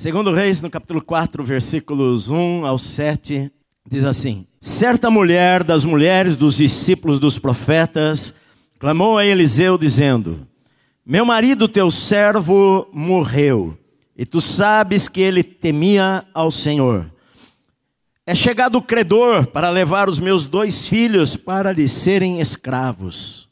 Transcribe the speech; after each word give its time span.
Segundo 0.00 0.30
Reis, 0.32 0.60
no 0.60 0.70
capítulo 0.70 1.02
4, 1.04 1.42
versículos 1.42 2.28
1 2.28 2.64
ao 2.64 2.78
7, 2.78 3.50
diz 3.84 4.04
assim: 4.04 4.46
Certa 4.60 5.10
mulher 5.10 5.64
das 5.64 5.84
mulheres 5.84 6.36
dos 6.36 6.56
discípulos 6.56 7.18
dos 7.18 7.36
profetas 7.36 8.32
clamou 8.78 9.18
a 9.18 9.26
Eliseu 9.26 9.76
dizendo: 9.76 10.46
Meu 11.04 11.24
marido, 11.24 11.66
teu 11.66 11.90
servo, 11.90 12.88
morreu, 12.92 13.76
e 14.16 14.24
tu 14.24 14.40
sabes 14.40 15.08
que 15.08 15.20
ele 15.20 15.42
temia 15.42 16.24
ao 16.32 16.52
Senhor. 16.52 17.12
É 18.24 18.36
chegado 18.36 18.76
o 18.76 18.82
credor 18.82 19.48
para 19.48 19.68
levar 19.68 20.08
os 20.08 20.20
meus 20.20 20.46
dois 20.46 20.86
filhos 20.86 21.34
para 21.34 21.72
lhe 21.72 21.88
serem 21.88 22.40
escravos. 22.40 23.48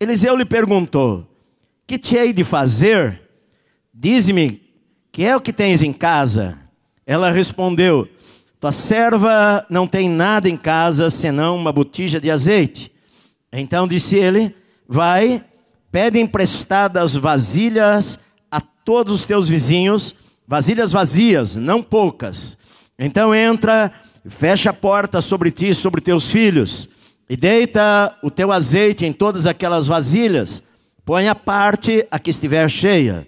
Eliseu 0.00 0.34
lhe 0.34 0.44
perguntou: 0.44 1.24
Que 1.86 1.96
te 1.96 2.16
hei 2.16 2.32
de 2.32 2.42
fazer? 2.42 3.22
Dize-me 3.94 4.61
que 5.12 5.26
é 5.26 5.36
o 5.36 5.40
que 5.40 5.52
tens 5.52 5.82
em 5.82 5.92
casa? 5.92 6.58
Ela 7.06 7.30
respondeu: 7.30 8.08
Tua 8.58 8.72
serva 8.72 9.66
não 9.68 9.86
tem 9.86 10.08
nada 10.08 10.48
em 10.48 10.56
casa 10.56 11.10
senão 11.10 11.54
uma 11.54 11.70
botija 11.70 12.18
de 12.18 12.30
azeite. 12.30 12.90
Então 13.52 13.86
disse 13.86 14.16
ele: 14.16 14.56
Vai, 14.88 15.44
pede 15.92 16.18
emprestadas 16.18 17.14
vasilhas 17.14 18.18
a 18.50 18.60
todos 18.60 19.12
os 19.12 19.26
teus 19.26 19.46
vizinhos, 19.46 20.14
vasilhas 20.48 20.90
vazias, 20.90 21.54
não 21.56 21.82
poucas. 21.82 22.56
Então 22.98 23.34
entra, 23.34 23.92
fecha 24.26 24.70
a 24.70 24.74
porta 24.74 25.20
sobre 25.20 25.50
ti 25.50 25.68
e 25.68 25.74
sobre 25.74 26.00
teus 26.00 26.30
filhos, 26.30 26.88
e 27.28 27.36
deita 27.36 28.16
o 28.22 28.30
teu 28.30 28.50
azeite 28.50 29.04
em 29.04 29.12
todas 29.12 29.44
aquelas 29.44 29.86
vasilhas. 29.86 30.62
Põe 31.04 31.28
a 31.28 31.34
parte 31.34 32.06
a 32.10 32.18
que 32.18 32.30
estiver 32.30 32.70
cheia. 32.70 33.26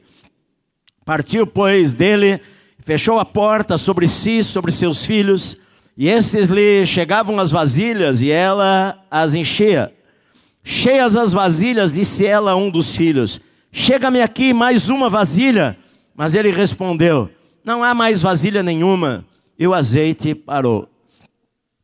Partiu, 1.04 1.46
pois, 1.46 1.92
dele, 1.92 2.40
fechou 2.78 3.18
a 3.18 3.24
porta 3.24 3.76
sobre 3.76 4.08
si, 4.08 4.42
sobre 4.42 4.72
seus 4.72 5.04
filhos, 5.04 5.56
e 5.96 6.08
estes 6.08 6.48
lhe 6.48 6.84
chegavam 6.86 7.38
as 7.38 7.50
vasilhas, 7.50 8.22
e 8.22 8.30
ela 8.30 8.98
as 9.10 9.34
enchia. 9.34 9.92
Cheias 10.64 11.14
as 11.14 11.32
vasilhas, 11.32 11.92
disse 11.92 12.26
ela 12.26 12.52
a 12.52 12.56
um 12.56 12.70
dos 12.70 12.96
filhos: 12.96 13.38
Chega-me 13.70 14.22
aqui 14.22 14.54
mais 14.54 14.88
uma 14.88 15.10
vasilha. 15.10 15.76
Mas 16.16 16.34
ele 16.34 16.50
respondeu: 16.50 17.28
Não 17.64 17.84
há 17.84 17.92
mais 17.92 18.22
vasilha 18.22 18.62
nenhuma. 18.62 19.24
E 19.58 19.66
o 19.66 19.74
azeite 19.74 20.34
parou. 20.34 20.88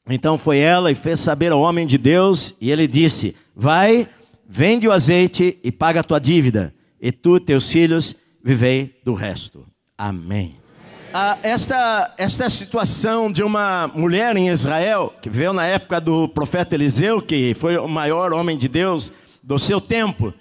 Então 0.09 0.39
foi 0.39 0.59
ela 0.59 0.91
e 0.91 0.95
fez 0.95 1.21
saber 1.21 1.53
ao 1.53 1.61
homem 1.61 1.87
de 1.87 1.99
Deus, 1.99 2.55
e 2.61 2.71
ele 2.71 2.87
disse: 2.87 3.37
Vai, 3.55 4.09
vende 4.49 4.89
o 4.89 4.93
azeite 4.93 5.59
e 5.63 5.71
paga 5.71 6.01
a 6.01 6.05
tua 6.05 6.19
dívida, 6.19 6.75
e 7.01 7.13
tu, 7.13 7.39
teus 7.39 7.71
filhos, 7.71 8.15
vivei 8.43 8.99
do 9.05 9.15
resto. 9.15 9.67
Amém. 9.97 10.57
Ah, 11.13 11.39
esta, 11.43 12.15
esta 12.17 12.49
situação 12.49 13.33
de 13.33 13.43
uma 13.43 13.89
mulher 13.89 14.37
em 14.37 14.49
Israel, 14.49 15.13
que 15.21 15.29
veio 15.29 15.53
na 15.53 15.67
época 15.67 16.01
do 16.01 16.29
profeta 16.29 16.77
Eliseu, 16.77 17.21
que 17.21 17.53
foi 17.55 17.77
o 17.77 17.89
maior 17.89 18.33
homem 18.33 18.57
de 18.57 18.69
Deus 18.69 19.11
do 19.43 19.59
seu 19.59 19.81
tempo, 19.81 20.33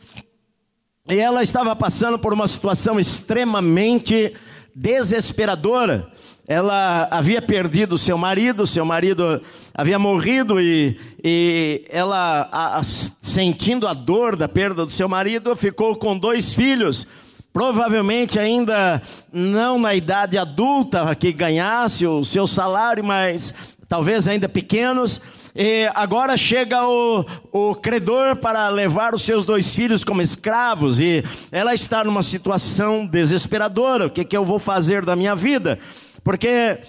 e 1.10 1.18
ela 1.18 1.42
estava 1.42 1.76
passando 1.76 2.20
por 2.20 2.34
uma 2.34 2.48
situação 2.48 3.00
extremamente 3.00 4.32
desesperadora. 4.76 6.08
Ela 6.48 7.08
havia 7.10 7.42
perdido 7.42 7.98
seu 7.98 8.18
marido, 8.18 8.66
seu 8.66 8.86
marido 8.86 9.42
havia 9.74 9.98
morrido 9.98 10.62
e, 10.62 11.00
e 11.24 11.84
ela, 11.90 12.48
a, 12.52 12.78
a, 12.78 12.84
sentindo 12.84 13.88
a 13.88 13.94
dor 13.94 14.36
da 14.36 14.48
perda 14.48 14.86
do 14.86 14.92
seu 14.92 15.10
marido, 15.10 15.56
ficou 15.56 15.96
com 15.96 16.18
dois 16.18 16.54
filhos 16.54 17.08
provavelmente 17.54 18.38
ainda 18.38 19.02
não 19.32 19.80
na 19.80 19.96
idade 19.96 20.38
adulta 20.38 21.16
que 21.16 21.32
ganhasse 21.32 22.06
o 22.06 22.24
seu 22.24 22.46
salário, 22.46 23.04
mas 23.04 23.54
talvez 23.88 24.28
ainda 24.28 24.48
pequenos. 24.48 25.20
E 25.56 25.90
agora 25.96 26.38
chega 26.38 26.88
o, 26.88 27.26
o 27.52 27.76
credor 27.76 28.36
para 28.36 28.70
levar 28.70 29.14
os 29.14 29.24
seus 29.24 29.44
dois 29.44 29.74
filhos 29.74 30.04
como 30.04 30.22
escravos, 30.22 31.00
e 31.00 31.24
ela 31.52 31.74
está 31.74 32.04
numa 32.04 32.22
situação 32.22 33.06
desesperadora. 33.06 34.06
O 34.06 34.10
que, 34.10 34.24
que 34.24 34.38
eu 34.38 34.46
vou 34.46 34.60
fazer 34.60 35.04
da 35.04 35.16
minha 35.16 35.36
vida? 35.36 35.80
Porque 36.24 36.80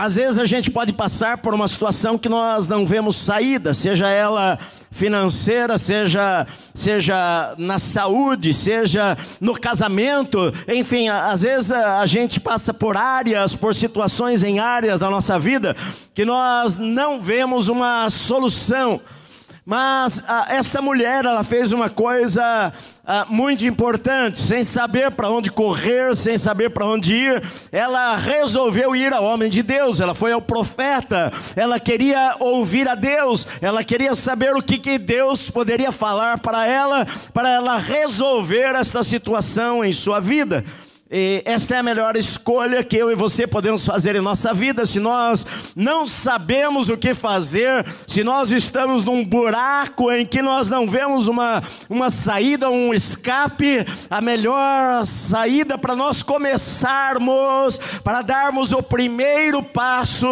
às 0.00 0.16
vezes 0.16 0.38
a 0.38 0.46
gente 0.46 0.70
pode 0.70 0.94
passar 0.94 1.36
por 1.36 1.52
uma 1.52 1.68
situação 1.68 2.16
que 2.16 2.26
nós 2.26 2.66
não 2.66 2.86
vemos 2.86 3.16
saída, 3.16 3.74
seja 3.74 4.08
ela 4.08 4.58
financeira, 4.90 5.76
seja, 5.76 6.46
seja 6.74 7.54
na 7.58 7.78
saúde, 7.78 8.54
seja 8.54 9.14
no 9.38 9.52
casamento, 9.52 10.38
enfim, 10.66 11.10
às 11.10 11.42
vezes 11.42 11.70
a 11.70 12.06
gente 12.06 12.40
passa 12.40 12.72
por 12.72 12.96
áreas, 12.96 13.54
por 13.54 13.74
situações 13.74 14.42
em 14.42 14.58
áreas 14.58 14.98
da 14.98 15.10
nossa 15.10 15.38
vida 15.38 15.76
que 16.14 16.24
nós 16.24 16.76
não 16.76 17.20
vemos 17.20 17.68
uma 17.68 18.08
solução. 18.08 19.02
Mas 19.70 20.20
ah, 20.26 20.46
esta 20.48 20.82
mulher, 20.82 21.24
ela 21.24 21.44
fez 21.44 21.72
uma 21.72 21.88
coisa 21.88 22.72
ah, 23.06 23.24
muito 23.28 23.64
importante, 23.64 24.36
sem 24.40 24.64
saber 24.64 25.12
para 25.12 25.28
onde 25.28 25.48
correr, 25.48 26.16
sem 26.16 26.36
saber 26.36 26.70
para 26.70 26.84
onde 26.84 27.14
ir, 27.14 27.40
ela 27.70 28.16
resolveu 28.16 28.96
ir 28.96 29.12
ao 29.12 29.22
homem 29.22 29.48
de 29.48 29.62
Deus, 29.62 30.00
ela 30.00 30.12
foi 30.12 30.32
ao 30.32 30.42
profeta, 30.42 31.32
ela 31.54 31.78
queria 31.78 32.34
ouvir 32.40 32.88
a 32.88 32.96
Deus, 32.96 33.46
ela 33.62 33.84
queria 33.84 34.16
saber 34.16 34.56
o 34.56 34.62
que, 34.62 34.76
que 34.76 34.98
Deus 34.98 35.48
poderia 35.50 35.92
falar 35.92 36.40
para 36.40 36.66
ela, 36.66 37.06
para 37.32 37.48
ela 37.48 37.78
resolver 37.78 38.74
esta 38.74 39.04
situação 39.04 39.84
em 39.84 39.92
sua 39.92 40.18
vida. 40.18 40.64
E 41.12 41.42
esta 41.44 41.74
é 41.74 41.78
a 41.78 41.82
melhor 41.82 42.16
escolha 42.16 42.84
que 42.84 42.96
eu 42.96 43.10
e 43.10 43.16
você 43.16 43.44
podemos 43.44 43.84
fazer 43.84 44.14
em 44.14 44.20
nossa 44.20 44.54
vida. 44.54 44.86
Se 44.86 45.00
nós 45.00 45.44
não 45.74 46.06
sabemos 46.06 46.88
o 46.88 46.96
que 46.96 47.14
fazer, 47.14 47.84
se 48.06 48.22
nós 48.22 48.52
estamos 48.52 49.02
num 49.02 49.24
buraco 49.24 50.12
em 50.12 50.24
que 50.24 50.40
nós 50.40 50.68
não 50.68 50.86
vemos 50.86 51.26
uma, 51.26 51.60
uma 51.88 52.10
saída, 52.10 52.70
um 52.70 52.94
escape, 52.94 53.84
a 54.08 54.20
melhor 54.20 55.04
saída 55.04 55.76
para 55.76 55.96
nós 55.96 56.22
começarmos, 56.22 57.76
para 58.04 58.22
darmos 58.22 58.70
o 58.70 58.80
primeiro 58.80 59.64
passo, 59.64 60.28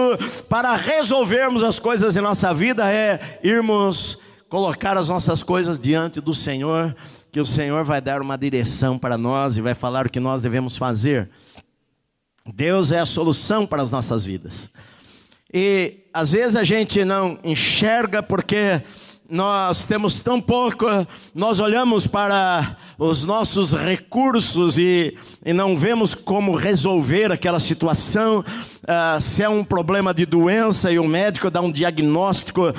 para 0.49 0.77
resolvermos 0.77 1.65
as 1.65 1.81
coisas 1.81 2.17
em 2.17 2.21
nossa 2.21 2.55
vida 2.55 2.89
é 2.89 3.41
irmos 3.43 4.19
colocar 4.49 4.97
as 4.97 5.09
nossas 5.09 5.43
coisas 5.43 5.77
diante 5.77 6.21
do 6.21 6.33
Senhor 6.33 6.95
que 7.31 7.41
o 7.41 7.47
Senhor 7.47 7.85
vai 7.85 8.01
dar 8.01 8.23
uma 8.23 8.37
direção 8.37 8.99
para 8.99 9.19
nós 9.19 9.57
e 9.57 9.61
vai 9.61 9.75
falar 9.75 10.07
o 10.07 10.11
que 10.11 10.21
nós 10.21 10.43
devemos 10.43 10.77
fazer. 10.77 11.29
Deus 12.55 12.93
é 12.93 13.01
a 13.01 13.07
solução 13.07 13.67
para 13.67 13.83
as 13.83 13.93
nossas 13.93 14.25
vidas. 14.25 14.71
E 15.53 15.99
às 16.13 16.33
vezes 16.33 16.57
a 16.57 16.65
gente 16.65 17.05
não 17.05 17.39
enxerga 17.45 18.23
porque 18.23 18.83
nós 19.31 19.85
temos 19.85 20.21
tão 20.21 20.41
pouco, 20.41 20.87
nós 21.35 21.61
olhamos 21.61 22.07
para 22.07 22.77
os 22.99 23.25
nossos 23.25 23.73
recursos 23.73 24.79
e, 24.79 25.15
e 25.45 25.53
não 25.53 25.77
vemos 25.77 26.15
como 26.15 26.55
resolver 26.55 27.31
aquela 27.31 27.61
situação. 27.61 28.41
Uh, 28.41 29.21
se 29.21 29.43
é 29.43 29.49
um 29.49 29.63
problema 29.63 30.15
de 30.15 30.25
doença 30.25 30.91
e 30.91 30.99
o 30.99 31.05
médico 31.05 31.51
dá 31.51 31.61
um 31.61 31.71
diagnóstico 31.71 32.73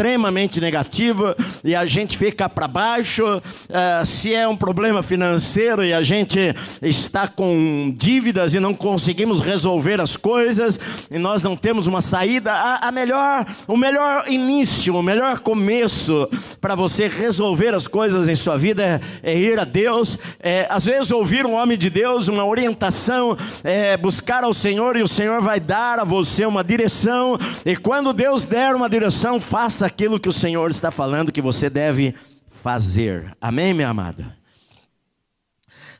extremamente 0.00 0.62
negativa 0.62 1.36
e 1.62 1.76
a 1.76 1.84
gente 1.84 2.16
fica 2.16 2.48
para 2.48 2.66
baixo. 2.66 3.22
Uh, 3.22 4.06
se 4.06 4.34
é 4.34 4.48
um 4.48 4.56
problema 4.56 5.02
financeiro 5.02 5.84
e 5.84 5.92
a 5.92 6.00
gente 6.00 6.38
está 6.80 7.28
com 7.28 7.92
dívidas 7.94 8.54
e 8.54 8.60
não 8.60 8.72
conseguimos 8.72 9.40
resolver 9.40 10.00
as 10.00 10.16
coisas 10.16 10.80
e 11.10 11.18
nós 11.18 11.42
não 11.42 11.54
temos 11.54 11.86
uma 11.86 12.00
saída, 12.00 12.50
a, 12.50 12.88
a 12.88 12.90
melhor, 12.90 13.44
o 13.68 13.76
melhor 13.76 14.24
início, 14.26 14.96
o 14.96 15.02
melhor 15.02 15.40
começo 15.40 16.26
para 16.62 16.74
você 16.74 17.06
resolver 17.06 17.74
as 17.74 17.86
coisas 17.86 18.26
em 18.26 18.34
sua 18.34 18.56
vida 18.56 18.82
é, 19.22 19.32
é 19.32 19.38
ir 19.38 19.58
a 19.58 19.64
Deus. 19.64 20.16
É, 20.42 20.66
às 20.70 20.86
vezes 20.86 21.10
ouvir 21.10 21.44
um 21.44 21.52
homem 21.52 21.76
de 21.76 21.90
Deus, 21.90 22.26
uma 22.26 22.46
orientação, 22.46 23.36
é, 23.62 23.98
buscar 23.98 24.44
ao 24.44 24.54
Senhor 24.54 24.96
e 24.96 25.02
o 25.02 25.08
Senhor 25.08 25.42
vai 25.42 25.60
dar 25.60 25.98
a 25.98 26.04
você 26.04 26.46
uma 26.46 26.64
direção. 26.64 27.38
E 27.66 27.76
quando 27.76 28.14
Deus 28.14 28.44
der 28.44 28.74
uma 28.74 28.88
direção, 28.88 29.38
faça 29.38 29.89
aquilo 29.90 30.20
que 30.20 30.28
o 30.28 30.32
Senhor 30.32 30.70
está 30.70 30.90
falando 30.90 31.32
que 31.32 31.42
você 31.42 31.68
deve 31.68 32.14
fazer. 32.48 33.36
Amém, 33.40 33.74
minha 33.74 33.88
amada? 33.88 34.36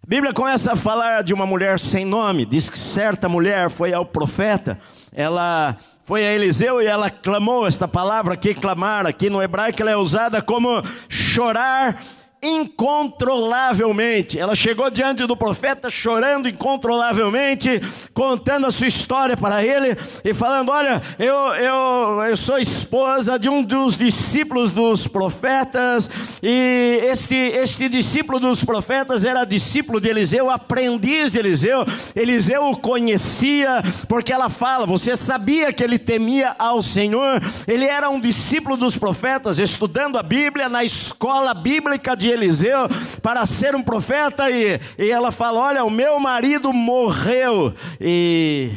A 0.03 0.07
Bíblia 0.07 0.33
começa 0.33 0.73
a 0.73 0.77
falar 0.77 1.23
de 1.23 1.35
uma 1.35 1.45
mulher 1.45 1.79
sem 1.79 2.05
nome. 2.05 2.47
Diz 2.47 2.71
que 2.71 2.79
certa 2.79 3.29
mulher 3.29 3.69
foi 3.69 3.93
ao 3.93 4.07
profeta, 4.07 4.79
ela 5.13 5.77
foi 6.05 6.25
a 6.25 6.33
Eliseu 6.33 6.81
e 6.81 6.87
ela 6.87 7.11
clamou 7.11 7.67
esta 7.67 7.87
palavra 7.87 8.35
aqui, 8.35 8.55
clamar, 8.55 9.07
aqui 9.07 9.29
no 9.29 9.43
hebraico 9.43 9.83
ela 9.83 9.91
é 9.91 9.97
usada 9.97 10.41
como 10.41 10.83
chorar 11.09 12.01
incontrolavelmente. 12.43 14.39
Ela 14.39 14.55
chegou 14.55 14.91
diante 14.91 15.27
do 15.27 15.37
profeta 15.37 15.91
chorando 15.91 16.49
incontrolavelmente, 16.49 17.81
contando 18.15 18.67
a 18.67 18.71
sua 18.71 18.87
história 18.87 19.37
para 19.37 19.63
ele 19.65 19.97
e 20.25 20.33
falando: 20.33 20.71
Olha, 20.71 21.01
eu, 21.19 21.35
eu, 21.55 22.23
eu 22.23 22.37
sou 22.37 22.59
esposa 22.59 23.39
de 23.39 23.49
um 23.49 23.63
dos 23.63 23.97
discípulos 23.97 24.71
dos 24.71 25.07
profetas, 25.07 26.09
e 26.43 27.01
este, 27.05 27.35
este 27.35 27.89
discípulo 27.89 28.41
dos 28.41 28.65
profetas 28.65 29.25
era 29.25 29.45
discípulo 29.45 30.01
de 30.01 30.09
Eliseu, 30.09 30.51
aprendiz 30.51 31.33
de 31.33 31.39
Eliseu. 31.39 31.87
Eliseu 32.15 32.71
o 32.71 32.77
conhecia, 32.77 33.83
porque 34.09 34.33
ela 34.33 34.49
fala: 34.49 34.87
Você 34.87 35.15
sabia 35.15 35.73
que 35.73 35.85
ele 35.85 35.99
temia 35.99 36.55
ao 36.59 36.81
Senhor? 36.81 37.41
Ele 37.69 37.85
era 37.85 38.09
um 38.09 38.19
discípulo 38.19 38.77
dos 38.77 38.97
profetas, 38.97 39.59
estudando 39.59 40.17
a 40.17 40.23
Bíblia 40.23 40.69
na 40.69 40.83
escola 40.83 41.53
bíblica 41.53 42.17
de 42.17 42.30
Eliseu 42.31 42.89
para 43.23 43.45
ser 43.47 43.75
um 43.75 43.83
profeta 43.83 44.51
e, 44.51 44.79
e 44.99 45.11
ela 45.11 45.31
fala: 45.31 45.61
Olha, 45.61 45.85
o 45.85 45.91
meu 45.91 46.19
marido 46.21 46.73
morreu 46.73 47.75
e, 48.01 48.71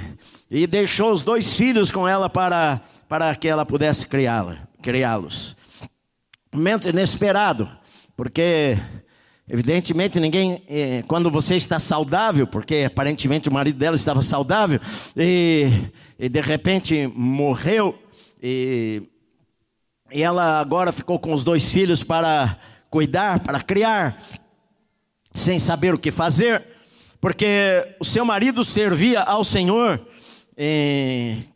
e 0.49 0.67
deixou 0.67 1.11
os 1.11 1.21
dois 1.21 1.53
filhos 1.53 1.91
com 1.91 2.07
ela 2.07 2.29
para, 2.29 2.81
para 3.07 3.35
que 3.35 3.47
ela 3.47 3.65
pudesse 3.65 4.05
criá-la, 4.05 4.57
criá-los. 4.81 5.55
Momento 6.53 6.87
inesperado, 6.87 7.69
porque 8.15 8.77
Evidentemente, 9.47 10.21
ninguém, 10.21 10.63
eh, 10.69 11.03
quando 11.05 11.29
você 11.29 11.57
está 11.57 11.77
saudável, 11.77 12.47
porque 12.47 12.85
aparentemente 12.87 13.49
o 13.49 13.53
marido 13.53 13.77
dela 13.77 13.95
estava 13.97 14.21
saudável, 14.21 14.79
e, 15.17 15.67
e 16.17 16.29
de 16.29 16.39
repente 16.39 17.11
morreu, 17.13 17.93
e, 18.41 19.03
e 20.13 20.23
ela 20.23 20.61
agora 20.61 20.93
ficou 20.93 21.19
com 21.19 21.33
os 21.33 21.43
dois 21.43 21.65
filhos 21.65 22.01
para 22.01 22.57
cuidar, 22.93 23.39
para 23.39 23.59
criar, 23.59 24.21
sem 25.33 25.57
saber 25.57 25.95
o 25.95 25.97
que 25.97 26.11
fazer, 26.11 26.63
porque 27.19 27.95
o 27.99 28.05
seu 28.05 28.23
marido 28.23 28.63
servia 28.63 29.21
ao 29.21 29.43
Senhor, 29.43 29.99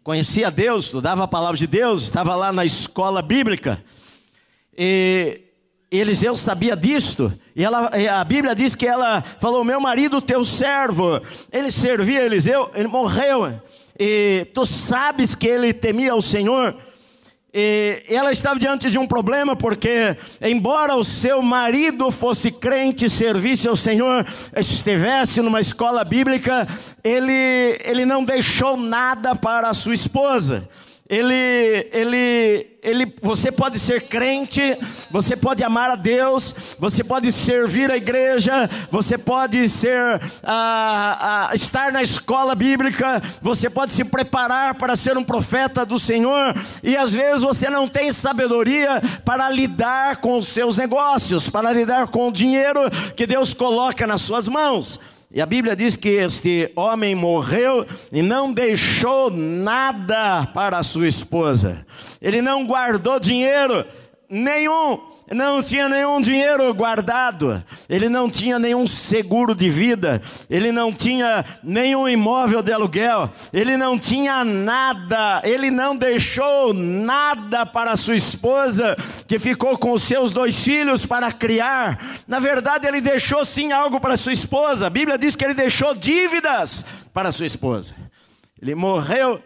conhecia 0.03 0.49
Deus, 0.49 0.85
estudava 0.85 1.25
a 1.25 1.27
palavra 1.27 1.55
de 1.55 1.67
Deus, 1.67 2.01
estava 2.01 2.35
lá 2.35 2.51
na 2.51 2.65
escola 2.65 3.21
bíblica, 3.21 3.79
e 4.75 5.41
Eliseu 5.91 6.35
sabia 6.35 6.75
disto, 6.75 7.31
e 7.55 7.63
ela, 7.63 7.91
a 8.19 8.23
Bíblia 8.23 8.55
diz 8.55 8.73
que 8.73 8.87
ela 8.87 9.21
falou: 9.21 9.63
Meu 9.63 9.79
marido, 9.79 10.19
teu 10.19 10.43
servo, 10.43 11.21
ele 11.51 11.69
servia 11.69 12.25
Eliseu, 12.25 12.71
ele 12.73 12.87
morreu, 12.87 13.61
e 13.99 14.47
tu 14.55 14.65
sabes 14.65 15.35
que 15.35 15.45
ele 15.45 15.71
temia 15.71 16.15
o 16.15 16.21
Senhor, 16.21 16.75
e 17.59 18.04
ela 18.07 18.31
estava 18.31 18.59
diante 18.59 18.92
de 18.92 19.00
um 19.00 19.07
problema, 19.07 19.56
porque, 19.56 20.15
embora 20.39 20.95
o 20.95 21.04
seu 21.04 21.42
marido 21.42 22.12
fosse 22.12 22.51
crente, 22.51 23.09
servisse 23.09 23.68
ao 23.68 23.75
Senhor, 23.75 24.24
estivesse 24.56 25.42
numa 25.42 25.59
escola 25.59 26.04
bíblica, 26.04 26.68
ele, 27.04 27.80
ele 27.83 28.06
não 28.06 28.24
deixou 28.24 28.77
nada 28.77 29.36
para 29.36 29.69
a 29.69 29.74
sua 29.74 29.95
esposa 29.95 30.69
ele, 31.09 31.89
ele, 31.94 32.77
ele, 32.83 33.13
você 33.21 33.50
pode 33.50 33.80
ser 33.80 34.01
crente, 34.01 34.62
você 35.09 35.38
pode 35.38 35.63
amar 35.63 35.92
a 35.92 35.95
Deus, 35.95 36.54
você 36.77 37.01
pode 37.01 37.31
servir 37.31 37.89
a 37.89 37.95
igreja, 37.95 38.69
você 38.92 39.18
pode 39.18 39.69
ser, 39.69 39.98
ah, 40.44 41.48
ah, 41.50 41.56
estar 41.56 41.94
na 41.94 42.04
escola 42.04 42.54
bíblica, 42.56 43.21
você 43.42 43.69
pode 43.69 43.94
se 43.94 44.04
preparar 44.04 44.75
para 44.75 44.98
ser 44.98 45.18
um 45.18 45.24
profeta 45.24 45.86
do 45.86 45.98
Senhor, 45.98 46.54
e 46.83 46.98
às 46.98 47.13
vezes 47.13 47.42
você 47.42 47.69
não 47.69 47.88
tem 47.88 48.12
sabedoria 48.12 49.01
para 49.24 49.50
lidar 49.50 50.18
com 50.18 50.38
os 50.38 50.48
seus 50.48 50.75
negócios, 50.75 51.50
para 51.50 51.71
lidar 51.71 52.07
com 52.07 52.27
o 52.27 52.33
dinheiro 52.33 52.81
que 53.15 53.25
Deus 53.25 53.54
coloca 53.54 54.06
nas 54.06 54.21
suas 54.21 54.50
mãos. 54.50 55.00
E 55.37 55.41
a 55.41 55.45
Bíblia 55.45 55.75
diz 55.75 55.95
que 55.95 56.09
este 56.09 56.71
homem 56.75 57.13
morreu 57.13 57.85
e 58.11 58.23
não 58.23 58.51
deixou 58.51 59.29
nada 59.29 60.47
para 60.47 60.79
a 60.79 60.83
sua 60.83 61.07
esposa. 61.07 61.85
Ele 62.19 62.41
não 62.41 62.65
guardou 62.65 63.19
dinheiro 63.19 63.85
nenhum, 64.29 65.00
não 65.31 65.63
tinha 65.63 65.88
nenhum 65.88 66.19
dinheiro 66.19 66.74
guardado, 66.74 67.63
ele 67.88 68.09
não 68.09 68.29
tinha 68.29 68.59
nenhum 68.59 68.85
seguro 68.85 69.56
de 69.56 69.69
vida, 69.69 70.21
ele 70.50 70.71
não 70.71 70.91
tinha 70.91 71.45
nenhum 71.63 72.07
imóvel 72.09 72.62
de 72.62 72.74
aluguel, 72.74 73.31
ele 73.53 73.77
não 73.77 73.97
tinha 73.97 74.44
nada, 74.44 75.41
ele 75.45 75.71
não 75.71 75.95
deixou 75.95 76.74
nada 76.74 77.65
para 77.65 77.95
sua 77.95 78.15
esposa, 78.15 78.97
que 79.27 79.39
ficou 79.39 79.77
com 79.77 79.97
seus 79.97 80.31
dois 80.31 80.62
filhos 80.62 81.06
para 81.06 81.31
criar. 81.31 81.97
Na 82.27 82.39
verdade, 82.39 82.88
ele 82.88 83.00
deixou 83.00 83.45
sim 83.45 83.71
algo 83.71 84.00
para 84.00 84.18
sua 84.18 84.33
esposa, 84.33 84.88
a 84.88 84.89
Bíblia 84.89 85.18
diz 85.18 85.35
que 85.35 85.45
ele 85.45 85.53
deixou 85.53 85.95
dívidas 85.95 86.85
para 87.13 87.31
sua 87.31 87.45
esposa. 87.45 87.94
Ele 88.62 88.75
morreu 88.75 89.41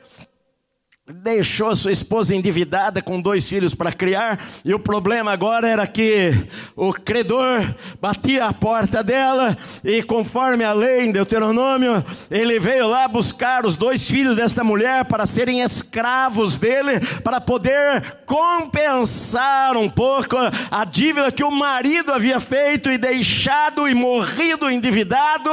deixou 1.12 1.75
sua 1.75 1.92
esposa 1.92 2.36
endividada 2.36 3.02
com 3.02 3.22
dois 3.22 3.46
filhos 3.46 3.74
para 3.74 3.92
criar, 3.92 4.40
e 4.63 4.74
o 4.74 4.80
problema 4.80 5.31
agora 5.31 5.68
era 5.68 5.86
que 5.88 6.34
o 6.75 6.94
credor 6.94 7.63
batia 8.00 8.46
a 8.46 8.54
porta 8.54 9.04
dela, 9.04 9.58
e 9.84 10.02
conforme 10.04 10.63
a 10.63 10.74
lei 10.74 11.06
em 11.06 11.12
Deuteronômio, 11.12 12.04
ele 12.30 12.60
veio 12.60 12.88
lá 12.88 13.08
buscar 13.08 13.66
os 13.66 13.75
dois 13.75 14.06
filhos 14.06 14.36
desta 14.36 14.63
mulher 14.63 15.06
para 15.06 15.25
serem 15.25 15.62
escravos 15.62 16.58
dele, 16.58 17.00
para 17.24 17.42
poder 17.42 18.19
compensar 18.25 19.75
um 19.75 19.90
pouco 19.90 20.38
a 20.69 20.86
dívida 20.86 21.31
que 21.31 21.44
o 21.44 21.52
marido 21.52 22.13
havia 22.13 22.40
feito 22.40 22.90
e 22.90 22.98
deixado 22.98 23.88
e 23.88 23.94
morrido 23.94 24.69
endividado, 24.69 25.50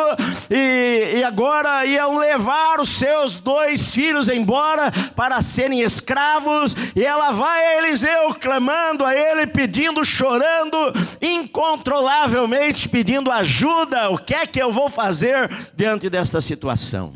e, 0.50 1.18
e 1.18 1.24
agora 1.24 1.84
iam 1.84 2.18
levar 2.18 2.80
os 2.80 2.88
seus 2.88 3.36
dois 3.36 3.92
filhos 3.94 4.28
embora 4.28 4.90
para 5.14 5.40
serem 5.48 5.80
escravos, 5.80 6.74
e 6.94 7.04
ela 7.04 7.32
vai 7.32 7.64
a 7.64 7.78
Eliseu 7.78 8.34
clamando 8.34 9.04
a 9.04 9.14
ele, 9.14 9.46
pedindo, 9.46 10.04
chorando, 10.04 10.76
incontrolavelmente 11.20 12.88
pedindo 12.88 13.30
ajuda. 13.30 14.10
O 14.10 14.18
que 14.18 14.34
é 14.34 14.46
que 14.46 14.62
eu 14.62 14.70
vou 14.70 14.88
fazer 14.88 15.48
diante 15.74 16.08
desta 16.08 16.40
situação? 16.40 17.14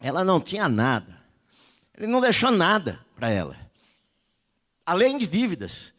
Ela 0.00 0.24
não 0.24 0.40
tinha 0.40 0.68
nada, 0.68 1.20
ele 1.96 2.06
não 2.06 2.20
deixou 2.20 2.50
nada 2.50 3.00
para 3.16 3.28
ela, 3.30 3.56
além 4.86 5.18
de 5.18 5.26
dívidas. 5.26 5.92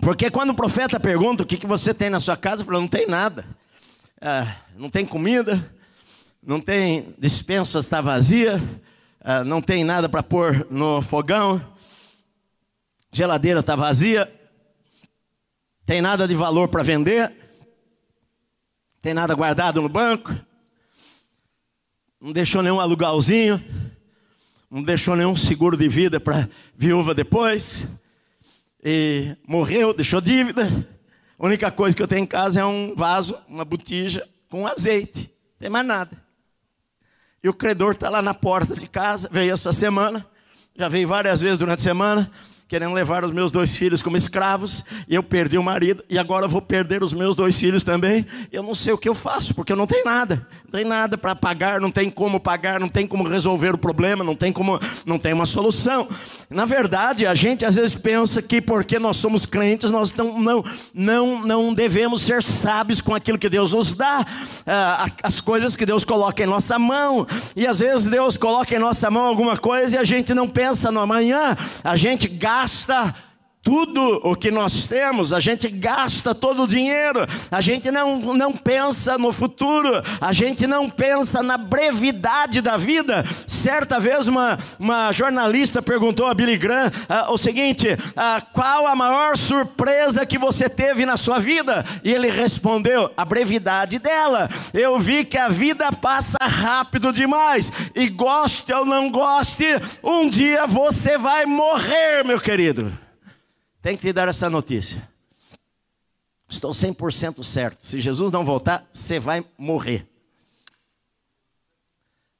Porque 0.00 0.30
quando 0.30 0.50
o 0.50 0.54
profeta 0.54 1.00
pergunta 1.00 1.42
o 1.42 1.46
que, 1.46 1.56
que 1.56 1.66
você 1.66 1.92
tem 1.92 2.10
na 2.10 2.20
sua 2.20 2.36
casa, 2.36 2.64
falou: 2.64 2.80
não 2.80 2.88
tem 2.88 3.06
nada, 3.06 3.44
ah, 4.20 4.56
não 4.76 4.90
tem 4.90 5.04
comida, 5.04 5.72
não 6.42 6.60
tem 6.60 7.14
dispensa, 7.18 7.78
está 7.78 8.00
vazia, 8.00 8.60
ah, 9.30 9.44
não 9.44 9.60
tem 9.60 9.84
nada 9.84 10.08
para 10.08 10.22
pôr 10.22 10.66
no 10.70 11.02
fogão, 11.02 11.60
geladeira 13.12 13.60
está 13.60 13.76
vazia, 13.76 14.26
tem 15.84 16.00
nada 16.00 16.26
de 16.26 16.34
valor 16.34 16.68
para 16.68 16.82
vender, 16.82 17.30
tem 19.02 19.12
nada 19.12 19.34
guardado 19.34 19.82
no 19.82 19.88
banco, 19.90 20.34
não 22.18 22.32
deixou 22.32 22.62
nenhum 22.62 22.80
alugalzinho, 22.80 23.62
não 24.70 24.82
deixou 24.82 25.14
nenhum 25.14 25.36
seguro 25.36 25.76
de 25.76 25.90
vida 25.90 26.18
para 26.18 26.48
viúva 26.74 27.14
depois, 27.14 27.86
e 28.82 29.36
morreu, 29.46 29.92
deixou 29.92 30.22
dívida. 30.22 30.66
A 31.38 31.44
única 31.44 31.70
coisa 31.70 31.94
que 31.94 32.02
eu 32.02 32.08
tenho 32.08 32.22
em 32.22 32.26
casa 32.26 32.62
é 32.62 32.64
um 32.64 32.94
vaso, 32.96 33.38
uma 33.46 33.66
botija 33.66 34.26
com 34.48 34.66
azeite, 34.66 35.30
não 35.50 35.58
tem 35.58 35.68
mais 35.68 35.86
nada. 35.86 36.27
E 37.42 37.48
o 37.48 37.54
credor 37.54 37.92
está 37.92 38.10
lá 38.10 38.20
na 38.20 38.34
porta 38.34 38.74
de 38.74 38.88
casa, 38.88 39.28
veio 39.30 39.52
essa 39.52 39.72
semana, 39.72 40.26
já 40.76 40.88
veio 40.88 41.06
várias 41.06 41.40
vezes 41.40 41.58
durante 41.58 41.80
a 41.80 41.82
semana, 41.82 42.30
querendo 42.68 42.92
levar 42.92 43.24
os 43.24 43.32
meus 43.32 43.50
dois 43.50 43.74
filhos 43.74 44.02
como 44.02 44.14
escravos, 44.14 44.84
e 45.08 45.14
eu 45.14 45.22
perdi 45.22 45.56
o 45.56 45.62
marido, 45.62 46.04
e 46.06 46.18
agora 46.18 46.44
eu 46.44 46.50
vou 46.50 46.60
perder 46.60 47.02
os 47.02 47.14
meus 47.14 47.34
dois 47.34 47.58
filhos 47.58 47.82
também. 47.82 48.26
Eu 48.52 48.62
não 48.62 48.74
sei 48.74 48.92
o 48.92 48.98
que 48.98 49.08
eu 49.08 49.14
faço, 49.14 49.54
porque 49.54 49.72
eu 49.72 49.76
não 49.76 49.86
tenho 49.86 50.04
nada, 50.04 50.46
não 50.64 50.78
tem 50.78 50.84
nada 50.84 51.16
para 51.16 51.34
pagar, 51.34 51.80
não 51.80 51.90
tem 51.90 52.10
como 52.10 52.38
pagar, 52.38 52.78
não 52.78 52.88
tem 52.88 53.06
como 53.06 53.26
resolver 53.26 53.74
o 53.74 53.78
problema, 53.78 54.22
não 54.22 54.34
tem 54.34 54.52
como, 54.52 54.78
não 55.06 55.18
tem 55.18 55.32
uma 55.32 55.46
solução. 55.46 56.06
Na 56.50 56.66
verdade, 56.66 57.26
a 57.26 57.34
gente 57.34 57.64
às 57.64 57.76
vezes 57.76 57.94
pensa 57.94 58.42
que 58.42 58.60
porque 58.60 58.98
nós 58.98 59.16
somos 59.16 59.46
crentes, 59.46 59.90
nós 59.90 60.12
não, 60.12 60.38
não, 60.38 60.64
não, 60.92 61.46
não 61.46 61.74
devemos 61.74 62.20
ser 62.20 62.42
sábios 62.42 63.00
com 63.00 63.14
aquilo 63.14 63.38
que 63.38 63.48
Deus 63.48 63.72
nos 63.72 63.94
dá, 63.94 64.26
ah, 64.66 65.06
as 65.22 65.40
coisas 65.40 65.74
que 65.74 65.86
Deus 65.86 66.04
coloca 66.04 66.42
em 66.42 66.46
nossa 66.46 66.78
mão, 66.78 67.26
e 67.56 67.66
às 67.66 67.78
vezes 67.78 68.10
Deus 68.10 68.36
coloca 68.36 68.76
em 68.76 68.78
nossa 68.78 69.10
mão 69.10 69.24
alguma 69.24 69.56
coisa 69.56 69.96
e 69.96 69.98
a 69.98 70.04
gente 70.04 70.34
não 70.34 70.46
pensa 70.46 70.90
no 70.90 71.00
amanhã, 71.00 71.56
a 71.82 71.96
gente 71.96 72.28
gasta 72.28 72.57
gasta 72.58 73.14
tudo 73.68 74.22
o 74.24 74.34
que 74.34 74.50
nós 74.50 74.88
temos, 74.88 75.30
a 75.30 75.40
gente 75.40 75.68
gasta 75.68 76.34
todo 76.34 76.62
o 76.62 76.66
dinheiro, 76.66 77.26
a 77.50 77.60
gente 77.60 77.90
não, 77.90 78.32
não 78.32 78.50
pensa 78.50 79.18
no 79.18 79.30
futuro, 79.30 79.90
a 80.22 80.32
gente 80.32 80.66
não 80.66 80.88
pensa 80.88 81.42
na 81.42 81.58
brevidade 81.58 82.62
da 82.62 82.78
vida. 82.78 83.22
Certa 83.46 84.00
vez, 84.00 84.26
uma, 84.26 84.58
uma 84.78 85.12
jornalista 85.12 85.82
perguntou 85.82 86.26
a 86.26 86.32
Billy 86.32 86.56
Graham 86.56 86.86
uh, 86.86 87.30
o 87.30 87.36
seguinte: 87.36 87.88
uh, 87.92 88.46
qual 88.54 88.86
a 88.86 88.96
maior 88.96 89.36
surpresa 89.36 90.24
que 90.24 90.38
você 90.38 90.66
teve 90.66 91.04
na 91.04 91.18
sua 91.18 91.38
vida? 91.38 91.84
E 92.02 92.10
ele 92.10 92.30
respondeu: 92.30 93.12
a 93.14 93.22
brevidade 93.22 93.98
dela. 93.98 94.48
Eu 94.72 94.98
vi 94.98 95.26
que 95.26 95.36
a 95.36 95.50
vida 95.50 95.92
passa 95.92 96.38
rápido 96.40 97.12
demais, 97.12 97.70
e 97.94 98.08
goste 98.08 98.72
ou 98.72 98.86
não 98.86 99.10
goste, 99.10 99.66
um 100.02 100.26
dia 100.26 100.66
você 100.66 101.18
vai 101.18 101.44
morrer, 101.44 102.24
meu 102.24 102.40
querido. 102.40 103.07
Tem 103.80 103.96
que 103.96 104.02
te 104.02 104.12
dar 104.12 104.28
essa 104.28 104.50
notícia. 104.50 105.08
Estou 106.48 106.70
100% 106.70 107.44
certo. 107.44 107.84
Se 107.84 108.00
Jesus 108.00 108.32
não 108.32 108.44
voltar, 108.44 108.88
você 108.92 109.20
vai 109.20 109.44
morrer. 109.56 110.06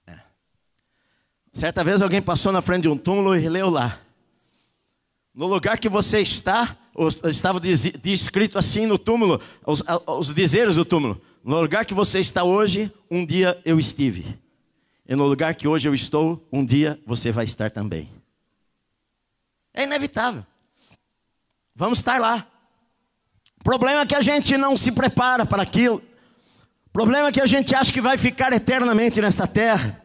É. 0.07 0.19
Certa 1.53 1.85
vez 1.85 2.01
alguém 2.01 2.23
passou 2.23 2.51
na 2.51 2.63
frente 2.63 2.83
de 2.83 2.89
um 2.89 2.97
túmulo 2.97 3.37
e 3.37 3.49
leu 3.49 3.69
lá. 3.69 4.01
No 5.35 5.47
lugar 5.47 5.79
que 5.79 5.89
você 5.89 6.21
está, 6.21 6.77
estava 7.25 7.61
descrito 7.61 8.59
assim 8.59 8.87
no 8.87 8.99
túmulo, 8.99 9.41
os, 9.65 9.83
os 10.07 10.35
dizeres 10.35 10.77
do 10.77 10.85
túmulo. 10.85 11.21
No 11.45 11.61
lugar 11.61 11.85
que 11.85 11.95
você 11.95 12.19
está 12.19 12.43
hoje, 12.43 12.93
um 13.11 13.25
dia 13.25 13.61
eu 13.65 13.79
estive. 13.79 14.39
E 15.07 15.15
no 15.15 15.27
lugar 15.27 15.55
que 15.55 15.69
hoje 15.69 15.89
eu 15.89 15.95
estou, 15.95 16.47
um 16.53 16.65
dia 16.65 17.01
você 17.07 17.31
vai 17.31 17.45
estar 17.45 17.71
também. 17.71 18.11
É 19.73 19.85
inevitável. 19.85 20.45
Vamos 21.79 21.99
estar 21.99 22.21
lá. 22.21 22.45
O 23.61 23.63
problema 23.63 24.01
é 24.01 24.07
que 24.07 24.17
a 24.17 24.21
gente 24.21 24.57
não 24.57 24.77
se 24.77 24.91
prepara 24.91 25.47
para 25.47 25.63
aquilo. 25.63 26.03
O 26.87 26.91
problema 26.93 27.29
é 27.29 27.33
que 27.33 27.41
a 27.41 27.47
gente 27.47 27.73
acha 27.73 27.93
que 27.93 28.01
vai 28.01 28.19
ficar 28.19 28.53
eternamente 28.53 29.21
nesta 29.21 29.47
terra. 29.47 30.03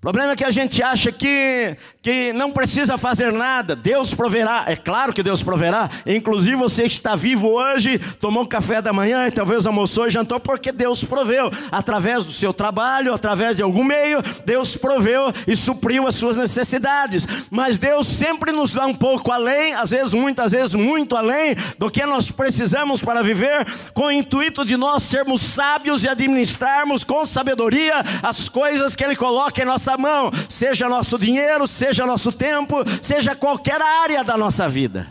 O 0.00 0.08
problema 0.08 0.32
é 0.32 0.36
que 0.36 0.44
a 0.44 0.50
gente 0.50 0.82
acha 0.82 1.12
que, 1.12 1.76
que 2.00 2.32
não 2.32 2.50
precisa 2.50 2.96
fazer 2.96 3.30
nada, 3.30 3.76
Deus 3.76 4.14
proverá. 4.14 4.64
É 4.66 4.74
claro 4.74 5.12
que 5.12 5.22
Deus 5.22 5.42
proverá. 5.42 5.90
Inclusive 6.06 6.56
você 6.56 6.84
está 6.84 7.14
vivo 7.14 7.48
hoje, 7.48 7.98
tomou 8.18 8.46
café 8.46 8.80
da 8.80 8.94
manhã 8.94 9.26
e 9.26 9.30
talvez 9.30 9.66
almoçou 9.66 10.06
e 10.06 10.10
jantou, 10.10 10.40
porque 10.40 10.72
Deus 10.72 11.04
proveu. 11.04 11.50
Através 11.70 12.24
do 12.24 12.32
seu 12.32 12.50
trabalho, 12.54 13.12
através 13.12 13.56
de 13.56 13.62
algum 13.62 13.84
meio, 13.84 14.22
Deus 14.46 14.74
proveu 14.74 15.30
e 15.46 15.54
supriu 15.54 16.06
as 16.06 16.14
suas 16.14 16.38
necessidades. 16.38 17.26
Mas 17.50 17.78
Deus 17.78 18.06
sempre 18.06 18.52
nos 18.52 18.72
dá 18.72 18.86
um 18.86 18.94
pouco 18.94 19.30
além, 19.30 19.74
às 19.74 19.90
vezes 19.90 20.14
muitas 20.14 20.52
vezes 20.52 20.74
muito 20.74 21.14
além 21.14 21.54
do 21.78 21.90
que 21.90 22.06
nós 22.06 22.30
precisamos 22.30 23.02
para 23.02 23.22
viver, 23.22 23.66
com 23.92 24.04
o 24.04 24.10
intuito 24.10 24.64
de 24.64 24.78
nós 24.78 25.02
sermos 25.02 25.42
sábios 25.42 26.04
e 26.04 26.08
administrarmos 26.08 27.04
com 27.04 27.22
sabedoria 27.26 28.02
as 28.22 28.48
coisas 28.48 28.96
que 28.96 29.04
Ele 29.04 29.14
coloca 29.14 29.60
em 29.60 29.66
nossa 29.66 29.89
nossa 29.90 29.98
mão, 29.98 30.30
seja 30.48 30.88
nosso 30.88 31.18
dinheiro, 31.18 31.66
seja 31.66 32.06
nosso 32.06 32.30
tempo, 32.32 32.76
seja 33.02 33.34
qualquer 33.34 33.80
área 33.80 34.22
da 34.22 34.36
nossa 34.36 34.68
vida. 34.68 35.10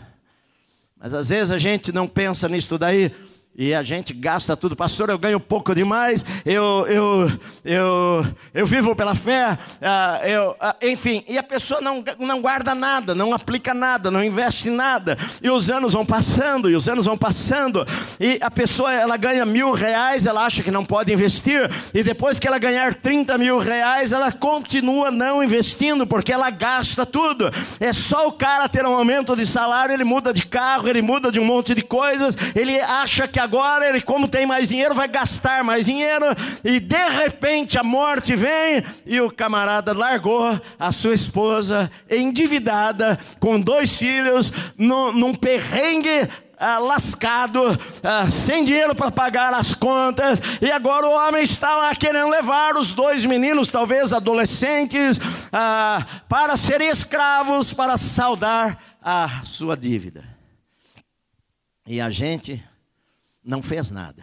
Mas 0.98 1.14
às 1.14 1.28
vezes 1.28 1.50
a 1.50 1.58
gente 1.58 1.92
não 1.92 2.06
pensa 2.06 2.48
nisso 2.48 2.78
daí, 2.78 3.10
e 3.60 3.74
a 3.74 3.82
gente 3.82 4.14
gasta 4.14 4.56
tudo, 4.56 4.74
pastor, 4.74 5.10
eu 5.10 5.18
ganho 5.18 5.38
pouco 5.38 5.74
demais, 5.74 6.24
eu, 6.46 6.86
eu, 6.88 7.32
eu, 7.62 8.26
eu 8.54 8.66
vivo 8.66 8.96
pela 8.96 9.14
fé, 9.14 9.58
ah, 9.82 10.18
eu, 10.24 10.56
ah, 10.58 10.74
enfim, 10.80 11.22
e 11.28 11.36
a 11.36 11.42
pessoa 11.42 11.78
não, 11.82 12.02
não 12.18 12.40
guarda 12.40 12.74
nada, 12.74 13.14
não 13.14 13.34
aplica 13.34 13.74
nada, 13.74 14.10
não 14.10 14.24
investe 14.24 14.70
nada, 14.70 15.14
e 15.42 15.50
os 15.50 15.68
anos 15.68 15.92
vão 15.92 16.06
passando, 16.06 16.70
e 16.70 16.74
os 16.74 16.88
anos 16.88 17.04
vão 17.04 17.18
passando, 17.18 17.86
e 18.18 18.38
a 18.40 18.50
pessoa 18.50 18.94
ela 18.94 19.18
ganha 19.18 19.44
mil 19.44 19.72
reais, 19.72 20.24
ela 20.24 20.46
acha 20.46 20.62
que 20.62 20.70
não 20.70 20.82
pode 20.82 21.12
investir, 21.12 21.70
e 21.92 22.02
depois 22.02 22.38
que 22.38 22.48
ela 22.48 22.58
ganhar 22.58 22.94
30 22.94 23.36
mil 23.36 23.58
reais, 23.58 24.10
ela 24.10 24.32
continua 24.32 25.10
não 25.10 25.44
investindo, 25.44 26.06
porque 26.06 26.32
ela 26.32 26.48
gasta 26.48 27.04
tudo. 27.04 27.50
É 27.78 27.92
só 27.92 28.26
o 28.26 28.32
cara 28.32 28.70
ter 28.70 28.86
um 28.86 28.94
aumento 28.94 29.36
de 29.36 29.44
salário, 29.44 29.92
ele 29.92 30.04
muda 30.04 30.32
de 30.32 30.46
carro, 30.46 30.88
ele 30.88 31.02
muda 31.02 31.30
de 31.30 31.38
um 31.38 31.44
monte 31.44 31.74
de 31.74 31.82
coisas, 31.82 32.34
ele 32.56 32.80
acha 32.80 33.28
que 33.28 33.38
ele, 33.82 34.00
como 34.00 34.28
tem 34.28 34.46
mais 34.46 34.68
dinheiro, 34.68 34.94
vai 34.94 35.08
gastar 35.08 35.64
mais 35.64 35.84
dinheiro, 35.86 36.24
e 36.64 36.80
de 36.80 37.08
repente 37.08 37.78
a 37.78 37.82
morte 37.82 38.36
vem 38.36 38.82
e 39.06 39.20
o 39.20 39.30
camarada 39.30 39.92
largou 39.92 40.60
a 40.78 40.92
sua 40.92 41.14
esposa 41.14 41.90
endividada, 42.08 43.18
com 43.38 43.60
dois 43.60 43.96
filhos, 43.96 44.52
no, 44.76 45.12
num 45.12 45.34
perrengue 45.34 46.28
ah, 46.60 46.78
lascado, 46.78 47.60
ah, 48.02 48.28
sem 48.28 48.64
dinheiro 48.64 48.94
para 48.94 49.10
pagar 49.10 49.54
as 49.54 49.72
contas, 49.72 50.40
e 50.60 50.70
agora 50.70 51.06
o 51.06 51.12
homem 51.12 51.42
está 51.42 51.74
lá 51.74 51.94
querendo 51.94 52.28
levar 52.28 52.76
os 52.76 52.92
dois 52.92 53.24
meninos, 53.24 53.68
talvez 53.68 54.12
adolescentes, 54.12 55.18
ah, 55.50 56.04
para 56.28 56.56
serem 56.58 56.90
escravos, 56.90 57.72
para 57.72 57.96
saldar 57.96 58.78
a 59.02 59.42
sua 59.44 59.76
dívida. 59.76 60.22
E 61.86 62.00
a 62.00 62.10
gente 62.10 62.62
não 63.50 63.60
fez 63.60 63.90
nada. 63.90 64.22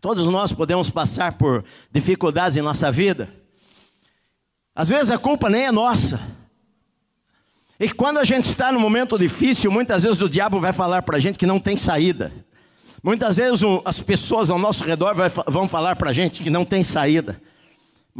Todos 0.00 0.24
nós 0.24 0.50
podemos 0.50 0.88
passar 0.88 1.36
por 1.36 1.62
dificuldades 1.92 2.56
em 2.56 2.62
nossa 2.62 2.90
vida. 2.90 3.30
Às 4.74 4.88
vezes 4.88 5.10
a 5.10 5.18
culpa 5.18 5.50
nem 5.50 5.66
é 5.66 5.70
nossa. 5.70 6.18
E 7.78 7.90
quando 7.90 8.18
a 8.18 8.24
gente 8.24 8.46
está 8.48 8.72
num 8.72 8.80
momento 8.80 9.18
difícil, 9.18 9.70
muitas 9.70 10.02
vezes 10.02 10.22
o 10.22 10.28
diabo 10.30 10.58
vai 10.58 10.72
falar 10.72 11.02
para 11.02 11.18
a 11.18 11.20
gente 11.20 11.38
que 11.38 11.44
não 11.44 11.60
tem 11.60 11.76
saída. 11.76 12.32
Muitas 13.02 13.36
vezes 13.36 13.60
as 13.84 14.00
pessoas 14.00 14.48
ao 14.48 14.58
nosso 14.58 14.82
redor 14.82 15.14
vão 15.46 15.68
falar 15.68 15.96
para 15.96 16.08
a 16.08 16.12
gente 16.14 16.42
que 16.42 16.48
não 16.48 16.64
tem 16.64 16.82
saída. 16.82 17.40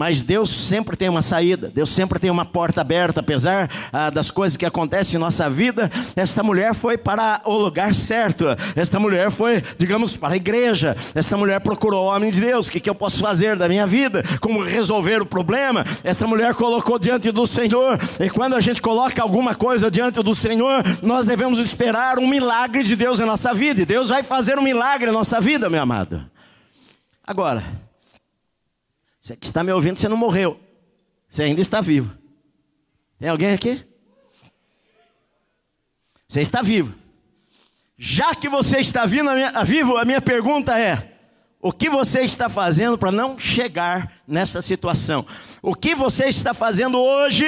Mas 0.00 0.23
Deus 0.23 0.49
sempre 0.49 0.97
tem 0.97 1.11
uma 1.11 1.21
saída, 1.21 1.69
Deus 1.69 1.90
sempre 1.90 2.19
tem 2.19 2.30
uma 2.30 2.47
porta 2.47 2.80
aberta, 2.80 3.21
apesar 3.21 3.69
ah, 3.92 4.09
das 4.09 4.30
coisas 4.30 4.57
que 4.57 4.64
acontecem 4.64 5.16
em 5.16 5.19
nossa 5.19 5.50
vida. 5.50 5.90
Esta 6.16 6.42
mulher 6.42 6.73
foi 6.73 6.97
para 6.97 7.42
o 7.45 7.59
lugar 7.59 7.95
certo, 7.95 8.47
esta 8.75 8.99
mulher 8.99 9.30
foi, 9.30 9.62
digamos, 9.76 10.16
para 10.16 10.33
a 10.33 10.37
igreja. 10.37 10.97
Esta 11.14 11.37
mulher 11.37 11.61
procurou 11.61 12.07
o 12.07 12.09
homem 12.09 12.30
de 12.30 12.40
Deus: 12.40 12.66
o 12.66 12.71
que, 12.71 12.80
que 12.80 12.88
eu 12.88 12.95
posso 12.95 13.19
fazer 13.19 13.57
da 13.57 13.69
minha 13.69 13.87
vida? 13.87 14.23
Como 14.40 14.64
resolver 14.64 15.21
o 15.21 15.26
problema? 15.26 15.85
Esta 16.02 16.26
mulher 16.26 16.54
colocou 16.54 16.99
diante 16.99 17.30
do 17.30 17.47
Senhor, 17.47 17.99
e 18.19 18.30
quando 18.30 18.57
a 18.57 18.61
gente 18.62 18.80
coloca 18.80 19.21
alguma 19.21 19.54
coisa 19.54 19.90
diante 19.90 20.23
do 20.23 20.35
Senhor, 20.35 20.83
nós 21.02 21.26
devemos 21.26 21.59
esperar 21.59 22.19
um 22.19 22.26
milagre 22.26 22.85
de 22.85 22.97
Deus 22.97 23.21
em 23.21 23.26
nossa 23.26 23.52
vida, 23.52 23.83
e 23.83 23.85
Deus 23.85 24.09
vai 24.09 24.23
fazer 24.23 24.59
um 24.59 24.62
milagre 24.62 25.11
em 25.11 25.12
nossa 25.12 25.42
vida, 25.42 25.69
meu 25.69 25.83
amado. 25.83 26.25
Agora, 27.26 27.62
você 29.30 29.37
que 29.37 29.46
está 29.46 29.62
me 29.62 29.72
ouvindo, 29.72 29.99
você 29.99 30.08
não 30.08 30.16
morreu. 30.16 30.58
Você 31.28 31.44
ainda 31.44 31.60
está 31.60 31.80
vivo. 31.80 32.16
Tem 33.18 33.28
alguém 33.28 33.52
aqui? 33.52 33.84
Você 36.26 36.40
está 36.40 36.62
vivo. 36.62 36.94
Já 37.96 38.34
que 38.34 38.49
você 38.49 38.78
está 38.78 39.04
vivo, 39.06 39.28
a 39.28 39.34
minha, 39.34 39.64
vivo, 39.64 39.96
a 39.96 40.04
minha 40.04 40.20
pergunta 40.20 40.78
é: 40.78 41.16
o 41.60 41.70
que 41.72 41.88
você 41.90 42.20
está 42.20 42.49
fazendo 42.49 42.96
para 42.96 43.12
não 43.12 43.38
chegar 43.38 44.10
nessa 44.26 44.62
situação? 44.62 45.25
O 45.62 45.75
que 45.75 45.94
você 45.94 46.25
está 46.25 46.54
fazendo 46.54 46.99
hoje, 46.99 47.44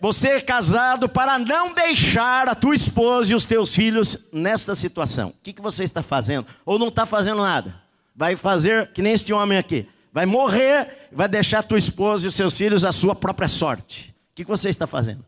você 0.00 0.28
é 0.28 0.40
casado, 0.40 1.08
para 1.08 1.38
não 1.38 1.72
deixar 1.72 2.48
a 2.48 2.54
tua 2.54 2.74
esposa 2.74 3.32
e 3.32 3.34
os 3.34 3.44
teus 3.44 3.74
filhos 3.74 4.18
nesta 4.32 4.74
situação? 4.74 5.30
O 5.30 5.34
que, 5.42 5.54
que 5.54 5.62
você 5.62 5.82
está 5.82 6.02
fazendo? 6.02 6.46
Ou 6.66 6.78
não 6.78 6.88
está 6.88 7.06
fazendo 7.06 7.42
nada? 7.42 7.82
Vai 8.14 8.36
fazer 8.36 8.92
que 8.92 9.02
nem 9.02 9.14
este 9.14 9.32
homem 9.32 9.58
aqui 9.58 9.88
vai 10.14 10.26
morrer, 10.26 11.08
vai 11.10 11.26
deixar 11.26 11.64
tua 11.64 11.76
esposa 11.76 12.24
e 12.24 12.28
os 12.28 12.34
seus 12.36 12.54
filhos 12.54 12.84
a 12.84 12.92
sua 12.92 13.16
própria 13.16 13.48
sorte. 13.48 14.14
O 14.30 14.34
que 14.36 14.44
você 14.44 14.68
está 14.68 14.86
fazendo? 14.86 15.24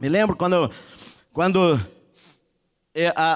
Me 0.00 0.08
lembro 0.08 0.34
quando, 0.34 0.70
quando 1.30 1.78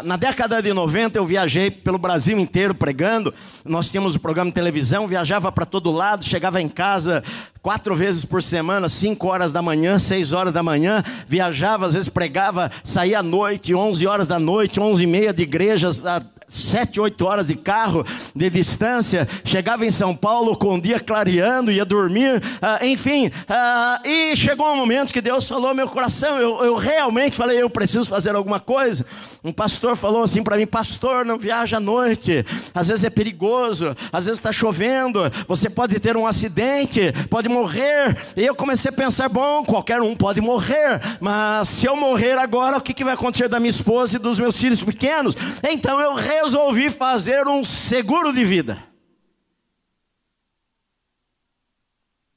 na 0.05 0.17
década 0.17 0.62
de 0.62 0.73
90 0.73 1.19
eu 1.19 1.27
viajei 1.27 1.69
pelo 1.69 1.99
Brasil 1.99 2.38
inteiro 2.38 2.75
pregando. 2.75 3.35
Nós 3.65 3.88
tínhamos 3.88 4.15
um 4.15 4.19
programa 4.19 4.50
de 4.50 4.55
televisão, 4.55 5.09
viajava 5.09 5.50
para 5.50 5.67
todo 5.67 5.91
lado, 5.91 6.25
chegava 6.25 6.62
em 6.62 6.69
casa 6.69 7.25
quatro 7.61 7.95
vezes 7.95 8.25
por 8.25 8.43
semana, 8.43 8.88
cinco 8.88 9.27
horas 9.27 9.53
da 9.53 9.61
manhã, 9.61 9.99
seis 9.99 10.33
horas 10.33 10.53
da 10.53 10.62
manhã, 10.62 11.03
viajava, 11.27 11.87
às 11.87 11.95
vezes 11.95 12.09
pregava, 12.09 12.71
saía 12.85 13.19
à 13.19 13.23
noite, 13.23 13.75
onze 13.75 14.07
horas 14.07 14.29
da 14.29 14.38
noite, 14.38 14.81
onze 14.81 15.05
e 15.05 15.07
meia 15.07 15.33
de 15.33 15.43
igrejas, 15.43 16.03
sete, 16.49 16.99
oito 16.99 17.27
horas 17.27 17.47
de 17.47 17.55
carro 17.55 18.05
de 18.35 18.49
distância, 18.49 19.29
chegava 19.45 19.85
em 19.85 19.91
São 19.91 20.17
Paulo 20.17 20.57
com 20.57 20.77
o 20.77 20.81
dia 20.81 20.99
clareando, 20.99 21.71
ia 21.71 21.85
dormir, 21.85 22.43
ah, 22.62 22.79
enfim, 22.85 23.31
ah, 23.49 24.00
e 24.03 24.35
chegou 24.35 24.67
um 24.73 24.77
momento 24.77 25.12
que 25.12 25.21
Deus 25.21 25.47
falou 25.47 25.75
meu 25.75 25.88
coração, 25.88 26.38
eu, 26.38 26.65
eu 26.65 26.77
realmente 26.77 27.37
falei, 27.37 27.61
eu 27.61 27.69
preciso 27.69 28.09
fazer 28.09 28.35
alguma 28.35 28.59
coisa, 28.59 29.05
Um 29.49 29.52
pastor 29.52 29.97
falou 29.97 30.23
assim 30.23 30.45
para 30.45 30.59
mim: 30.59 30.67
Pastor, 30.67 31.25
não 31.25 31.38
viaja 31.38 31.78
à 31.78 31.81
noite, 31.81 32.45
às 32.75 32.88
vezes 32.88 33.02
é 33.02 33.09
perigoso, 33.09 33.97
às 34.12 34.26
vezes 34.26 34.38
está 34.38 34.52
chovendo, 34.52 35.21
você 35.47 35.71
pode 35.71 35.99
ter 35.99 36.19
um 36.19 36.26
acidente, 36.26 37.00
pode 37.31 37.49
morrer. 37.49 38.14
E 38.37 38.45
eu 38.45 38.55
comecei 38.55 38.90
a 38.90 38.93
pensar: 38.93 39.26
Bom, 39.31 39.64
qualquer 39.64 40.02
um 40.02 40.14
pode 40.14 40.43
morrer, 40.43 41.00
mas 41.19 41.67
se 41.67 41.87
eu 41.87 41.97
morrer 41.97 42.37
agora, 42.37 42.76
o 42.76 42.81
que, 42.83 42.93
que 42.93 43.02
vai 43.02 43.14
acontecer 43.14 43.49
da 43.49 43.59
minha 43.59 43.71
esposa 43.71 44.17
e 44.17 44.19
dos 44.19 44.38
meus 44.38 44.55
filhos 44.55 44.83
pequenos? 44.83 45.35
Então 45.67 45.99
eu 45.99 46.14
resolvi 46.14 46.90
fazer 46.90 47.47
um 47.49 47.64
seguro 47.64 48.35
de 48.35 48.45
vida. 48.45 48.76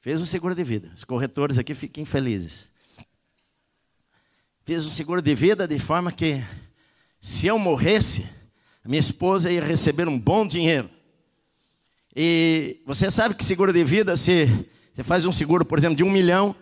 Fez 0.00 0.18
um 0.18 0.24
seguro 0.24 0.54
de 0.54 0.64
vida. 0.64 0.90
Os 0.94 1.04
corretores 1.04 1.58
aqui 1.58 1.74
fiquem 1.74 2.06
felizes. 2.06 2.72
Fiz 4.64 4.86
um 4.86 4.92
seguro 4.92 5.20
de 5.20 5.34
vida 5.34 5.68
de 5.68 5.78
forma 5.78 6.10
que 6.10 6.42
se 7.22 7.46
eu 7.46 7.56
morresse, 7.56 8.28
minha 8.84 8.98
esposa 8.98 9.48
ia 9.48 9.64
receber 9.64 10.08
um 10.08 10.18
bom 10.18 10.44
dinheiro. 10.44 10.90
E 12.16 12.80
você 12.84 13.12
sabe 13.12 13.36
que 13.36 13.44
seguro 13.44 13.72
de 13.72 13.84
vida, 13.84 14.16
se 14.16 14.46
você 14.92 15.04
faz 15.04 15.24
um 15.24 15.30
seguro, 15.30 15.64
por 15.64 15.78
exemplo, 15.78 15.96
de 15.96 16.02
um 16.02 16.10
milhão, 16.10 16.52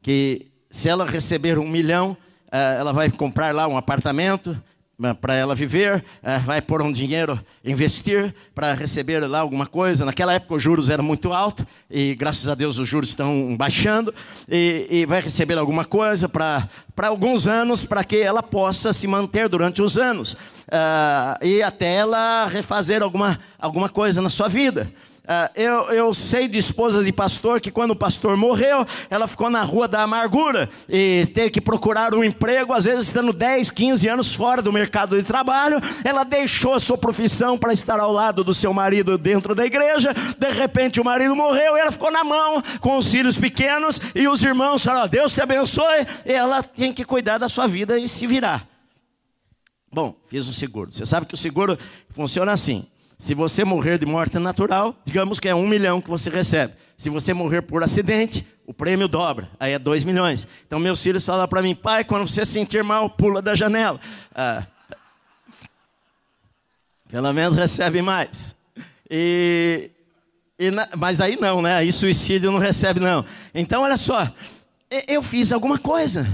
que 0.00 0.46
se 0.70 0.88
ela 0.88 1.04
receber 1.04 1.58
um 1.58 1.68
milhão, 1.68 2.16
eh, 2.50 2.76
ela 2.78 2.90
vai 2.90 3.10
comprar 3.10 3.54
lá 3.54 3.68
um 3.68 3.76
apartamento, 3.76 4.58
para 5.20 5.34
ela 5.34 5.54
viver, 5.54 6.04
é, 6.22 6.38
vai 6.40 6.60
pôr 6.60 6.82
um 6.82 6.92
dinheiro, 6.92 7.38
investir 7.64 8.34
para 8.52 8.74
receber 8.74 9.20
lá 9.28 9.38
alguma 9.38 9.66
coisa. 9.66 10.04
Naquela 10.04 10.32
época 10.32 10.56
os 10.56 10.62
juros 10.62 10.90
eram 10.90 11.04
muito 11.04 11.32
altos 11.32 11.64
e 11.88 12.16
graças 12.16 12.48
a 12.48 12.54
Deus 12.54 12.78
os 12.78 12.88
juros 12.88 13.10
estão 13.10 13.56
baixando 13.56 14.12
e, 14.48 14.86
e 14.90 15.06
vai 15.06 15.20
receber 15.20 15.56
alguma 15.56 15.84
coisa 15.84 16.28
para 16.28 16.68
alguns 16.96 17.46
anos 17.46 17.84
para 17.84 18.02
que 18.02 18.16
ela 18.16 18.42
possa 18.42 18.92
se 18.92 19.06
manter 19.06 19.48
durante 19.48 19.80
os 19.80 19.96
anos 19.96 20.32
uh, 20.32 21.44
e 21.44 21.62
até 21.62 21.94
ela 21.94 22.46
refazer 22.46 23.02
alguma, 23.02 23.38
alguma 23.58 23.88
coisa 23.88 24.20
na 24.20 24.28
sua 24.28 24.48
vida. 24.48 24.90
Uh, 25.28 25.50
eu, 25.54 25.72
eu 25.90 26.14
sei 26.14 26.48
de 26.48 26.56
esposa 26.56 27.04
de 27.04 27.12
pastor 27.12 27.60
que 27.60 27.70
quando 27.70 27.90
o 27.90 27.96
pastor 27.96 28.34
morreu, 28.34 28.86
ela 29.10 29.28
ficou 29.28 29.50
na 29.50 29.62
rua 29.62 29.86
da 29.86 30.00
amargura 30.00 30.70
e 30.88 31.30
teve 31.34 31.50
que 31.50 31.60
procurar 31.60 32.14
um 32.14 32.24
emprego, 32.24 32.72
às 32.72 32.84
vezes 32.84 33.08
estando 33.08 33.30
10, 33.34 33.70
15 33.70 34.08
anos 34.08 34.34
fora 34.34 34.62
do 34.62 34.72
mercado 34.72 35.18
de 35.18 35.22
trabalho. 35.22 35.78
Ela 36.02 36.24
deixou 36.24 36.72
a 36.72 36.80
sua 36.80 36.96
profissão 36.96 37.58
para 37.58 37.74
estar 37.74 38.00
ao 38.00 38.10
lado 38.10 38.42
do 38.42 38.54
seu 38.54 38.72
marido 38.72 39.18
dentro 39.18 39.54
da 39.54 39.66
igreja. 39.66 40.14
De 40.38 40.50
repente 40.50 40.98
o 40.98 41.04
marido 41.04 41.36
morreu 41.36 41.76
e 41.76 41.80
ela 41.80 41.92
ficou 41.92 42.10
na 42.10 42.24
mão 42.24 42.62
com 42.80 42.96
os 42.96 43.10
filhos 43.10 43.36
pequenos 43.36 44.00
e 44.14 44.26
os 44.26 44.42
irmãos 44.42 44.82
falaram: 44.82 45.08
Deus 45.08 45.32
te 45.32 45.42
abençoe. 45.42 46.06
E 46.24 46.32
ela 46.32 46.62
tem 46.62 46.90
que 46.90 47.04
cuidar 47.04 47.36
da 47.36 47.50
sua 47.50 47.66
vida 47.66 47.98
e 47.98 48.08
se 48.08 48.26
virar. 48.26 48.66
Bom, 49.92 50.16
fiz 50.24 50.48
um 50.48 50.52
seguro. 50.54 50.90
Você 50.90 51.04
sabe 51.04 51.26
que 51.26 51.34
o 51.34 51.36
seguro 51.38 51.78
funciona 52.08 52.52
assim. 52.52 52.86
Se 53.18 53.34
você 53.34 53.64
morrer 53.64 53.98
de 53.98 54.06
morte 54.06 54.38
natural, 54.38 54.96
digamos 55.04 55.40
que 55.40 55.48
é 55.48 55.54
um 55.54 55.66
milhão 55.66 56.00
que 56.00 56.08
você 56.08 56.30
recebe. 56.30 56.74
Se 56.96 57.10
você 57.10 57.34
morrer 57.34 57.62
por 57.62 57.82
acidente, 57.82 58.46
o 58.64 58.72
prêmio 58.72 59.08
dobra, 59.08 59.50
aí 59.58 59.72
é 59.72 59.78
dois 59.78 60.04
milhões. 60.04 60.46
Então 60.66 60.78
meus 60.78 61.02
filhos 61.02 61.24
falam 61.24 61.48
para 61.48 61.60
mim, 61.60 61.74
pai, 61.74 62.04
quando 62.04 62.28
você 62.28 62.44
sentir 62.44 62.84
mal, 62.84 63.10
pula 63.10 63.42
da 63.42 63.56
janela. 63.56 63.98
Ah, 64.32 64.64
pelo 67.08 67.32
menos 67.32 67.56
recebe 67.56 68.02
mais. 68.02 68.54
E, 69.10 69.90
e 70.56 70.70
na, 70.70 70.88
mas 70.96 71.20
aí 71.20 71.36
não, 71.40 71.60
né? 71.60 71.74
Aí 71.74 71.90
suicídio 71.90 72.52
não 72.52 72.58
recebe 72.60 73.00
não. 73.00 73.24
Então 73.52 73.82
olha 73.82 73.96
só, 73.96 74.30
eu 75.08 75.22
fiz 75.24 75.50
alguma 75.50 75.78
coisa, 75.78 76.24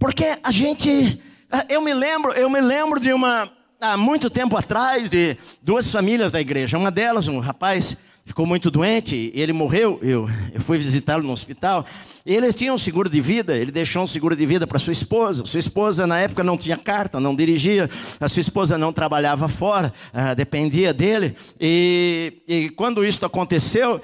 porque 0.00 0.36
a 0.42 0.50
gente, 0.50 1.20
eu 1.68 1.80
me 1.80 1.94
lembro, 1.94 2.32
eu 2.32 2.50
me 2.50 2.60
lembro 2.60 2.98
de 2.98 3.12
uma 3.12 3.57
há 3.80 3.96
muito 3.96 4.28
tempo 4.28 4.56
atrás 4.56 5.08
de 5.08 5.36
duas 5.62 5.90
famílias 5.90 6.32
da 6.32 6.40
igreja. 6.40 6.76
Uma 6.76 6.90
delas, 6.90 7.28
um 7.28 7.38
rapaz, 7.38 7.96
ficou 8.24 8.44
muito 8.44 8.70
doente, 8.70 9.30
ele 9.34 9.52
morreu. 9.52 9.98
Eu, 10.02 10.28
eu 10.52 10.60
fui 10.60 10.78
visitá-lo 10.78 11.22
no 11.22 11.32
hospital. 11.32 11.84
Ele 12.26 12.52
tinha 12.52 12.72
um 12.74 12.78
seguro 12.78 13.08
de 13.08 13.20
vida, 13.20 13.56
ele 13.56 13.70
deixou 13.70 14.02
um 14.02 14.06
seguro 14.06 14.36
de 14.36 14.44
vida 14.44 14.66
para 14.66 14.78
sua 14.78 14.92
esposa. 14.92 15.44
Sua 15.44 15.60
esposa, 15.60 16.06
na 16.06 16.18
época, 16.18 16.42
não 16.42 16.56
tinha 16.56 16.76
carta, 16.76 17.20
não 17.20 17.34
dirigia. 17.34 17.88
A 18.20 18.28
sua 18.28 18.40
esposa 18.40 18.76
não 18.76 18.92
trabalhava 18.92 19.48
fora, 19.48 19.92
uh, 20.12 20.34
dependia 20.34 20.92
dele. 20.92 21.34
E, 21.60 22.42
e 22.46 22.70
quando 22.70 23.04
isso 23.04 23.24
aconteceu, 23.24 24.00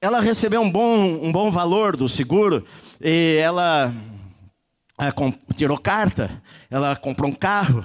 ela 0.00 0.20
recebeu 0.20 0.60
um 0.60 0.70
bom, 0.70 1.20
um 1.22 1.30
bom 1.30 1.50
valor 1.50 1.96
do 1.96 2.08
seguro. 2.08 2.64
E 3.00 3.38
ela 3.40 3.92
tirou 5.54 5.78
carta, 5.78 6.42
ela 6.70 6.94
comprou 6.96 7.30
um 7.30 7.34
carro 7.34 7.84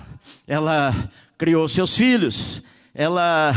ela 0.50 0.96
criou 1.38 1.68
seus 1.68 1.96
filhos, 1.96 2.63
ela 2.94 3.54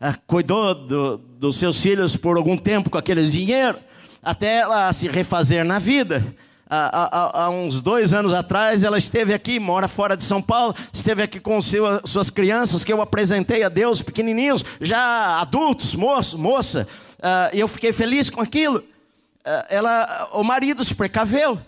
ah, 0.00 0.14
cuidou 0.26 0.72
do, 0.72 1.18
dos 1.18 1.56
seus 1.56 1.80
filhos 1.80 2.14
por 2.14 2.36
algum 2.36 2.56
tempo 2.56 2.88
com 2.88 2.96
aquele 2.96 3.28
dinheiro, 3.28 3.78
até 4.22 4.58
ela 4.58 4.92
se 4.92 5.08
refazer 5.08 5.64
na 5.64 5.80
vida. 5.80 6.24
Há, 6.70 6.90
há, 6.92 7.44
há, 7.44 7.50
uns 7.50 7.80
dois 7.80 8.12
anos 8.12 8.32
atrás, 8.32 8.84
ela 8.84 8.98
esteve 8.98 9.32
aqui, 9.32 9.58
mora 9.58 9.88
fora 9.88 10.16
de 10.16 10.22
São 10.22 10.40
Paulo, 10.40 10.74
esteve 10.92 11.22
aqui 11.22 11.40
com 11.40 11.60
seu, 11.62 11.84
suas 12.04 12.28
crianças, 12.28 12.84
que 12.84 12.92
eu 12.92 13.00
apresentei 13.00 13.64
a 13.64 13.70
Deus, 13.70 14.02
pequenininhos, 14.02 14.62
já 14.80 15.40
adultos, 15.40 15.94
moço, 15.94 16.38
moça, 16.38 16.86
uh, 17.18 17.56
e 17.56 17.60
eu 17.60 17.66
fiquei 17.66 17.92
feliz 17.92 18.28
com 18.28 18.42
aquilo. 18.42 18.78
Uh, 18.78 19.64
ela, 19.70 20.28
o 20.34 20.44
marido 20.44 20.84
se 20.84 20.94
precaveu, 20.94 21.58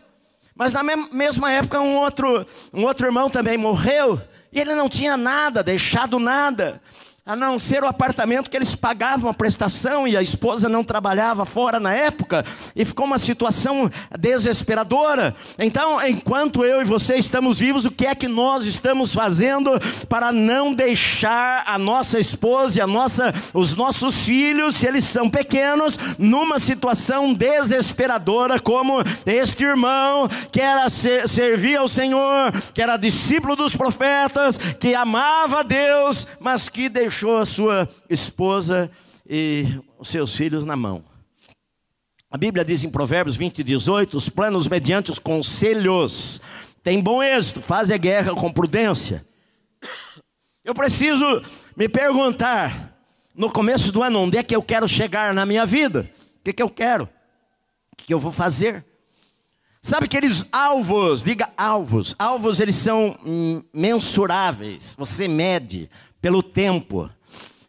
mas 0.60 0.74
na 0.74 0.82
mesma 0.82 1.50
época 1.50 1.80
um 1.80 1.96
outro, 1.96 2.46
um 2.70 2.84
outro 2.84 3.06
irmão 3.06 3.30
também 3.30 3.56
morreu, 3.56 4.20
e 4.52 4.60
ele 4.60 4.74
não 4.74 4.90
tinha 4.90 5.16
nada, 5.16 5.62
deixado 5.62 6.18
nada 6.18 6.82
a 7.30 7.36
não 7.36 7.60
ser 7.60 7.84
o 7.84 7.86
apartamento 7.86 8.50
que 8.50 8.56
eles 8.56 8.74
pagavam 8.74 9.30
a 9.30 9.34
prestação 9.34 10.08
e 10.08 10.16
a 10.16 10.22
esposa 10.22 10.68
não 10.68 10.82
trabalhava 10.82 11.44
fora 11.44 11.78
na 11.78 11.94
época, 11.94 12.44
e 12.74 12.84
ficou 12.84 13.06
uma 13.06 13.20
situação 13.20 13.88
desesperadora. 14.18 15.32
Então, 15.56 16.04
enquanto 16.04 16.64
eu 16.64 16.82
e 16.82 16.84
você 16.84 17.14
estamos 17.14 17.56
vivos, 17.56 17.84
o 17.84 17.92
que 17.92 18.04
é 18.04 18.16
que 18.16 18.26
nós 18.26 18.64
estamos 18.64 19.14
fazendo 19.14 19.70
para 20.08 20.32
não 20.32 20.74
deixar 20.74 21.62
a 21.66 21.78
nossa 21.78 22.18
esposa 22.18 22.78
e 22.78 22.80
a 22.80 22.86
nossa, 22.88 23.32
os 23.54 23.76
nossos 23.76 24.24
filhos, 24.24 24.74
se 24.74 24.88
eles 24.88 25.04
são 25.04 25.30
pequenos, 25.30 25.96
numa 26.18 26.58
situação 26.58 27.32
desesperadora 27.32 28.58
como 28.58 29.04
este 29.24 29.62
irmão 29.62 30.28
que 30.50 30.60
era 30.60 30.88
servia 30.88 31.78
ao 31.78 31.86
Senhor, 31.86 32.50
que 32.74 32.82
era 32.82 32.96
discípulo 32.96 33.54
dos 33.54 33.76
profetas, 33.76 34.56
que 34.80 34.96
amava 34.96 35.62
Deus, 35.62 36.26
mas 36.40 36.68
que 36.68 36.88
deixou 36.88 37.19
deixou 37.20 37.36
a 37.36 37.44
sua 37.44 37.88
esposa 38.08 38.90
e 39.28 39.66
os 39.98 40.08
seus 40.08 40.34
filhos 40.34 40.64
na 40.64 40.74
mão. 40.74 41.04
A 42.30 42.38
Bíblia 42.38 42.64
diz 42.64 42.82
em 42.82 42.88
Provérbios 42.88 43.36
20, 43.36 43.62
18: 43.62 44.16
os 44.16 44.30
planos 44.30 44.66
mediante 44.66 45.10
os 45.10 45.18
conselhos 45.18 46.40
têm 46.82 47.02
bom 47.02 47.22
êxito, 47.22 47.60
fazem 47.60 47.94
a 47.94 47.98
guerra 47.98 48.34
com 48.34 48.50
prudência. 48.50 49.22
Eu 50.64 50.72
preciso 50.72 51.42
me 51.76 51.90
perguntar, 51.90 52.98
no 53.34 53.52
começo 53.52 53.92
do 53.92 54.02
ano, 54.02 54.20
onde 54.20 54.38
é 54.38 54.42
que 54.42 54.56
eu 54.56 54.62
quero 54.62 54.88
chegar 54.88 55.34
na 55.34 55.44
minha 55.44 55.66
vida? 55.66 56.10
O 56.38 56.42
que, 56.42 56.54
que 56.54 56.62
eu 56.62 56.70
quero? 56.70 57.04
O 57.92 57.96
que, 57.96 58.06
que 58.06 58.14
eu 58.14 58.18
vou 58.18 58.32
fazer? 58.32 58.82
Sabe, 59.82 60.08
queridos, 60.08 60.44
alvos, 60.52 61.22
diga 61.22 61.50
alvos. 61.56 62.14
Alvos, 62.18 62.60
eles 62.60 62.76
são 62.76 63.18
mensuráveis. 63.72 64.94
Você 64.96 65.26
mede, 65.26 65.88
pelo 66.20 66.42
tempo. 66.42 67.10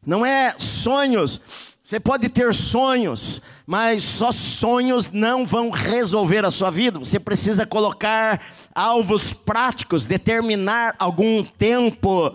Não 0.05 0.25
é 0.25 0.55
sonhos. 0.57 1.39
Você 1.83 1.99
pode 1.99 2.29
ter 2.29 2.53
sonhos, 2.53 3.41
mas 3.67 4.03
só 4.03 4.31
sonhos 4.31 5.11
não 5.11 5.45
vão 5.45 5.69
resolver 5.69 6.45
a 6.45 6.51
sua 6.51 6.71
vida. 6.71 6.97
Você 6.97 7.19
precisa 7.19 7.65
colocar 7.65 8.41
alvos 8.73 9.33
práticos, 9.33 10.05
determinar 10.05 10.95
algum 10.97 11.43
tempo 11.43 12.33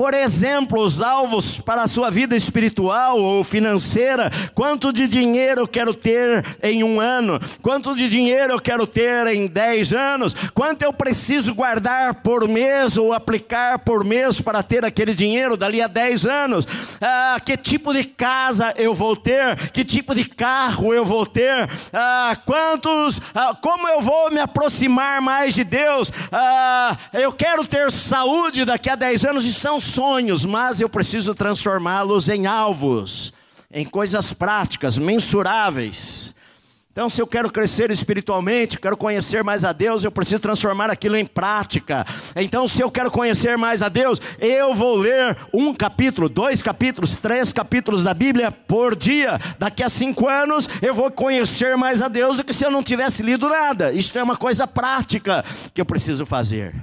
por 0.00 0.14
exemplo, 0.14 0.82
os 0.82 1.02
alvos 1.02 1.58
para 1.58 1.82
a 1.82 1.86
sua 1.86 2.10
vida 2.10 2.34
espiritual 2.34 3.20
ou 3.20 3.44
financeira. 3.44 4.30
Quanto 4.54 4.94
de 4.94 5.06
dinheiro 5.06 5.60
eu 5.60 5.68
quero 5.68 5.92
ter 5.92 6.42
em 6.62 6.82
um 6.82 6.98
ano? 6.98 7.38
Quanto 7.60 7.94
de 7.94 8.08
dinheiro 8.08 8.54
eu 8.54 8.58
quero 8.58 8.86
ter 8.86 9.26
em 9.26 9.46
dez 9.46 9.92
anos? 9.92 10.32
Quanto 10.54 10.80
eu 10.80 10.90
preciso 10.90 11.54
guardar 11.54 12.14
por 12.22 12.48
mês 12.48 12.96
ou 12.96 13.12
aplicar 13.12 13.80
por 13.80 14.02
mês 14.02 14.40
para 14.40 14.62
ter 14.62 14.86
aquele 14.86 15.14
dinheiro 15.14 15.54
dali 15.54 15.82
a 15.82 15.86
dez 15.86 16.24
anos? 16.24 16.66
Ah, 16.98 17.38
que 17.44 17.54
tipo 17.58 17.92
de 17.92 18.04
casa 18.04 18.72
eu 18.78 18.94
vou 18.94 19.14
ter? 19.14 19.54
Que 19.70 19.84
tipo 19.84 20.14
de 20.14 20.24
carro 20.24 20.94
eu 20.94 21.04
vou 21.04 21.26
ter? 21.26 21.68
Ah, 21.92 22.38
quantos? 22.46 23.20
Ah, 23.34 23.54
como 23.60 23.86
eu 23.86 24.00
vou 24.00 24.30
me 24.30 24.40
aproximar 24.40 25.20
mais 25.20 25.52
de 25.52 25.62
Deus? 25.62 26.10
Ah, 26.32 26.96
eu 27.12 27.34
quero 27.34 27.66
ter 27.66 27.92
saúde 27.92 28.64
daqui 28.64 28.88
a 28.88 28.96
dez 28.96 29.26
anos. 29.26 29.44
Estão 29.44 29.78
sonhos, 29.92 30.44
mas 30.44 30.80
eu 30.80 30.88
preciso 30.88 31.34
transformá-los 31.34 32.28
em 32.28 32.46
alvos, 32.46 33.32
em 33.72 33.84
coisas 33.84 34.32
práticas, 34.32 34.98
mensuráveis. 34.98 36.34
Então, 36.92 37.08
se 37.08 37.22
eu 37.22 37.26
quero 37.26 37.50
crescer 37.52 37.88
espiritualmente, 37.92 38.78
quero 38.78 38.96
conhecer 38.96 39.44
mais 39.44 39.64
a 39.64 39.72
Deus, 39.72 40.02
eu 40.02 40.10
preciso 40.10 40.40
transformar 40.40 40.90
aquilo 40.90 41.16
em 41.16 41.24
prática. 41.24 42.04
Então, 42.34 42.66
se 42.66 42.82
eu 42.82 42.90
quero 42.90 43.12
conhecer 43.12 43.56
mais 43.56 43.80
a 43.80 43.88
Deus, 43.88 44.20
eu 44.40 44.74
vou 44.74 44.96
ler 44.96 45.36
um 45.54 45.72
capítulo, 45.72 46.28
dois 46.28 46.60
capítulos, 46.60 47.16
três 47.16 47.52
capítulos 47.52 48.02
da 48.02 48.12
Bíblia 48.12 48.50
por 48.50 48.96
dia. 48.96 49.38
Daqui 49.56 49.84
a 49.84 49.88
cinco 49.88 50.28
anos, 50.28 50.68
eu 50.82 50.92
vou 50.92 51.10
conhecer 51.12 51.76
mais 51.76 52.02
a 52.02 52.08
Deus 52.08 52.38
do 52.38 52.44
que 52.44 52.52
se 52.52 52.64
eu 52.64 52.72
não 52.72 52.82
tivesse 52.82 53.22
lido 53.22 53.48
nada. 53.48 53.92
Isto 53.92 54.18
é 54.18 54.22
uma 54.22 54.36
coisa 54.36 54.66
prática 54.66 55.44
que 55.72 55.80
eu 55.80 55.86
preciso 55.86 56.26
fazer. 56.26 56.74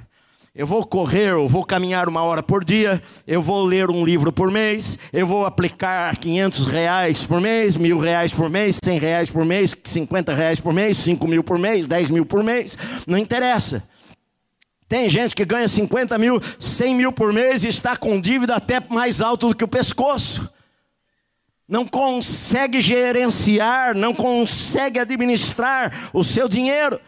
Eu 0.58 0.66
vou 0.66 0.84
correr, 0.84 1.30
eu 1.30 1.48
vou 1.48 1.64
caminhar 1.64 2.10
uma 2.10 2.24
hora 2.24 2.42
por 2.42 2.66
dia, 2.66 3.00
eu 3.28 3.40
vou 3.40 3.64
ler 3.64 3.92
um 3.92 4.04
livro 4.04 4.32
por 4.32 4.50
mês, 4.50 4.98
eu 5.14 5.28
vou 5.28 5.46
aplicar 5.46 6.18
500 6.18 6.66
reais 6.66 7.24
por 7.24 7.40
mês, 7.40 7.78
mil 7.78 8.00
reais 8.00 8.34
por 8.34 8.50
mês, 8.50 8.80
100 8.84 8.98
reais 8.98 9.30
por 9.30 9.46
mês, 9.46 9.76
50 9.84 10.34
reais 10.34 10.60
por 10.60 10.74
mês, 10.74 10.98
5 10.98 11.28
mil 11.28 11.44
por 11.44 11.60
mês, 11.60 11.86
10 11.86 12.10
mil 12.10 12.26
por 12.26 12.44
mês, 12.44 12.76
não 13.06 13.20
interessa. 13.20 13.88
Tem 14.90 15.08
gente 15.08 15.36
que 15.36 15.46
ganha 15.46 15.68
50 15.68 16.18
mil, 16.18 16.42
100 16.60 16.96
mil 16.96 17.12
por 17.14 17.32
mês 17.32 17.64
e 17.64 17.68
está 17.68 17.96
com 17.96 18.20
dívida 18.20 18.56
até 18.56 18.80
mais 18.90 19.22
alto 19.22 19.50
do 19.50 19.56
que 19.56 19.64
o 19.64 19.68
pescoço. 19.68 20.50
Não 21.70 21.86
consegue 21.86 22.82
gerenciar, 22.82 23.94
não 23.94 24.12
consegue 24.12 25.00
administrar 25.00 25.94
o 26.12 26.24
seu 26.24 26.50
dinheiro. 26.50 27.00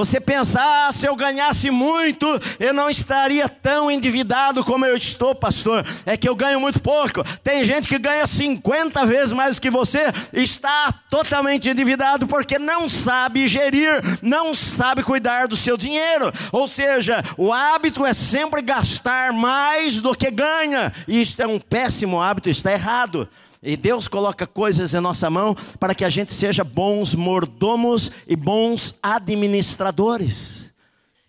Você 0.00 0.18
pensa, 0.18 0.58
ah, 0.62 0.90
se 0.90 1.04
eu 1.04 1.14
ganhasse 1.14 1.70
muito, 1.70 2.26
eu 2.58 2.72
não 2.72 2.88
estaria 2.88 3.46
tão 3.50 3.90
endividado 3.90 4.64
como 4.64 4.86
eu 4.86 4.96
estou, 4.96 5.34
pastor. 5.34 5.86
É 6.06 6.16
que 6.16 6.26
eu 6.26 6.34
ganho 6.34 6.58
muito 6.58 6.80
pouco. 6.80 7.22
Tem 7.44 7.62
gente 7.64 7.86
que 7.86 7.98
ganha 7.98 8.26
50 8.26 9.04
vezes 9.04 9.34
mais 9.34 9.56
do 9.56 9.60
que 9.60 9.68
você, 9.68 10.00
está 10.32 10.90
totalmente 11.10 11.68
endividado 11.68 12.26
porque 12.26 12.58
não 12.58 12.88
sabe 12.88 13.46
gerir, 13.46 14.00
não 14.22 14.54
sabe 14.54 15.02
cuidar 15.02 15.46
do 15.46 15.54
seu 15.54 15.76
dinheiro. 15.76 16.32
Ou 16.50 16.66
seja, 16.66 17.22
o 17.36 17.52
hábito 17.52 18.06
é 18.06 18.14
sempre 18.14 18.62
gastar 18.62 19.34
mais 19.34 20.00
do 20.00 20.14
que 20.14 20.30
ganha. 20.30 20.90
E 21.06 21.20
isto 21.20 21.42
é 21.42 21.46
um 21.46 21.60
péssimo 21.60 22.22
hábito, 22.22 22.48
está 22.48 22.72
errado. 22.72 23.28
E 23.62 23.76
Deus 23.76 24.08
coloca 24.08 24.46
coisas 24.46 24.94
em 24.94 25.00
nossa 25.00 25.28
mão 25.28 25.54
para 25.78 25.94
que 25.94 26.04
a 26.04 26.10
gente 26.10 26.32
seja 26.32 26.64
bons 26.64 27.14
mordomos 27.14 28.10
e 28.26 28.34
bons 28.34 28.94
administradores. 29.02 30.72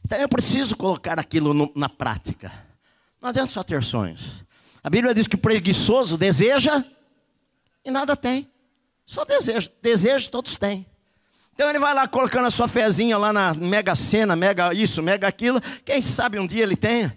Então 0.05 0.17
eu 0.17 0.29
preciso 0.29 0.77
colocar 0.77 1.19
aquilo 1.19 1.53
no, 1.53 1.71
na 1.75 1.89
prática. 1.89 2.51
Não 3.21 3.29
adianta 3.29 3.51
só 3.51 3.63
ter 3.63 3.83
sonhos. 3.83 4.45
A 4.83 4.89
Bíblia 4.89 5.13
diz 5.13 5.27
que 5.27 5.35
o 5.35 5.39
preguiçoso 5.39 6.17
deseja 6.17 6.83
e 7.83 7.91
nada 7.91 8.15
tem. 8.15 8.49
Só 9.05 9.25
deseja. 9.25 9.69
Desejo 9.81 10.29
todos 10.29 10.55
têm. 10.55 10.85
Então 11.53 11.69
ele 11.69 11.79
vai 11.79 11.93
lá 11.93 12.07
colocando 12.07 12.45
a 12.45 12.51
sua 12.51 12.67
fezinha 12.67 13.17
lá 13.17 13.33
na 13.33 13.53
mega 13.53 13.93
cena, 13.93 14.35
mega 14.35 14.73
isso, 14.73 15.03
mega 15.03 15.27
aquilo. 15.27 15.59
Quem 15.83 16.01
sabe 16.01 16.39
um 16.39 16.47
dia 16.47 16.63
ele 16.63 16.77
tenha. 16.77 17.15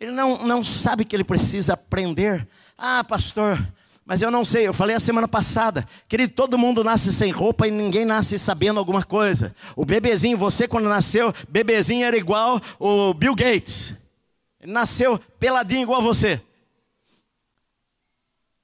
Ele 0.00 0.12
não, 0.12 0.42
não 0.44 0.64
sabe 0.64 1.04
que 1.04 1.14
ele 1.14 1.24
precisa 1.24 1.74
aprender. 1.74 2.48
Ah, 2.76 3.04
pastor, 3.04 3.62
mas 4.10 4.20
eu 4.22 4.28
não 4.28 4.44
sei, 4.44 4.66
eu 4.66 4.74
falei 4.74 4.96
a 4.96 4.98
semana 4.98 5.28
passada, 5.28 5.86
querido, 6.08 6.32
todo 6.34 6.58
mundo 6.58 6.82
nasce 6.82 7.12
sem 7.12 7.30
roupa 7.30 7.68
e 7.68 7.70
ninguém 7.70 8.04
nasce 8.04 8.36
sabendo 8.40 8.80
alguma 8.80 9.04
coisa. 9.04 9.54
O 9.76 9.84
bebezinho, 9.84 10.36
você 10.36 10.66
quando 10.66 10.88
nasceu, 10.88 11.32
bebezinho 11.48 12.04
era 12.04 12.16
igual 12.16 12.60
o 12.80 13.14
Bill 13.14 13.36
Gates. 13.36 13.94
Ele 14.60 14.72
nasceu 14.72 15.16
peladinho 15.38 15.82
igual 15.82 16.02
você. 16.02 16.40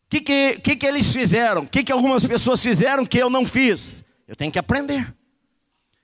O 0.06 0.09
que, 0.11 0.20
que, 0.20 0.59
que, 0.59 0.74
que 0.74 0.85
eles 0.85 1.12
fizeram? 1.12 1.62
O 1.62 1.68
que, 1.68 1.85
que 1.85 1.92
algumas 1.92 2.24
pessoas 2.24 2.61
fizeram 2.61 3.06
que 3.06 3.16
eu 3.18 3.30
não 3.30 3.44
fiz? 3.44 4.02
Eu 4.26 4.35
tenho 4.35 4.50
que 4.50 4.59
aprender. 4.59 5.14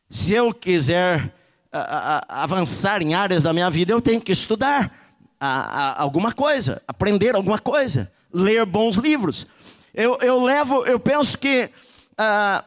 Se 0.08 0.32
eu 0.32 0.54
quiser 0.54 1.34
a, 1.72 2.24
a, 2.28 2.44
avançar 2.44 3.02
em 3.02 3.14
áreas 3.14 3.42
da 3.42 3.52
minha 3.52 3.68
vida, 3.68 3.92
eu 3.92 4.00
tenho 4.00 4.20
que 4.20 4.30
estudar 4.30 4.96
a, 5.40 6.00
alguma 6.00 6.30
coisa, 6.30 6.80
aprender 6.86 7.34
alguma 7.34 7.58
coisa 7.58 8.08
ler 8.32 8.64
bons 8.66 8.96
livros. 8.96 9.46
Eu, 9.94 10.16
eu 10.20 10.42
levo, 10.42 10.86
eu 10.86 10.98
penso 10.98 11.36
que 11.36 11.68
ah, 12.16 12.64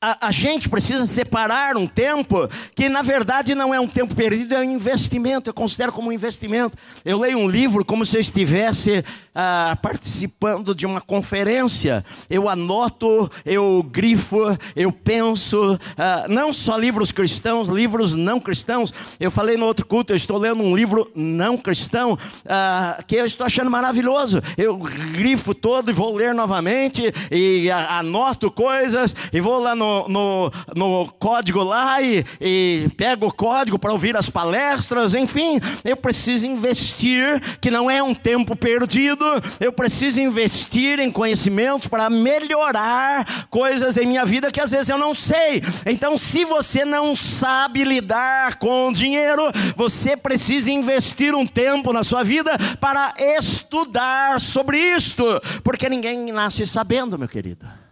a, 0.00 0.28
a, 0.28 0.30
gente 0.30 0.68
precisa 0.68 1.04
separar 1.06 1.76
um 1.76 1.84
tempo 1.84 2.48
que 2.72 2.88
na 2.88 3.02
verdade 3.02 3.52
não 3.52 3.74
é 3.74 3.80
um 3.80 3.88
tempo 3.88 4.14
perdido, 4.14 4.54
é 4.54 4.60
um 4.60 4.70
investimento. 4.70 5.50
Eu 5.50 5.54
considero 5.54 5.92
como 5.92 6.10
um 6.10 6.12
investimento. 6.12 6.76
Eu 7.04 7.18
leio 7.18 7.36
um 7.36 7.48
livro 7.48 7.84
como 7.84 8.04
se 8.04 8.16
eu 8.16 8.20
estivesse 8.20 9.04
ah, 9.34 9.76
participando 9.82 10.72
de 10.72 10.86
uma 10.86 11.00
conferência. 11.00 12.04
Eu 12.30 12.48
anoto, 12.48 13.28
eu 13.44 13.82
grifo, 13.82 14.38
eu 14.76 14.92
penso. 14.92 15.76
Ah, 15.96 16.26
não 16.28 16.52
só 16.52 16.76
livros 16.76 17.10
cristãos, 17.10 17.66
livros 17.66 18.14
não 18.14 18.38
cristãos. 18.38 18.92
Eu 19.18 19.32
falei 19.32 19.56
no 19.56 19.66
outro 19.66 19.84
culto, 19.84 20.12
eu 20.12 20.16
estou 20.16 20.38
lendo 20.38 20.62
um 20.62 20.76
livro 20.76 21.10
não 21.12 21.58
cristão 21.58 22.16
ah, 22.48 23.02
que 23.04 23.16
eu 23.16 23.26
estou 23.26 23.44
achando 23.44 23.68
maravilhoso. 23.68 24.40
Eu 24.56 24.76
grifo 24.76 25.52
todo 25.56 25.90
e 25.90 25.94
vou 25.94 26.14
ler 26.14 26.32
novamente 26.32 27.12
e 27.32 27.68
anoto 27.68 28.48
coisas 28.48 29.12
e 29.32 29.40
vou 29.40 29.60
lá 29.60 29.74
no 29.74 29.87
no, 30.08 30.50
no, 30.74 31.12
código 31.18 31.62
lá 31.62 32.00
e, 32.00 32.24
e 32.40 32.88
pego 32.96 33.26
o 33.26 33.32
código 33.32 33.78
para 33.78 33.92
ouvir 33.92 34.16
as 34.16 34.28
palestras, 34.28 35.14
enfim, 35.14 35.58
eu 35.84 35.96
preciso 35.96 36.46
investir, 36.46 37.40
que 37.60 37.70
não 37.70 37.90
é 37.90 38.02
um 38.02 38.14
tempo 38.14 38.56
perdido, 38.56 39.24
eu 39.60 39.72
preciso 39.72 40.20
investir 40.20 40.98
em 41.00 41.10
conhecimento 41.10 41.88
para 41.88 42.10
melhorar 42.10 43.46
coisas 43.48 43.96
em 43.96 44.06
minha 44.06 44.24
vida 44.24 44.50
que 44.50 44.60
às 44.60 44.70
vezes 44.70 44.88
eu 44.88 44.98
não 44.98 45.14
sei. 45.14 45.62
Então, 45.86 46.16
se 46.18 46.44
você 46.44 46.84
não 46.84 47.14
sabe 47.14 47.84
lidar 47.84 48.56
com 48.56 48.92
dinheiro, 48.92 49.42
você 49.76 50.16
precisa 50.16 50.70
investir 50.70 51.34
um 51.34 51.46
tempo 51.46 51.92
na 51.92 52.02
sua 52.02 52.24
vida 52.24 52.50
para 52.80 53.14
estudar 53.38 54.40
sobre 54.40 54.78
isto, 54.78 55.24
porque 55.62 55.88
ninguém 55.88 56.32
nasce 56.32 56.66
sabendo, 56.66 57.18
meu 57.18 57.28
querido. 57.28 57.87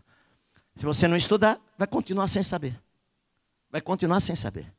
Se 0.77 0.85
você 0.85 1.09
não 1.09 1.17
estudar, 1.17 1.59
vai 1.79 1.89
continuar 1.89 2.29
sem 2.29 2.43
saber. 2.43 2.79
Vai 3.73 3.81
continuar 3.81 4.21
sem 4.21 4.37
saber. 4.37 4.71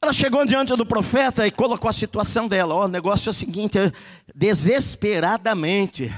Ela 0.00 0.12
chegou 0.12 0.44
diante 0.44 0.76
do 0.76 0.86
profeta 0.86 1.46
e 1.46 1.50
colocou 1.50 1.88
a 1.88 1.92
situação 1.92 2.46
dela. 2.46 2.74
Oh, 2.74 2.84
o 2.84 2.88
negócio 2.88 3.28
é 3.28 3.32
o 3.32 3.34
seguinte: 3.34 3.78
desesperadamente. 4.34 6.14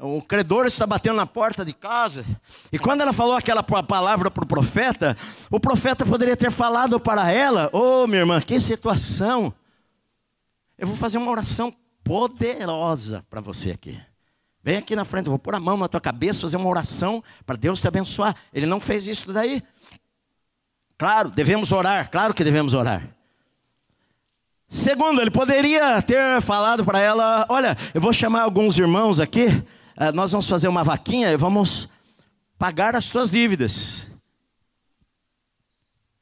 O 0.00 0.22
credor 0.22 0.64
está 0.66 0.86
batendo 0.86 1.16
na 1.16 1.26
porta 1.26 1.64
de 1.64 1.72
casa. 1.72 2.24
E 2.70 2.78
quando 2.78 3.00
ela 3.00 3.12
falou 3.12 3.34
aquela 3.34 3.64
palavra 3.64 4.30
para 4.30 4.44
o 4.44 4.46
profeta, 4.46 5.16
o 5.50 5.58
profeta 5.58 6.06
poderia 6.06 6.36
ter 6.36 6.52
falado 6.52 7.00
para 7.00 7.32
ela: 7.32 7.68
Ô 7.72 8.04
oh, 8.04 8.06
minha 8.06 8.20
irmã, 8.20 8.40
que 8.40 8.60
situação. 8.60 9.52
Eu 10.76 10.86
vou 10.86 10.94
fazer 10.94 11.18
uma 11.18 11.30
oração 11.30 11.74
poderosa 12.04 13.26
para 13.28 13.40
você 13.40 13.72
aqui. 13.72 13.98
Vem 14.62 14.76
aqui 14.76 14.96
na 14.96 15.04
frente, 15.04 15.26
eu 15.26 15.30
vou 15.30 15.38
pôr 15.38 15.54
a 15.54 15.60
mão 15.60 15.76
na 15.76 15.88
tua 15.88 16.00
cabeça, 16.00 16.40
fazer 16.40 16.56
uma 16.56 16.68
oração 16.68 17.22
para 17.46 17.56
Deus 17.56 17.80
te 17.80 17.88
abençoar. 17.88 18.34
Ele 18.52 18.66
não 18.66 18.80
fez 18.80 19.06
isso 19.06 19.32
daí. 19.32 19.62
Claro, 20.96 21.30
devemos 21.30 21.70
orar, 21.70 22.10
claro 22.10 22.34
que 22.34 22.42
devemos 22.42 22.74
orar. 22.74 23.08
Segundo, 24.68 25.20
ele 25.20 25.30
poderia 25.30 26.02
ter 26.02 26.42
falado 26.42 26.84
para 26.84 27.00
ela: 27.00 27.46
Olha, 27.48 27.74
eu 27.94 28.00
vou 28.00 28.12
chamar 28.12 28.42
alguns 28.42 28.76
irmãos 28.76 29.20
aqui, 29.20 29.46
eh, 29.96 30.12
nós 30.12 30.32
vamos 30.32 30.48
fazer 30.48 30.68
uma 30.68 30.84
vaquinha 30.84 31.30
e 31.30 31.36
vamos 31.36 31.88
pagar 32.58 32.94
as 32.94 33.06
suas 33.06 33.30
dívidas. 33.30 34.06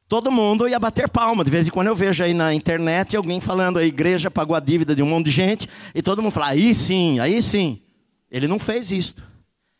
Todo 0.08 0.30
mundo 0.30 0.68
ia 0.68 0.78
bater 0.78 1.08
palma. 1.08 1.42
De 1.42 1.50
vez 1.50 1.66
em 1.66 1.70
quando 1.70 1.88
eu 1.88 1.96
vejo 1.96 2.22
aí 2.22 2.32
na 2.32 2.54
internet 2.54 3.16
alguém 3.16 3.40
falando: 3.40 3.78
a 3.78 3.84
igreja 3.84 4.30
pagou 4.30 4.54
a 4.54 4.60
dívida 4.60 4.94
de 4.94 5.02
um 5.02 5.06
monte 5.06 5.24
de 5.24 5.30
gente, 5.32 5.68
e 5.92 6.00
todo 6.00 6.22
mundo 6.22 6.30
fala: 6.30 6.48
aí 6.48 6.74
sim, 6.74 7.18
aí 7.18 7.42
sim. 7.42 7.82
Ele 8.30 8.48
não 8.48 8.58
fez 8.58 8.90
isso. 8.90 9.14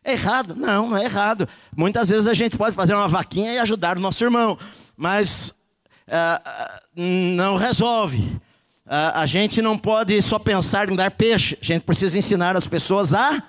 É 0.05 0.13
errado? 0.13 0.55
Não, 0.55 0.91
não 0.91 0.97
é 0.97 1.05
errado. 1.05 1.49
Muitas 1.77 2.09
vezes 2.09 2.29
a 2.29 2.35
gente 2.35 2.57
pode 2.57 2.77
fazer 2.77 2.95
uma 2.95 3.09
vaquinha 3.09 3.53
e 3.53 3.59
ajudar 3.59 3.97
o 3.97 4.01
nosso 4.01 4.23
irmão, 4.23 4.57
mas 4.97 5.53
uh, 6.07 6.81
não 6.95 7.57
resolve. 7.57 8.19
Uh, 8.87 9.13
a 9.15 9.27
gente 9.27 9.61
não 9.61 9.77
pode 9.77 10.23
só 10.23 10.39
pensar 10.39 10.89
em 10.89 10.95
dar 10.95 11.11
peixe, 11.11 11.59
a 11.61 11.65
gente 11.65 11.83
precisa 11.83 12.17
ensinar 12.17 12.57
as 12.57 12.69
pessoas 12.69 13.13
a 13.13 13.43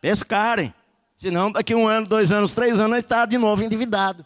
pescarem. 0.00 0.72
Senão, 1.16 1.50
daqui 1.50 1.74
um 1.74 1.88
ano, 1.88 2.06
dois 2.06 2.30
anos, 2.30 2.52
três 2.52 2.78
anos, 2.78 2.98
está 2.98 3.26
de 3.26 3.36
novo 3.36 3.64
endividado. 3.64 4.24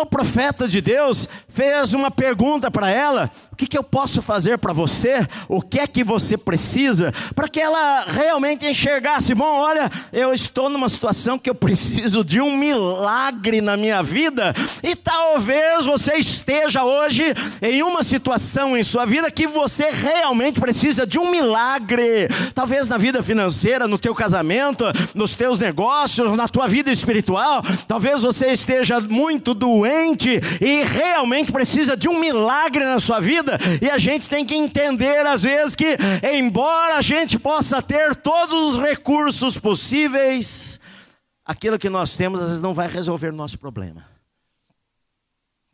O 0.00 0.06
profeta 0.06 0.68
de 0.68 0.80
Deus 0.80 1.26
fez 1.48 1.92
uma 1.92 2.10
pergunta 2.10 2.70
para 2.70 2.90
ela, 2.90 3.30
que, 3.58 3.66
que 3.66 3.76
eu 3.76 3.82
posso 3.82 4.22
fazer 4.22 4.56
para 4.56 4.72
você? 4.72 5.26
O 5.48 5.60
que 5.60 5.80
é 5.80 5.86
que 5.86 6.04
você 6.04 6.38
precisa? 6.38 7.12
Para 7.34 7.48
que 7.48 7.58
ela 7.58 8.04
realmente 8.06 8.64
enxergasse: 8.64 9.34
bom, 9.34 9.58
olha, 9.58 9.90
eu 10.12 10.32
estou 10.32 10.70
numa 10.70 10.88
situação 10.88 11.36
que 11.38 11.50
eu 11.50 11.54
preciso 11.54 12.24
de 12.24 12.40
um 12.40 12.56
milagre 12.56 13.60
na 13.60 13.76
minha 13.76 14.00
vida, 14.00 14.54
e 14.80 14.94
talvez 14.94 15.84
você 15.84 16.14
esteja 16.14 16.84
hoje 16.84 17.24
em 17.60 17.82
uma 17.82 18.04
situação 18.04 18.76
em 18.76 18.82
sua 18.84 19.04
vida 19.04 19.28
que 19.28 19.48
você 19.48 19.90
realmente 19.90 20.60
precisa 20.60 21.04
de 21.04 21.18
um 21.18 21.28
milagre. 21.28 22.28
Talvez 22.54 22.86
na 22.86 22.96
vida 22.96 23.22
financeira, 23.24 23.88
no 23.88 23.98
teu 23.98 24.14
casamento, 24.14 24.84
nos 25.16 25.34
teus 25.34 25.58
negócios, 25.58 26.36
na 26.36 26.46
tua 26.46 26.68
vida 26.68 26.92
espiritual. 26.92 27.62
Talvez 27.88 28.22
você 28.22 28.52
esteja 28.52 29.00
muito 29.00 29.52
doente 29.52 30.40
e 30.60 30.84
realmente 30.84 31.50
precisa 31.50 31.96
de 31.96 32.08
um 32.08 32.20
milagre 32.20 32.84
na 32.84 33.00
sua 33.00 33.18
vida. 33.18 33.47
E 33.82 33.90
a 33.90 33.98
gente 33.98 34.28
tem 34.28 34.44
que 34.44 34.54
entender 34.54 35.26
às 35.26 35.42
vezes 35.42 35.74
que 35.74 35.96
embora 36.34 36.96
a 36.96 37.02
gente 37.02 37.38
possa 37.38 37.80
ter 37.82 38.16
todos 38.16 38.74
os 38.74 38.78
recursos 38.78 39.58
possíveis, 39.58 40.80
aquilo 41.44 41.78
que 41.78 41.88
nós 41.88 42.16
temos 42.16 42.40
às 42.40 42.48
vezes 42.48 42.62
não 42.62 42.74
vai 42.74 42.88
resolver 42.88 43.28
o 43.28 43.36
nosso 43.36 43.58
problema. 43.58 44.06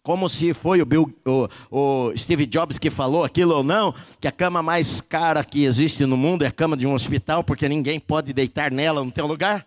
Como 0.04 0.28
se 0.28 0.52
foi 0.52 0.82
o, 0.82 0.86
Bill, 0.86 1.10
o, 1.26 1.48
o, 1.70 2.16
Steve 2.16 2.44
Jobs 2.44 2.78
que 2.78 2.90
falou 2.90 3.24
aquilo 3.24 3.54
ou 3.54 3.64
não, 3.64 3.94
que 4.20 4.28
a 4.28 4.32
cama 4.32 4.62
mais 4.62 5.00
cara 5.00 5.42
que 5.42 5.64
existe 5.64 6.04
no 6.04 6.14
mundo 6.14 6.44
é 6.44 6.48
a 6.48 6.52
cama 6.52 6.76
de 6.76 6.86
um 6.86 6.92
hospital, 6.92 7.42
porque 7.42 7.66
ninguém 7.66 7.98
pode 7.98 8.34
deitar 8.34 8.70
nela 8.70 9.02
no 9.02 9.10
teu 9.10 9.26
lugar. 9.26 9.66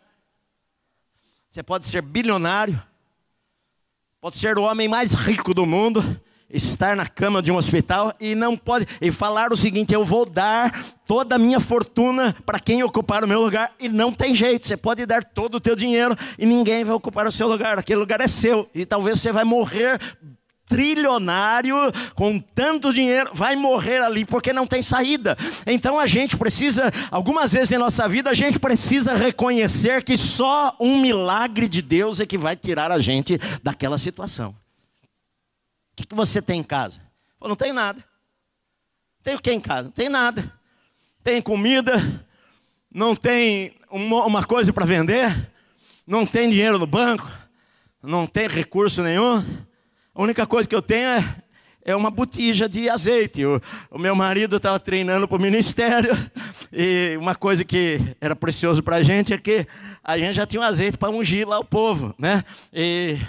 Você 1.49 1.63
pode 1.63 1.87
ser 1.87 2.03
bilionário, 2.03 2.79
pode 4.21 4.37
ser 4.37 4.59
o 4.59 4.61
homem 4.61 4.87
mais 4.87 5.13
rico 5.13 5.55
do 5.55 5.65
mundo, 5.65 6.03
estar 6.49 6.95
na 6.95 7.05
cama 7.05 7.41
de 7.41 7.51
um 7.51 7.55
hospital 7.55 8.13
e 8.19 8.33
não 8.33 8.55
pode 8.55 8.85
e 9.01 9.11
falar 9.11 9.51
o 9.51 9.57
seguinte: 9.57 9.93
eu 9.93 10.05
vou 10.05 10.25
dar 10.25 10.71
toda 11.05 11.35
a 11.35 11.39
minha 11.39 11.59
fortuna 11.59 12.35
para 12.45 12.59
quem 12.59 12.83
ocupar 12.83 13.23
o 13.23 13.27
meu 13.27 13.41
lugar 13.41 13.71
e 13.79 13.89
não 13.89 14.11
tem 14.11 14.33
jeito. 14.33 14.67
Você 14.67 14.77
pode 14.77 15.05
dar 15.05 15.23
todo 15.23 15.55
o 15.55 15.59
teu 15.59 15.75
dinheiro 15.75 16.15
e 16.37 16.45
ninguém 16.45 16.83
vai 16.83 16.95
ocupar 16.95 17.27
o 17.27 17.31
seu 17.31 17.47
lugar. 17.47 17.77
Aquele 17.77 17.99
lugar 17.99 18.21
é 18.21 18.27
seu 18.27 18.69
e 18.73 18.85
talvez 18.85 19.19
você 19.19 19.31
vai 19.31 19.43
morrer 19.43 19.99
trilionário 20.67 21.77
com 22.13 22.37
tanto 22.39 22.93
dinheiro 22.93 23.31
vai 23.33 23.55
morrer 23.55 23.99
ali 23.99 24.25
porque 24.25 24.51
não 24.51 24.67
tem 24.67 24.81
saída. 24.81 25.37
Então 25.65 25.97
a 25.97 26.05
gente 26.05 26.35
precisa, 26.35 26.91
algumas 27.09 27.53
vezes 27.53 27.71
em 27.71 27.77
nossa 27.77 28.07
vida, 28.09 28.29
a 28.29 28.33
gente 28.33 28.59
precisa 28.59 29.15
reconhecer 29.15 30.03
que 30.03 30.17
só 30.17 30.75
um 30.77 30.99
milagre 30.99 31.69
de 31.69 31.81
Deus 31.81 32.19
é 32.19 32.25
que 32.25 32.37
vai 32.37 32.55
tirar 32.57 32.91
a 32.91 32.99
gente 32.99 33.39
daquela 33.63 33.97
situação 33.97 34.53
que, 35.97 36.05
que 36.05 36.15
você 36.15 36.41
tem 36.41 36.59
em 36.59 36.63
casa? 36.63 37.01
Eu 37.41 37.49
não 37.49 37.55
tem 37.55 37.73
nada. 37.73 38.03
Tem 39.23 39.35
o 39.35 39.41
que 39.41 39.51
em 39.51 39.59
casa? 39.59 39.83
Não 39.85 39.91
tem 39.91 40.09
nada. 40.09 40.53
Tem 41.23 41.41
comida, 41.41 41.93
não 42.93 43.15
tem 43.15 43.75
uma, 43.91 44.25
uma 44.25 44.43
coisa 44.45 44.71
para 44.71 44.85
vender, 44.85 45.51
não 46.05 46.25
tem 46.25 46.49
dinheiro 46.49 46.79
no 46.79 46.87
banco, 46.87 47.29
não 48.01 48.25
tem 48.25 48.47
recurso 48.47 49.01
nenhum. 49.01 49.43
A 50.15 50.21
única 50.21 50.45
coisa 50.45 50.69
que 50.69 50.75
eu 50.75 50.81
tenho 50.81 51.09
é, 51.09 51.43
é 51.83 51.95
uma 51.95 52.09
botija 52.09 52.69
de 52.69 52.89
azeite. 52.89 53.43
O, 53.43 53.59
o 53.91 53.97
meu 53.97 54.15
marido 54.15 54.55
estava 54.57 54.79
treinando 54.79 55.27
para 55.27 55.37
o 55.37 55.41
ministério 55.41 56.15
e 56.71 57.17
uma 57.19 57.35
coisa 57.35 57.65
que 57.65 57.99
era 58.21 58.35
precioso 58.35 58.81
para 58.81 58.97
a 58.97 59.03
gente 59.03 59.33
é 59.33 59.37
que 59.37 59.67
a 60.03 60.17
gente 60.17 60.35
já 60.35 60.45
tinha 60.45 60.61
um 60.61 60.65
azeite 60.65 60.97
para 60.97 61.09
ungir 61.09 61.45
lá 61.45 61.59
o 61.59 61.65
povo, 61.65 62.15
né? 62.17 62.41
E 62.71 63.19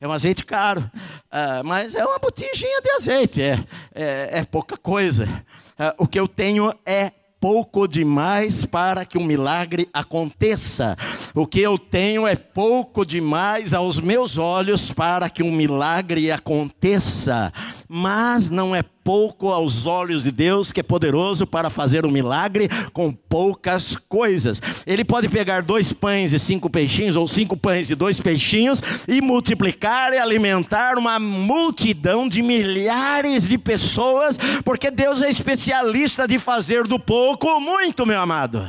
é 0.00 0.06
um 0.06 0.12
azeite 0.12 0.44
caro, 0.44 0.80
uh, 0.80 1.64
mas 1.64 1.94
é 1.94 2.04
uma 2.04 2.18
botijinha 2.18 2.80
de 2.80 2.90
azeite, 2.90 3.42
é, 3.42 3.58
é, 3.94 4.38
é 4.38 4.44
pouca 4.44 4.76
coisa. 4.76 5.24
Uh, 5.24 6.04
o 6.04 6.06
que 6.06 6.18
eu 6.18 6.28
tenho 6.28 6.72
é 6.86 7.12
pouco 7.40 7.86
demais 7.86 8.66
para 8.66 9.04
que 9.04 9.16
um 9.16 9.24
milagre 9.24 9.88
aconteça. 9.92 10.96
O 11.34 11.46
que 11.46 11.60
eu 11.60 11.78
tenho 11.78 12.26
é 12.26 12.34
pouco 12.34 13.06
demais 13.06 13.72
aos 13.74 14.00
meus 14.00 14.36
olhos 14.36 14.90
para 14.90 15.30
que 15.30 15.42
um 15.42 15.52
milagre 15.52 16.30
aconteça. 16.30 17.52
Mas 17.88 18.50
não 18.50 18.76
é 18.76 18.82
pouco 18.82 19.48
aos 19.48 19.86
olhos 19.86 20.22
de 20.22 20.30
Deus, 20.30 20.70
que 20.70 20.80
é 20.80 20.82
poderoso 20.82 21.46
para 21.46 21.70
fazer 21.70 22.04
um 22.04 22.10
milagre 22.10 22.68
com 22.92 23.10
poucas 23.10 23.96
coisas. 23.96 24.60
Ele 24.86 25.02
pode 25.02 25.30
pegar 25.30 25.62
dois 25.62 25.90
pães 25.90 26.34
e 26.34 26.38
cinco 26.38 26.68
peixinhos, 26.68 27.16
ou 27.16 27.26
cinco 27.26 27.56
pães 27.56 27.88
e 27.88 27.94
dois 27.94 28.20
peixinhos, 28.20 28.82
e 29.08 29.22
multiplicar 29.22 30.12
e 30.12 30.18
alimentar 30.18 30.98
uma 30.98 31.18
multidão 31.18 32.28
de 32.28 32.42
milhares 32.42 33.48
de 33.48 33.56
pessoas, 33.56 34.36
porque 34.62 34.90
Deus 34.90 35.22
é 35.22 35.30
especialista 35.30 36.28
de 36.28 36.38
fazer 36.38 36.86
do 36.86 36.98
pouco 36.98 37.58
muito, 37.58 38.04
meu 38.04 38.20
amado. 38.20 38.62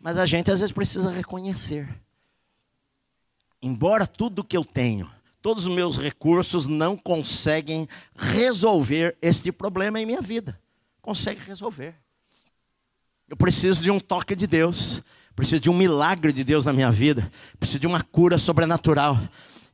Mas 0.00 0.18
a 0.18 0.26
gente 0.26 0.50
às 0.50 0.58
vezes 0.58 0.72
precisa 0.72 1.12
reconhecer. 1.12 1.88
Embora 3.62 4.06
tudo 4.06 4.42
que 4.44 4.56
eu 4.56 4.64
tenho 4.64 5.08
todos 5.46 5.64
os 5.64 5.72
meus 5.72 5.96
recursos 5.96 6.66
não 6.66 6.96
conseguem 6.96 7.86
resolver 8.16 9.16
este 9.22 9.52
problema 9.52 10.00
em 10.00 10.04
minha 10.04 10.20
vida. 10.20 10.60
Consegue 11.00 11.40
resolver. 11.46 11.94
Eu 13.28 13.36
preciso 13.36 13.80
de 13.80 13.88
um 13.88 14.00
toque 14.00 14.34
de 14.34 14.44
Deus, 14.44 15.00
preciso 15.36 15.60
de 15.60 15.70
um 15.70 15.72
milagre 15.72 16.32
de 16.32 16.42
Deus 16.42 16.64
na 16.64 16.72
minha 16.72 16.90
vida, 16.90 17.30
preciso 17.60 17.78
de 17.78 17.86
uma 17.86 18.02
cura 18.02 18.38
sobrenatural. 18.38 19.16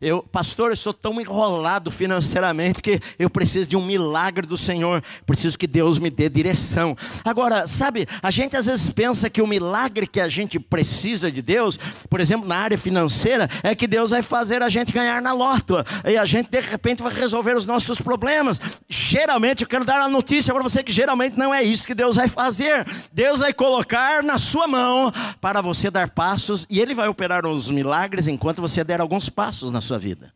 Eu, 0.03 0.21
pastor, 0.21 0.71
eu 0.71 0.77
sou 0.77 0.93
tão 0.93 1.21
enrolado 1.21 1.89
financeiramente 1.89 2.83
que 2.83 2.99
eu 3.21 3.31
preciso 3.31 3.69
de 3.69 3.77
um 3.77 3.87
milagre 3.87 4.45
do 4.45 4.57
Senhor. 4.57 5.01
Preciso 5.25 5.57
que 5.57 5.69
Deus 5.69 5.97
me 6.01 6.11
dê 6.11 6.29
direção. 6.29 6.97
Agora, 7.25 7.69
sabe, 7.69 8.05
a 8.21 8.29
gente 8.29 8.57
às 8.57 8.67
vezes 8.67 8.91
pensa 8.91 9.31
que 9.31 9.41
o 9.41 9.47
milagre 9.47 10.09
que 10.09 10.19
a 10.19 10.29
gente 10.29 10.59
precisa 10.59 11.31
de 11.31 11.41
Deus, 11.41 11.79
por 12.11 12.21
exemplo, 12.21 12.49
na 12.49 12.57
área 12.57 12.77
financeira, 12.77 13.49
é 13.63 13.77
que 13.77 13.87
Deus 13.87 14.11
vai 14.11 14.23
fazer 14.23 14.61
a 14.61 14.69
gente 14.69 14.93
ganhar 14.93 15.23
na 15.23 15.33
loto. 15.33 15.77
E 16.05 16.17
a 16.17 16.25
gente 16.25 16.51
de 16.51 16.61
repente 16.61 17.01
vai 17.01 17.15
resolver 17.15 17.57
os 17.57 17.65
nossos 17.65 18.01
problemas. 18.01 18.61
Geralmente, 18.89 19.63
eu 19.63 19.69
quero 19.69 19.85
dar 19.85 20.01
uma 20.01 20.09
notícia 20.09 20.53
para 20.53 20.65
você 20.65 20.83
que 20.83 20.91
geralmente 20.91 21.39
não 21.39 21.55
é 21.55 21.63
isso 21.63 21.87
que 21.87 21.95
Deus 21.95 22.17
vai 22.17 22.27
fazer. 22.27 22.85
Deus 23.13 23.39
vai 23.39 23.53
colocar 23.53 24.21
na 24.25 24.37
sua 24.37 24.67
mão 24.67 25.13
para 25.41 25.61
você 25.61 25.93
dar 25.93 26.11
passos 26.11 26.67
e 26.69 26.81
ele 26.81 26.93
vai 26.93 27.07
operar 27.07 27.47
os 27.47 27.71
milagres 27.71 28.27
enquanto 28.27 28.61
você 28.61 28.83
der 28.83 29.01
alguns 29.01 29.29
passos 29.29 29.71
na 29.71 29.81
sua 29.81 29.92
sua 29.93 29.99
vida. 29.99 30.35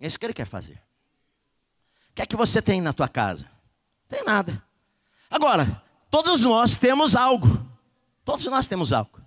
É 0.00 0.06
isso 0.06 0.18
que 0.18 0.26
ele 0.26 0.34
quer 0.34 0.46
fazer. 0.46 0.80
O 2.10 2.14
que 2.14 2.22
é 2.22 2.26
que 2.26 2.36
você 2.36 2.60
tem 2.60 2.80
na 2.80 2.92
tua 2.92 3.08
casa? 3.08 3.44
Não 3.44 4.18
tem 4.18 4.24
nada. 4.24 4.62
Agora, 5.30 5.82
todos 6.10 6.40
nós 6.42 6.76
temos 6.76 7.14
algo. 7.14 7.46
Todos 8.24 8.44
nós 8.46 8.66
temos 8.66 8.92
algo. 8.92 9.18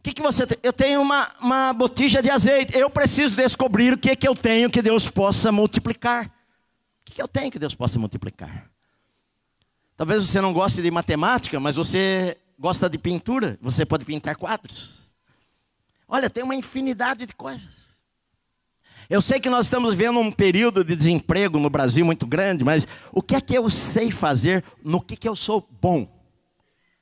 O 0.00 0.02
que, 0.02 0.12
que 0.12 0.22
você 0.22 0.46
tem? 0.46 0.58
Eu 0.62 0.72
tenho 0.72 1.00
uma, 1.00 1.28
uma 1.40 1.72
botija 1.72 2.22
de 2.22 2.30
azeite. 2.30 2.76
Eu 2.76 2.90
preciso 2.90 3.34
descobrir 3.34 3.92
o 3.92 3.98
que, 3.98 4.14
que 4.16 4.26
eu 4.26 4.34
tenho 4.34 4.70
que 4.70 4.82
Deus 4.82 5.08
possa 5.08 5.52
multiplicar. 5.52 6.26
O 6.26 6.30
que, 7.04 7.14
que 7.14 7.22
eu 7.22 7.28
tenho 7.28 7.50
que 7.50 7.58
Deus 7.58 7.74
possa 7.74 7.98
multiplicar? 7.98 8.68
Talvez 9.96 10.26
você 10.26 10.40
não 10.40 10.52
goste 10.52 10.82
de 10.82 10.90
matemática, 10.90 11.58
mas 11.58 11.76
você 11.76 12.36
gosta 12.58 12.88
de 12.88 12.98
pintura. 12.98 13.58
Você 13.60 13.86
pode 13.86 14.04
pintar 14.04 14.36
quadros. 14.36 15.05
Olha, 16.08 16.30
tem 16.30 16.44
uma 16.44 16.54
infinidade 16.54 17.26
de 17.26 17.34
coisas. 17.34 17.86
Eu 19.08 19.20
sei 19.20 19.38
que 19.38 19.50
nós 19.50 19.66
estamos 19.66 19.94
vivendo 19.94 20.18
um 20.18 20.32
período 20.32 20.84
de 20.84 20.96
desemprego 20.96 21.58
no 21.58 21.70
Brasil 21.70 22.04
muito 22.04 22.26
grande, 22.26 22.64
mas 22.64 22.86
o 23.12 23.22
que 23.22 23.36
é 23.36 23.40
que 23.40 23.54
eu 23.54 23.70
sei 23.70 24.10
fazer 24.10 24.64
no 24.82 25.00
que, 25.00 25.16
que 25.16 25.28
eu 25.28 25.36
sou 25.36 25.66
bom? 25.80 26.08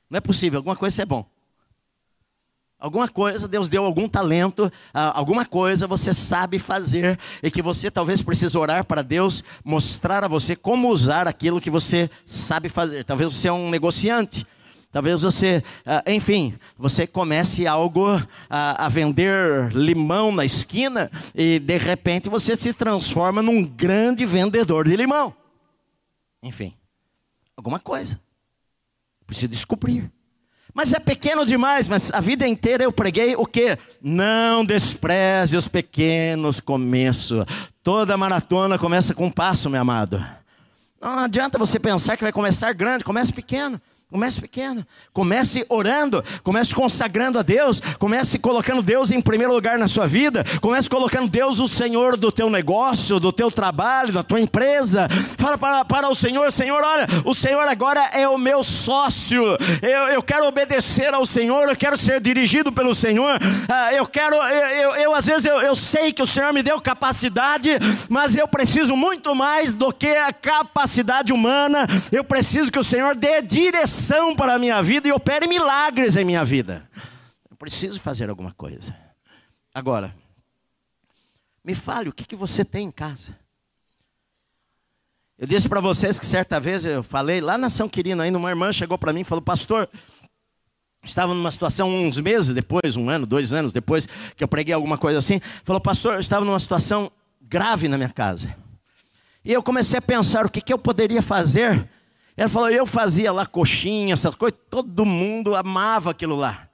Não 0.09 0.17
é 0.17 0.21
possível, 0.21 0.59
alguma 0.59 0.75
coisa 0.75 1.01
é 1.01 1.05
bom. 1.05 1.25
Alguma 2.77 3.07
coisa, 3.07 3.47
Deus 3.47 3.67
deu 3.67 3.83
algum 3.83 4.07
talento, 4.07 4.71
alguma 4.93 5.45
coisa 5.45 5.87
você 5.87 6.13
sabe 6.13 6.59
fazer 6.59 7.17
e 7.41 7.49
que 7.49 7.61
você 7.61 7.89
talvez 7.89 8.21
precise 8.21 8.55
orar 8.55 8.85
para 8.85 9.01
Deus 9.01 9.43
mostrar 9.63 10.23
a 10.23 10.27
você 10.27 10.55
como 10.55 10.89
usar 10.89 11.27
aquilo 11.27 11.61
que 11.61 11.71
você 11.71 12.09
sabe 12.25 12.69
fazer. 12.69 13.03
Talvez 13.03 13.33
você 13.33 13.47
é 13.47 13.51
um 13.51 13.69
negociante, 13.71 14.45
Talvez 14.95 15.23
você, 15.23 15.61
ah, 15.85 16.01
enfim, 16.07 16.57
você 16.77 17.05
comece 17.05 17.67
algo 17.67 18.05
a, 18.49 18.87
vender 18.87 19.73
limão 19.73 20.31
na 20.31 20.45
esquina 20.45 21.11
e 21.35 21.59
de 21.59 21.77
repente 21.77 22.29
você 22.29 22.55
se 22.55 22.71
transforma 22.71 23.43
num 23.43 23.61
grande 23.61 24.25
vendedor 24.25 24.87
de 24.87 24.95
limão. 24.95 25.35
Enfim, 26.41 26.73
alguma 27.57 27.77
coisa. 27.77 28.17
Preciso 29.27 29.49
descobrir. 29.49 30.09
Mas 30.73 30.93
é 30.93 30.99
pequeno 31.01 31.45
demais, 31.45 31.89
mas 31.89 32.09
a 32.13 32.21
vida 32.21 32.47
inteira 32.47 32.85
eu 32.85 32.91
preguei 32.93 33.35
o 33.35 33.45
quê? 33.45 33.77
Não 34.01 34.63
despreze 34.63 35.57
os 35.57 35.67
pequenos 35.67 36.61
começos. 36.61 37.43
Toda 37.83 38.15
maratona 38.15 38.79
começa 38.79 39.13
com 39.13 39.25
um 39.25 39.31
passo, 39.31 39.69
meu 39.69 39.81
amado. 39.81 40.25
Não 41.01 41.19
adianta 41.19 41.59
você 41.59 41.81
pensar 41.81 42.15
que 42.15 42.23
vai 42.23 42.31
começar 42.31 42.71
grande, 42.71 43.03
comece 43.03 43.33
pequeno. 43.33 43.77
Comece 44.11 44.39
pequeno. 44.39 44.85
Comece 45.11 45.65
orando. 45.67 46.23
Comece 46.43 46.75
consagrando 46.75 47.39
a 47.39 47.41
Deus. 47.41 47.81
Comece 47.97 48.37
colocando 48.37 48.83
Deus 48.83 49.09
em 49.09 49.19
primeiro 49.19 49.51
lugar 49.51 49.79
na 49.79 49.87
sua 49.87 50.05
vida. 50.05 50.43
Comece 50.61 50.87
colocando 50.87 51.27
Deus 51.27 51.59
o 51.59 51.67
Senhor 51.67 52.15
do 52.15 52.31
teu 52.31 52.47
negócio, 52.47 53.19
do 53.19 53.33
teu 53.33 53.49
trabalho, 53.49 54.13
da 54.13 54.21
tua 54.21 54.39
empresa. 54.39 55.09
Fala 55.37 55.57
para, 55.57 55.83
para 55.85 56.07
o 56.07 56.13
Senhor: 56.13 56.51
Senhor, 56.51 56.83
olha, 56.83 57.07
o 57.25 57.33
Senhor 57.33 57.67
agora 57.67 57.99
é 58.13 58.27
o 58.27 58.37
meu 58.37 58.63
sócio. 58.63 59.43
Eu, 59.81 60.07
eu 60.09 60.21
quero 60.21 60.45
obedecer 60.45 61.11
ao 61.11 61.25
Senhor. 61.25 61.67
Eu 61.67 61.75
quero 61.75 61.97
ser 61.97 62.21
dirigido 62.21 62.71
pelo 62.71 62.93
Senhor. 62.93 63.39
Ah, 63.67 63.91
eu 63.91 64.05
quero, 64.05 64.35
eu, 64.35 64.67
eu, 64.67 64.95
eu 64.97 65.15
às 65.15 65.25
vezes 65.25 65.45
eu, 65.45 65.59
eu 65.61 65.75
sei 65.75 66.13
que 66.13 66.21
o 66.21 66.27
Senhor 66.27 66.53
me 66.53 66.61
deu 66.61 66.79
capacidade, 66.79 67.71
mas 68.07 68.35
eu 68.35 68.47
preciso 68.47 68.95
muito 68.95 69.33
mais 69.33 69.73
do 69.73 69.91
que 69.91 70.07
a 70.07 70.31
capacidade 70.31 71.33
humana. 71.33 71.87
Eu 72.11 72.23
preciso 72.23 72.71
que 72.71 72.77
o 72.79 72.83
Senhor 72.83 73.15
dê 73.15 73.41
direção 73.95 74.35
para 74.35 74.55
a 74.55 74.59
minha 74.59 74.83
vida 74.83 75.07
e 75.07 75.11
opere 75.11 75.47
milagres 75.47 76.17
em 76.17 76.25
minha 76.25 76.43
vida. 76.43 76.87
Eu 77.49 77.55
preciso 77.55 77.99
fazer 77.99 78.29
alguma 78.29 78.51
coisa. 78.51 78.95
Agora, 79.73 80.13
me 81.63 81.73
fale 81.73 82.09
o 82.09 82.13
que, 82.13 82.25
que 82.25 82.35
você 82.35 82.65
tem 82.65 82.87
em 82.87 82.91
casa. 82.91 83.37
Eu 85.37 85.47
disse 85.47 85.67
para 85.67 85.79
vocês 85.79 86.19
que 86.19 86.25
certa 86.25 86.59
vez 86.59 86.85
eu 86.85 87.01
falei 87.01 87.39
lá 87.41 87.57
na 87.57 87.69
São 87.69 87.87
Quirino, 87.87 88.21
ainda 88.21 88.37
uma 88.37 88.49
irmã 88.49 88.71
chegou 88.71 88.97
para 88.97 89.13
mim 89.13 89.21
e 89.21 89.25
falou: 89.25 89.41
Pastor, 89.41 89.89
estava 91.03 91.33
numa 91.33 91.51
situação 91.51 91.93
uns 91.93 92.17
meses 92.17 92.53
depois, 92.53 92.95
um 92.95 93.09
ano, 93.09 93.25
dois 93.25 93.53
anos 93.53 93.71
depois 93.71 94.05
que 94.35 94.43
eu 94.43 94.47
preguei 94.47 94.73
alguma 94.73 94.97
coisa 94.97 95.19
assim. 95.19 95.39
Falou: 95.63 95.81
Pastor, 95.81 96.15
eu 96.15 96.19
estava 96.19 96.45
numa 96.45 96.59
situação 96.59 97.11
grave 97.41 97.87
na 97.87 97.97
minha 97.97 98.09
casa. 98.09 98.55
E 99.43 99.53
eu 99.53 99.63
comecei 99.63 99.99
a 99.99 100.01
pensar 100.01 100.45
o 100.45 100.49
que, 100.49 100.61
que 100.61 100.73
eu 100.73 100.77
poderia 100.77 101.21
fazer 101.21 101.87
ela 102.37 102.49
falou, 102.49 102.69
eu 102.69 102.85
fazia 102.85 103.31
lá 103.31 103.45
coxinha, 103.45 104.13
essas 104.13 104.35
coisas, 104.35 104.59
todo 104.69 105.05
mundo 105.05 105.55
amava 105.55 106.11
aquilo 106.11 106.35
lá. 106.35 106.69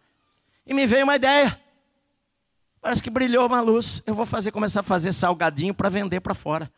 E 0.65 0.73
me 0.73 0.87
veio 0.87 1.03
uma 1.03 1.15
ideia. 1.15 1.59
Parece 2.81 3.03
que 3.03 3.09
brilhou 3.09 3.45
uma 3.45 3.61
luz. 3.61 4.01
Eu 4.07 4.15
vou 4.15 4.25
fazer, 4.25 4.51
começar 4.51 4.79
a 4.79 4.83
fazer 4.83 5.11
salgadinho 5.13 5.73
para 5.73 5.89
vender 5.89 6.19
para 6.19 6.33
fora. 6.33 6.71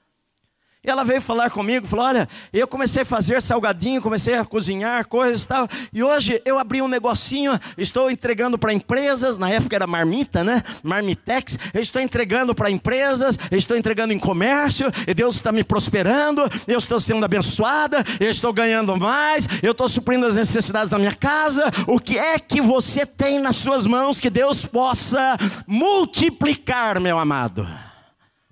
E 0.85 0.89
ela 0.89 1.05
veio 1.05 1.21
falar 1.21 1.49
comigo, 1.49 1.87
falou: 1.87 2.05
Olha, 2.05 2.27
eu 2.51 2.67
comecei 2.67 3.03
a 3.03 3.05
fazer 3.05 3.41
salgadinho, 3.41 4.01
comecei 4.01 4.35
a 4.35 4.43
cozinhar 4.43 5.07
coisas 5.07 5.43
e 5.43 5.47
tal. 5.47 5.65
E 5.93 6.03
hoje 6.03 6.41
eu 6.43 6.59
abri 6.59 6.81
um 6.81 6.89
negocinho, 6.89 7.57
estou 7.77 8.11
entregando 8.11 8.57
para 8.57 8.73
empresas. 8.73 9.37
Na 9.37 9.49
época 9.49 9.77
era 9.77 9.87
marmita, 9.87 10.43
né? 10.43 10.61
Marmitex. 10.83 11.57
Eu 11.73 11.79
estou 11.79 12.01
entregando 12.01 12.53
para 12.53 12.69
empresas, 12.69 13.39
estou 13.49 13.77
entregando 13.77 14.13
em 14.13 14.19
comércio. 14.19 14.91
E 15.07 15.13
Deus 15.13 15.35
está 15.35 15.53
me 15.53 15.63
prosperando. 15.63 16.41
Eu 16.67 16.79
estou 16.79 16.99
sendo 16.99 17.23
abençoada. 17.23 18.03
Eu 18.19 18.29
estou 18.29 18.51
ganhando 18.51 18.97
mais. 18.97 19.47
Eu 19.63 19.71
estou 19.71 19.87
suprindo 19.87 20.25
as 20.25 20.35
necessidades 20.35 20.89
da 20.89 20.99
minha 20.99 21.15
casa. 21.15 21.63
O 21.87 21.97
que 21.97 22.17
é 22.17 22.37
que 22.37 22.61
você 22.61 23.05
tem 23.05 23.39
nas 23.39 23.55
suas 23.55 23.87
mãos 23.87 24.19
que 24.19 24.29
Deus 24.29 24.65
possa 24.65 25.37
multiplicar, 25.65 26.99
meu 26.99 27.17
amado? 27.17 27.65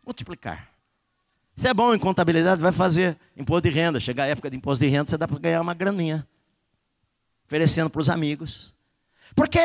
Multiplicar. 0.06 0.71
Se 1.62 1.68
é 1.68 1.76
bom 1.76 1.94
em 1.94 2.00
contabilidade, 2.00 2.60
vai 2.60 2.72
fazer 2.72 3.16
imposto 3.38 3.70
de 3.70 3.76
renda. 3.76 4.00
Chegar 4.00 4.24
a 4.24 4.28
época 4.28 4.50
de 4.50 4.58
imposto 4.58 4.84
de 4.84 4.90
renda, 4.90 5.06
você 5.06 5.16
dá 5.16 5.28
para 5.28 5.38
ganhar 5.38 5.62
uma 5.62 5.76
graninha. 5.76 6.28
Oferecendo 7.46 7.88
para 7.88 8.02
os 8.02 8.10
amigos. 8.10 8.74
Porque 9.36 9.60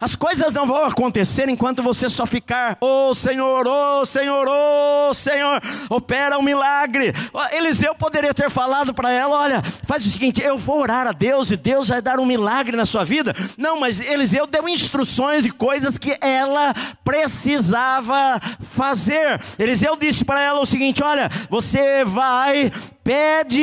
as 0.00 0.16
coisas 0.16 0.50
não 0.52 0.66
vão 0.66 0.86
acontecer 0.86 1.46
enquanto 1.50 1.82
você 1.82 2.08
só 2.08 2.24
ficar, 2.24 2.78
ô 2.80 3.10
oh, 3.10 3.14
Senhor, 3.14 3.66
ô 3.66 4.00
oh, 4.00 4.06
Senhor, 4.06 4.48
ô 4.48 5.10
oh, 5.10 5.14
Senhor, 5.14 5.60
opera 5.90 6.38
um 6.38 6.42
milagre. 6.42 7.12
Eliseu 7.52 7.94
poderia 7.94 8.32
ter 8.32 8.48
falado 8.48 8.94
para 8.94 9.12
ela: 9.12 9.38
olha, 9.38 9.62
faz 9.86 10.06
o 10.06 10.10
seguinte, 10.10 10.40
eu 10.40 10.56
vou 10.56 10.80
orar 10.80 11.06
a 11.06 11.12
Deus 11.12 11.50
e 11.50 11.56
Deus 11.56 11.88
vai 11.88 12.00
dar 12.00 12.18
um 12.18 12.24
milagre 12.24 12.76
na 12.76 12.86
sua 12.86 13.04
vida. 13.04 13.34
Não, 13.58 13.78
mas 13.78 14.00
Eliseu 14.00 14.46
deu 14.46 14.66
instruções 14.66 15.42
de 15.42 15.50
coisas 15.50 15.98
que 15.98 16.16
ela 16.22 16.72
precisava 17.04 18.40
fazer. 18.74 19.38
Eliseu 19.58 19.98
disse 19.98 20.24
para 20.24 20.40
ela 20.40 20.60
o 20.60 20.66
seguinte: 20.66 21.02
olha, 21.02 21.28
você 21.50 22.04
vai 22.06 22.70
pede 23.02 23.62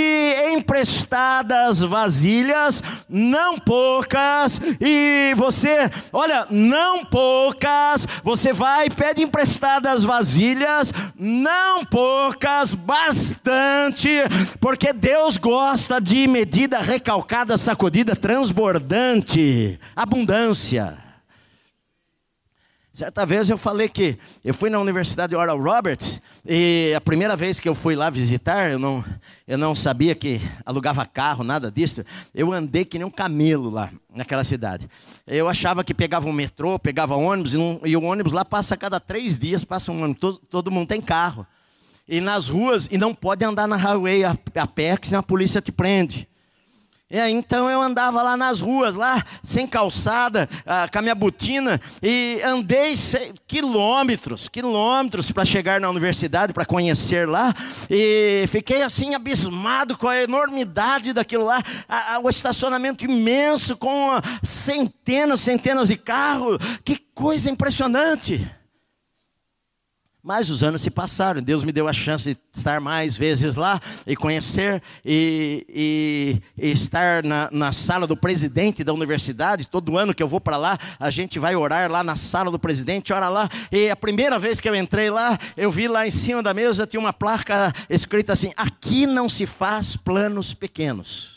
emprestadas 0.54 1.80
vasilhas, 1.80 2.82
não 3.08 3.60
poucas, 3.60 4.60
e 4.82 5.34
você, 5.36 5.90
olha, 6.12 6.48
não 6.50 7.06
poucas, 7.06 8.08
você 8.24 8.52
vai, 8.52 8.90
pede 8.90 9.24
emprestadas 9.24 10.04
vasilhas, 10.04 10.92
não 11.18 11.86
poucas, 11.86 12.74
bastante, 12.74 14.10
porque 14.60 14.92
Deus 14.92 15.38
gosta 15.38 16.02
de 16.02 16.28
medida 16.28 16.80
recalcada, 16.80 17.58
sacudida, 17.58 18.16
transbordante, 18.16 19.80
abundância. 19.96 21.07
Certa 22.98 23.28
vez 23.28 23.48
eu 23.48 23.60
falei 23.60 23.88
que 23.88 24.18
eu 24.44 24.56
fui 24.56 24.72
na 24.72 24.80
Universidade 24.80 25.36
Oral 25.36 25.62
Roberts 25.62 26.20
e 26.44 26.92
a 26.98 27.00
primeira 27.00 27.38
vez 27.38 27.60
que 27.60 27.70
eu 27.70 27.76
fui 27.76 27.96
lá 27.96 28.10
visitar, 28.10 28.72
eu 28.72 28.80
não, 28.80 29.06
eu 29.48 29.56
não 29.56 29.76
sabia 29.76 30.16
que 30.16 30.42
alugava 30.66 31.06
carro, 31.06 31.44
nada 31.44 31.70
disso. 31.70 32.04
Eu 32.34 32.52
andei 32.52 32.84
que 32.84 32.98
nem 32.98 33.06
um 33.06 33.12
camelo 33.12 33.70
lá 33.70 33.92
naquela 34.16 34.44
cidade. 34.44 34.90
Eu 35.28 35.48
achava 35.48 35.84
que 35.84 35.94
pegava 35.94 36.28
um 36.28 36.32
metrô, 36.32 36.80
pegava 36.80 37.16
ônibus 37.16 37.54
e, 37.54 37.58
não, 37.58 37.80
e 37.86 37.96
o 37.96 38.02
ônibus 38.02 38.34
lá 38.34 38.44
passa 38.44 38.74
a 38.74 38.78
cada 38.80 39.00
três 39.00 39.38
dias, 39.38 39.64
passa 39.64 39.92
um 39.92 40.02
ônibus, 40.02 40.20
todo, 40.20 40.38
todo 40.50 40.72
mundo 40.72 40.88
tem 40.88 41.00
carro. 41.00 41.46
E 42.08 42.20
nas 42.20 42.48
ruas, 42.48 42.88
e 42.90 42.98
não 42.98 43.14
pode 43.14 43.46
andar 43.46 43.68
na 43.68 43.76
highway 43.76 44.24
a, 44.24 44.36
a 44.56 44.66
pé, 44.66 44.98
que 44.98 45.06
senão 45.06 45.20
a 45.20 45.24
polícia 45.24 45.62
te 45.62 45.72
prende. 45.72 46.27
É, 47.10 47.30
então 47.30 47.70
eu 47.70 47.82
andava 47.82 48.22
lá 48.22 48.36
nas 48.36 48.60
ruas, 48.60 48.96
lá 48.96 49.24
sem 49.42 49.66
calçada, 49.66 50.46
ah, 50.66 50.90
com 50.92 51.00
a 51.00 51.02
minha 51.02 51.16
botina, 51.16 51.80
e 52.04 52.42
andei 52.44 52.96
quilômetros, 53.48 54.50
quilômetros 54.50 55.32
para 55.32 55.46
chegar 55.46 55.80
na 55.80 55.90
universidade, 55.90 56.52
para 56.52 56.66
conhecer 56.66 57.26
lá, 57.26 57.54
e 57.90 58.44
fiquei 58.50 58.82
assim 58.82 59.16
abismado 59.16 59.98
com 59.98 60.10
a 60.10 60.22
enormidade 60.22 61.14
daquilo 61.14 61.46
lá, 61.46 61.64
o 62.22 62.28
estacionamento 62.28 63.06
imenso, 63.06 63.78
com 63.78 64.10
centenas, 64.44 65.40
centenas 65.40 65.88
de 65.88 65.96
carros, 65.96 66.58
que 66.84 66.98
coisa 67.16 67.50
impressionante. 67.50 68.46
Mas 70.28 70.50
os 70.50 70.62
anos 70.62 70.82
se 70.82 70.92
passaram, 70.92 71.42
Deus 71.42 71.64
me 71.64 71.72
deu 71.72 71.88
a 71.88 71.94
chance 71.94 72.34
de 72.34 72.40
estar 72.54 72.82
mais 72.82 73.16
vezes 73.16 73.56
lá 73.56 73.80
e 74.06 74.14
conhecer 74.14 74.84
e, 75.06 75.66
e, 75.70 76.42
e 76.62 76.70
estar 76.70 77.24
na, 77.24 77.48
na, 77.50 77.72
sala 77.72 78.06
do 78.06 78.18
presidente 78.18 78.84
da 78.84 78.92
universidade. 78.92 79.70
Todo 79.70 79.98
ano 79.98 80.14
que 80.14 80.22
eu 80.22 80.28
vou 80.28 80.42
para 80.42 80.58
lá, 80.58 80.78
a 81.00 81.10
gente 81.10 81.40
vai 81.40 81.56
orar 81.56 81.90
lá 81.90 82.04
na 82.04 82.18
sala 82.18 82.52
do 82.52 82.60
presidente, 82.60 83.14
ora 83.14 83.30
lá. 83.30 83.48
E 83.72 83.90
a 83.90 83.96
primeira 83.96 84.38
vez 84.38 84.60
que 84.60 84.68
eu 84.68 84.76
entrei 84.76 85.10
lá, 85.10 85.38
eu 85.56 85.72
vi 85.72 85.88
lá 85.88 86.06
em 86.06 86.12
cima 86.12 86.44
da 86.44 86.54
mesa, 86.54 86.86
tinha 86.86 87.00
uma 87.00 87.14
placa 87.14 87.72
escrita 87.90 88.34
assim: 88.34 88.52
aqui 88.58 89.08
não 89.08 89.30
se 89.30 89.46
faz 89.46 89.96
planos 89.96 90.54
pequenos. 90.54 91.37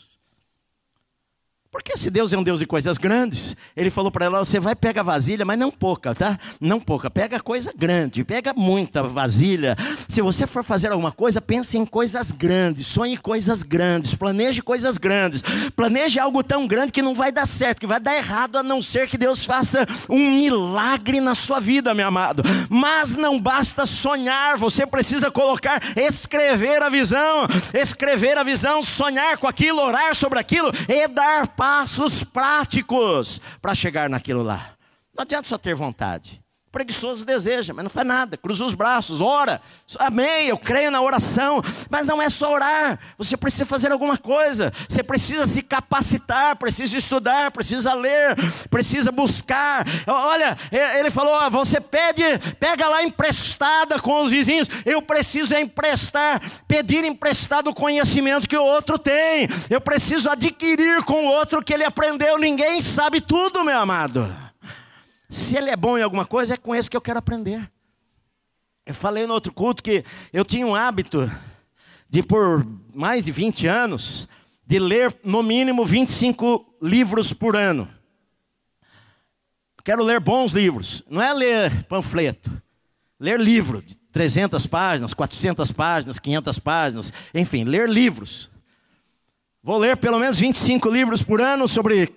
Porque 1.71 1.95
se 1.95 2.09
Deus 2.09 2.33
é 2.33 2.37
um 2.37 2.43
Deus 2.43 2.59
de 2.59 2.65
coisas 2.65 2.97
grandes, 2.97 3.55
ele 3.77 3.89
falou 3.89 4.11
para 4.11 4.25
ela: 4.25 4.39
você 4.39 4.59
vai 4.59 4.75
pegar 4.75 5.03
vasilha, 5.03 5.45
mas 5.45 5.57
não 5.57 5.71
pouca, 5.71 6.13
tá? 6.13 6.37
Não 6.59 6.81
pouca, 6.81 7.09
pega 7.09 7.39
coisa 7.39 7.71
grande, 7.73 8.25
pega 8.25 8.53
muita 8.53 9.01
vasilha. 9.01 9.77
Se 10.09 10.21
você 10.21 10.45
for 10.45 10.65
fazer 10.65 10.91
alguma 10.91 11.13
coisa, 11.13 11.39
pense 11.39 11.77
em 11.77 11.85
coisas 11.85 12.29
grandes, 12.29 12.85
sonhe 12.85 13.15
coisas 13.15 13.63
grandes, 13.63 14.13
planeje 14.13 14.61
coisas 14.61 14.97
grandes, 14.97 15.41
planeje 15.73 16.19
algo 16.19 16.43
tão 16.43 16.67
grande 16.67 16.91
que 16.91 17.01
não 17.01 17.15
vai 17.15 17.31
dar 17.31 17.45
certo, 17.45 17.79
que 17.79 17.87
vai 17.87 18.01
dar 18.01 18.17
errado, 18.17 18.57
a 18.57 18.63
não 18.63 18.81
ser 18.81 19.07
que 19.07 19.17
Deus 19.17 19.45
faça 19.45 19.87
um 20.09 20.39
milagre 20.39 21.21
na 21.21 21.33
sua 21.33 21.61
vida, 21.61 21.93
meu 21.93 22.07
amado. 22.07 22.43
Mas 22.69 23.15
não 23.15 23.39
basta 23.39 23.85
sonhar, 23.85 24.57
você 24.57 24.85
precisa 24.85 25.31
colocar, 25.31 25.81
escrever 25.95 26.83
a 26.83 26.89
visão, 26.89 27.47
escrever 27.73 28.37
a 28.37 28.43
visão, 28.43 28.83
sonhar 28.83 29.37
com 29.37 29.47
aquilo, 29.47 29.79
orar 29.79 30.13
sobre 30.13 30.37
aquilo 30.37 30.69
e 30.89 31.07
dar 31.07 31.47
passos 31.61 32.23
práticos 32.23 33.39
para 33.61 33.75
chegar 33.75 34.09
naquilo 34.09 34.41
lá. 34.41 34.73
Não 35.15 35.21
adianta 35.21 35.47
só 35.47 35.59
ter 35.59 35.75
vontade. 35.75 36.43
Preguiçoso 36.71 37.25
deseja, 37.25 37.73
mas 37.73 37.83
não 37.83 37.89
faz 37.89 38.07
nada. 38.07 38.37
Cruza 38.37 38.63
os 38.63 38.73
braços, 38.73 39.19
ora. 39.19 39.61
Amém, 39.99 40.47
eu 40.47 40.57
creio 40.57 40.89
na 40.89 41.01
oração. 41.01 41.61
Mas 41.89 42.05
não 42.05 42.21
é 42.21 42.29
só 42.29 42.53
orar. 42.53 42.97
Você 43.17 43.35
precisa 43.35 43.65
fazer 43.65 43.91
alguma 43.91 44.17
coisa. 44.17 44.71
Você 44.87 45.03
precisa 45.03 45.45
se 45.45 45.61
capacitar, 45.63 46.55
precisa 46.55 46.95
estudar, 46.95 47.51
precisa 47.51 47.93
ler, 47.93 48.37
precisa 48.69 49.11
buscar. 49.11 49.85
Olha, 50.07 50.55
ele 50.97 51.11
falou: 51.11 51.51
você 51.51 51.81
pede, 51.81 52.23
pega 52.57 52.87
lá 52.87 53.03
emprestada 53.03 53.99
com 53.99 54.23
os 54.23 54.31
vizinhos. 54.31 54.69
Eu 54.85 55.01
preciso 55.01 55.53
emprestar, 55.55 56.41
pedir 56.69 57.03
emprestado 57.03 57.69
o 57.69 57.73
conhecimento 57.73 58.47
que 58.47 58.57
o 58.57 58.63
outro 58.63 58.97
tem. 58.97 59.49
Eu 59.69 59.81
preciso 59.81 60.29
adquirir 60.29 61.03
com 61.03 61.25
o 61.25 61.31
outro 61.31 61.61
que 61.61 61.73
ele 61.73 61.83
aprendeu. 61.83 62.37
Ninguém 62.37 62.81
sabe 62.81 63.19
tudo, 63.19 63.65
meu 63.65 63.77
amado. 63.77 64.50
Se 65.31 65.55
ele 65.55 65.69
é 65.69 65.77
bom 65.77 65.97
em 65.97 66.03
alguma 66.03 66.25
coisa, 66.25 66.55
é 66.55 66.57
com 66.57 66.75
esse 66.75 66.89
que 66.89 66.97
eu 66.97 67.01
quero 67.01 67.19
aprender. 67.19 67.71
Eu 68.85 68.93
falei 68.93 69.25
no 69.25 69.33
outro 69.33 69.53
culto 69.53 69.81
que 69.81 70.03
eu 70.33 70.43
tinha 70.43 70.67
um 70.67 70.75
hábito 70.75 71.31
de, 72.09 72.21
por 72.21 72.67
mais 72.93 73.23
de 73.23 73.31
20 73.31 73.65
anos, 73.65 74.27
de 74.67 74.77
ler 74.77 75.15
no 75.23 75.41
mínimo 75.41 75.85
25 75.85 76.75
livros 76.81 77.31
por 77.31 77.55
ano. 77.55 77.87
Quero 79.85 80.03
ler 80.03 80.19
bons 80.19 80.51
livros, 80.51 81.01
não 81.09 81.21
é 81.21 81.33
ler 81.33 81.85
panfleto, 81.85 82.51
ler 83.17 83.39
livro 83.39 83.81
de 83.81 83.95
300 84.11 84.67
páginas, 84.67 85.13
400 85.13 85.71
páginas, 85.71 86.19
500 86.19 86.59
páginas, 86.59 87.13
enfim, 87.33 87.63
ler 87.63 87.87
livros. 87.87 88.49
Vou 89.63 89.77
ler 89.77 89.95
pelo 89.95 90.19
menos 90.19 90.37
25 90.37 90.89
livros 90.89 91.21
por 91.21 91.39
ano 91.39 91.69
sobre 91.69 92.13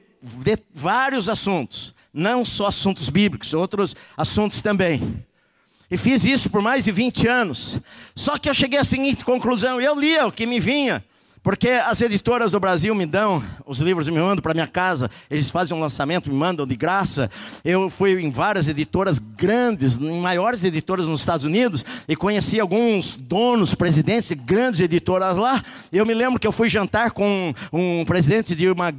vários 0.73 1.29
assuntos, 1.29 1.95
não 2.15 2.45
só 2.45 2.69
assuntos 2.69 3.09
bíblicos, 3.09 3.53
outros 3.53 3.95
assuntos 4.17 4.63
também. 4.63 5.25
E 5.91 5.99
fiz 5.99 6.25
isso 6.25 6.49
por 6.49 6.63
mais 6.63 6.85
de 6.85 6.93
20 6.93 7.27
anos. 7.27 7.81
Só 8.15 8.39
que 8.39 8.49
eu 8.49 8.55
cheguei 8.55 8.79
à 8.79 8.85
seguinte 8.85 9.25
conclusão: 9.25 9.81
eu 9.81 9.99
lia 9.99 10.27
o 10.27 10.33
que 10.33 10.47
me 10.47 10.59
vinha, 10.59 11.05
porque 11.43 11.69
as 11.69 12.01
editoras 12.01 12.53
do 12.53 12.59
Brasil 12.59 12.95
me 12.95 13.05
dão 13.05 13.43
os 13.67 13.79
livros, 13.79 14.09
me 14.09 14.19
mandam 14.19 14.43
para 14.43 14.55
minha 14.55 14.67
casa, 14.67 15.11
eles 15.31 15.49
fazem 15.51 15.77
um 15.77 15.81
lançamento, 15.81 16.31
me 16.31 16.37
mandam 16.37 16.67
de 16.67 16.75
graça. 16.75 17.31
Eu 17.63 17.91
fui 17.91 18.21
em 18.23 18.31
várias 18.31 18.67
editoras 18.67 19.19
grandes, 19.19 19.97
em 19.97 20.21
maiores 20.21 20.65
editoras 20.65 21.07
nos 21.07 21.21
Estados 21.21 21.45
Unidos, 21.45 21.85
e 22.09 22.17
conheci 22.17 22.59
alguns 22.59 23.15
donos, 23.15 23.75
presidentes 23.75 24.29
de 24.29 24.35
grandes 24.35 24.81
editoras 24.81 25.37
lá. 25.37 25.63
Eu 25.93 26.07
me 26.07 26.15
lembro 26.15 26.41
que 26.41 26.47
eu 26.47 26.53
fui 26.53 26.69
jantar 26.69 27.11
com 27.11 27.53
um 27.73 28.05
presidente 28.07 28.55
de 28.55 28.71
uma 28.71 28.91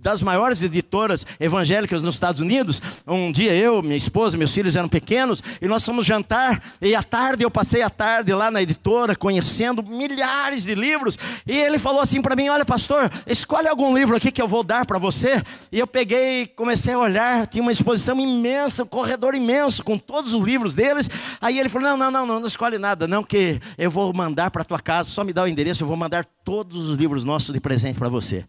das 0.00 0.22
maiores 0.22 0.62
editoras 0.62 1.26
evangélicas 1.38 2.02
nos 2.02 2.14
Estados 2.14 2.40
Unidos. 2.40 2.80
Um 3.06 3.30
dia 3.30 3.54
eu, 3.54 3.82
minha 3.82 3.96
esposa, 3.96 4.36
meus 4.36 4.50
filhos 4.50 4.76
eram 4.76 4.88
pequenos 4.88 5.42
e 5.60 5.68
nós 5.68 5.82
fomos 5.82 6.06
jantar. 6.06 6.62
E 6.80 6.94
à 6.94 7.02
tarde 7.02 7.44
eu 7.44 7.50
passei 7.50 7.82
a 7.82 7.90
tarde 7.90 8.32
lá 8.32 8.50
na 8.50 8.62
editora, 8.62 9.14
conhecendo 9.14 9.82
milhares 9.82 10.62
de 10.62 10.74
livros. 10.74 11.16
E 11.46 11.52
ele 11.52 11.78
falou 11.78 12.00
assim 12.00 12.22
para 12.22 12.34
mim: 12.34 12.48
Olha, 12.48 12.64
pastor, 12.64 13.10
escolhe 13.26 13.68
algum 13.68 13.96
livro 13.96 14.16
aqui 14.16 14.30
que 14.32 14.40
eu 14.40 14.48
vou 14.48 14.64
dar 14.64 14.86
para 14.86 14.98
você. 14.98 15.42
E 15.70 15.78
eu 15.78 15.86
peguei, 15.86 16.46
comecei 16.46 16.94
a 16.94 16.98
olhar. 16.98 17.46
Tinha 17.46 17.62
uma 17.62 17.72
exposição 17.72 18.18
imensa, 18.18 18.82
um 18.82 18.86
corredor 18.86 19.34
imenso 19.34 19.82
com 19.82 19.98
todos 19.98 20.34
os 20.34 20.42
livros 20.42 20.74
deles. 20.74 21.08
Aí 21.40 21.58
ele 21.58 21.68
falou: 21.68 21.88
Não, 21.90 21.96
não, 21.96 22.10
não, 22.10 22.26
não, 22.26 22.40
não 22.40 22.46
escolhe 22.46 22.78
nada, 22.78 23.06
não, 23.06 23.22
que 23.22 23.60
eu 23.76 23.90
vou 23.90 24.12
mandar 24.12 24.50
para 24.50 24.64
tua 24.64 24.80
casa. 24.80 25.10
Só 25.10 25.22
me 25.24 25.32
dá 25.32 25.42
o 25.42 25.48
endereço, 25.48 25.82
eu 25.82 25.86
vou 25.86 25.96
mandar 25.96 26.24
todos 26.44 26.88
os 26.88 26.96
livros 26.96 27.24
nossos 27.24 27.52
de 27.52 27.60
presente 27.60 27.98
para 27.98 28.08
você. 28.08 28.44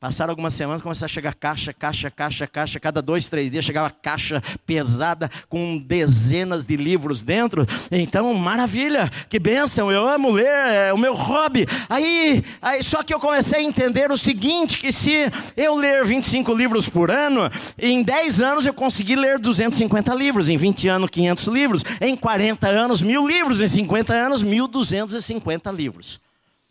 Passaram 0.00 0.30
algumas 0.30 0.54
semanas, 0.54 0.80
começou 0.80 1.04
a 1.04 1.08
chegar 1.08 1.34
caixa, 1.34 1.74
caixa, 1.74 2.10
caixa, 2.10 2.46
caixa. 2.46 2.80
Cada 2.80 3.02
dois, 3.02 3.28
três 3.28 3.50
dias 3.50 3.62
chegava 3.62 3.90
caixa 3.90 4.40
pesada 4.64 5.28
com 5.46 5.76
dezenas 5.76 6.64
de 6.64 6.74
livros 6.74 7.22
dentro. 7.22 7.66
Então, 7.90 8.32
maravilha, 8.32 9.10
que 9.28 9.38
bênção, 9.38 9.92
eu 9.92 10.08
amo 10.08 10.30
ler, 10.30 10.46
é 10.46 10.90
o 10.94 10.96
meu 10.96 11.14
hobby. 11.14 11.66
Aí, 11.86 12.42
aí, 12.62 12.82
só 12.82 13.02
que 13.02 13.12
eu 13.12 13.20
comecei 13.20 13.58
a 13.58 13.62
entender 13.62 14.10
o 14.10 14.16
seguinte: 14.16 14.78
que 14.78 14.90
se 14.90 15.30
eu 15.54 15.76
ler 15.76 16.02
25 16.02 16.50
livros 16.54 16.88
por 16.88 17.10
ano, 17.10 17.42
em 17.78 18.02
10 18.02 18.40
anos 18.40 18.64
eu 18.64 18.72
consegui 18.72 19.16
ler 19.16 19.38
250 19.38 20.14
livros, 20.14 20.48
em 20.48 20.56
20 20.56 20.88
anos, 20.88 21.10
500 21.10 21.46
livros, 21.48 21.84
em 22.00 22.16
40 22.16 22.66
anos, 22.68 23.02
mil 23.02 23.28
livros, 23.28 23.60
em 23.60 23.66
50 23.66 24.14
anos, 24.14 24.42
1.250 24.42 25.70
livros. 25.76 26.18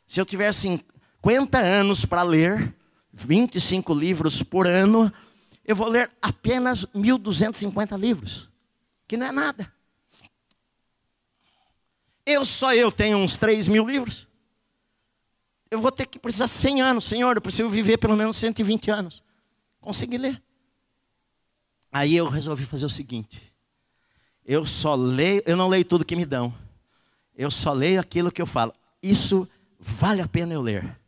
Se 0.08 0.20
eu 0.20 0.26
tivesse 0.26 0.62
50 1.22 1.60
anos 1.60 2.06
para 2.06 2.24
ler, 2.24 2.74
25 3.26 3.94
livros 3.94 4.42
por 4.42 4.66
ano, 4.66 5.12
eu 5.66 5.76
vou 5.76 5.88
ler 5.88 6.10
apenas 6.22 6.86
1.250 6.96 7.98
livros, 8.00 8.50
que 9.08 9.18
não 9.18 9.28
é 9.28 9.32
nada. 9.32 9.72
Eu 12.26 12.46
só 12.46 12.74
eu 12.74 12.92
tenho 12.92 13.18
uns 13.18 13.38
3 13.38 13.68
mil 13.68 13.86
livros. 13.86 14.28
Eu 15.70 15.80
vou 15.80 15.92
ter 15.92 16.06
que 16.06 16.18
precisar 16.18 16.48
100 16.48 16.82
anos, 16.82 17.06
Senhor, 17.06 17.36
eu 17.36 17.42
preciso 17.42 17.70
viver 17.70 17.98
pelo 17.98 18.16
menos 18.16 18.36
120 18.38 18.90
anos. 18.90 19.24
Consegui 19.80 20.18
ler. 20.18 20.42
Aí 21.92 22.16
eu 22.16 22.28
resolvi 22.28 22.66
fazer 22.66 22.86
o 22.86 22.90
seguinte: 22.90 23.42
eu 24.46 24.66
só 24.66 24.96
leio, 24.96 25.44
eu 25.46 25.58
não 25.58 25.68
leio 25.68 25.86
tudo 25.86 26.06
que 26.06 26.16
me 26.16 26.26
dão. 26.26 26.54
Eu 27.36 27.52
só 27.52 27.72
leio 27.72 28.00
aquilo 28.00 28.32
que 28.32 28.42
eu 28.42 28.46
falo. 28.46 28.74
Isso 29.02 29.48
vale 29.80 30.22
a 30.22 30.28
pena 30.28 30.54
eu 30.54 30.62
ler. 30.62 30.99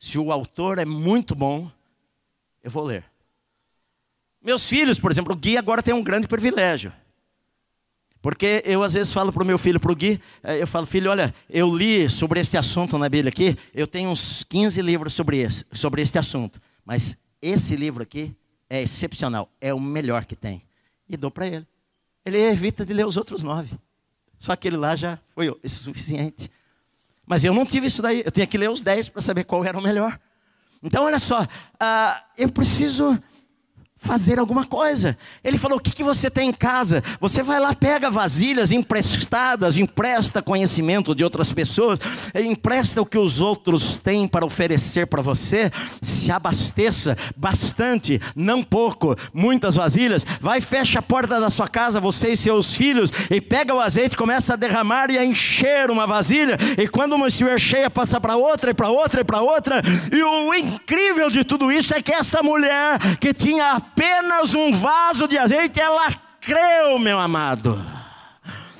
Se 0.00 0.18
o 0.18 0.32
autor 0.32 0.78
é 0.78 0.86
muito 0.86 1.34
bom, 1.34 1.70
eu 2.64 2.70
vou 2.70 2.84
ler. 2.84 3.04
Meus 4.42 4.66
filhos, 4.66 4.98
por 4.98 5.10
exemplo, 5.10 5.34
o 5.34 5.36
Gui 5.36 5.58
agora 5.58 5.82
tem 5.82 5.92
um 5.92 6.02
grande 6.02 6.26
privilégio. 6.26 6.90
Porque 8.22 8.62
eu 8.64 8.82
às 8.82 8.94
vezes 8.94 9.12
falo 9.12 9.30
para 9.30 9.42
o 9.42 9.46
meu 9.46 9.58
filho, 9.58 9.78
para 9.78 9.92
o 9.92 9.94
Gui, 9.94 10.18
eh, 10.42 10.62
eu 10.62 10.66
falo, 10.66 10.86
filho, 10.86 11.10
olha, 11.10 11.34
eu 11.50 11.74
li 11.74 12.08
sobre 12.08 12.40
este 12.40 12.56
assunto 12.56 12.96
na 12.96 13.10
Bíblia 13.10 13.28
aqui, 13.28 13.54
eu 13.74 13.86
tenho 13.86 14.08
uns 14.08 14.42
15 14.44 14.80
livros 14.80 15.12
sobre, 15.12 15.38
esse, 15.38 15.66
sobre 15.72 16.00
este 16.00 16.18
assunto. 16.18 16.60
Mas 16.82 17.16
esse 17.42 17.76
livro 17.76 18.02
aqui 18.02 18.34
é 18.70 18.80
excepcional, 18.80 19.50
é 19.60 19.72
o 19.74 19.80
melhor 19.80 20.24
que 20.24 20.34
tem. 20.34 20.62
E 21.08 21.16
dou 21.16 21.30
para 21.30 21.46
ele. 21.46 21.66
Ele 22.24 22.38
evita 22.38 22.86
de 22.86 22.94
ler 22.94 23.06
os 23.06 23.18
outros 23.18 23.42
nove. 23.42 23.78
Só 24.38 24.52
aquele 24.52 24.78
lá 24.78 24.96
já 24.96 25.18
foi 25.34 25.50
o 25.50 25.60
suficiente. 25.66 26.50
Mas 27.30 27.44
eu 27.44 27.54
não 27.54 27.64
tive 27.64 27.86
isso 27.86 28.02
daí. 28.02 28.24
Eu 28.24 28.32
tinha 28.32 28.44
que 28.44 28.58
ler 28.58 28.68
os 28.68 28.80
dez 28.80 29.08
para 29.08 29.22
saber 29.22 29.44
qual 29.44 29.64
era 29.64 29.78
o 29.78 29.80
melhor. 29.80 30.18
Então, 30.82 31.04
olha 31.04 31.20
só, 31.20 31.40
uh, 31.40 32.24
eu 32.36 32.48
preciso 32.48 33.16
fazer 34.00 34.38
alguma 34.38 34.64
coisa. 34.64 35.16
Ele 35.44 35.58
falou: 35.58 35.78
O 35.78 35.80
que, 35.80 35.90
que 35.90 36.02
você 36.02 36.30
tem 36.30 36.48
em 36.48 36.52
casa? 36.52 37.02
Você 37.20 37.42
vai 37.42 37.60
lá, 37.60 37.74
pega 37.74 38.10
vasilhas 38.10 38.72
emprestadas, 38.72 39.76
empresta 39.76 40.42
conhecimento 40.42 41.14
de 41.14 41.22
outras 41.22 41.52
pessoas, 41.52 41.98
empresta 42.34 43.00
o 43.00 43.06
que 43.06 43.18
os 43.18 43.40
outros 43.40 43.98
têm 43.98 44.26
para 44.26 44.44
oferecer 44.44 45.06
para 45.06 45.22
você, 45.22 45.70
se 46.00 46.30
abasteça 46.30 47.16
bastante, 47.36 48.20
não 48.34 48.62
pouco, 48.64 49.14
muitas 49.34 49.76
vasilhas. 49.76 50.24
Vai, 50.40 50.60
fecha 50.60 50.98
a 50.98 51.02
porta 51.02 51.38
da 51.38 51.50
sua 51.50 51.68
casa, 51.68 52.00
você 52.00 52.32
e 52.32 52.36
seus 52.36 52.74
filhos, 52.74 53.10
e 53.30 53.40
pega 53.40 53.74
o 53.74 53.80
azeite, 53.80 54.16
começa 54.16 54.54
a 54.54 54.56
derramar 54.56 55.10
e 55.10 55.18
a 55.18 55.24
encher 55.24 55.90
uma 55.90 56.06
vasilha, 56.06 56.56
e 56.78 56.88
quando 56.88 57.14
uma 57.14 57.28
estiver 57.28 57.58
cheia, 57.60 57.90
passa 57.90 58.20
para 58.20 58.36
outra, 58.36 58.70
e 58.70 58.74
para 58.74 58.88
outra, 58.88 59.20
e 59.20 59.24
para 59.24 59.40
outra. 59.40 59.82
E 60.10 60.22
o 60.22 60.54
incrível 60.54 61.30
de 61.30 61.44
tudo 61.44 61.70
isso 61.70 61.94
é 61.94 62.02
que 62.02 62.12
esta 62.12 62.42
mulher 62.42 62.98
que 63.20 63.34
tinha 63.34 63.80
apenas 64.00 64.54
um 64.54 64.72
vaso 64.72 65.28
de 65.28 65.36
azeite, 65.36 65.78
ela 65.78 66.10
creu, 66.40 66.98
meu 66.98 67.18
amado. 67.18 67.78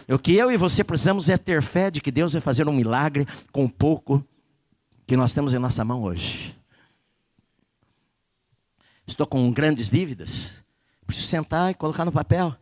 O 0.09 0.18
que 0.18 0.35
eu 0.35 0.51
e 0.51 0.57
você 0.57 0.83
precisamos 0.83 1.29
é 1.29 1.37
ter 1.37 1.61
fé 1.61 1.91
de 1.91 2.01
que 2.01 2.11
Deus 2.11 2.33
vai 2.33 2.41
fazer 2.41 2.66
um 2.66 2.73
milagre 2.73 3.27
com 3.53 3.68
pouco 3.68 4.27
que 5.07 5.16
nós 5.18 5.33
temos 5.33 5.53
em 5.53 5.59
nossa 5.59 5.85
mão 5.85 6.03
hoje. 6.03 6.57
Estou 9.07 9.27
com 9.27 9.53
grandes 9.53 9.91
dívidas. 9.91 10.53
Preciso 11.07 11.29
sentar 11.29 11.71
e 11.71 11.75
colocar 11.75 12.07
no 12.07 12.12
papel. 12.12 12.57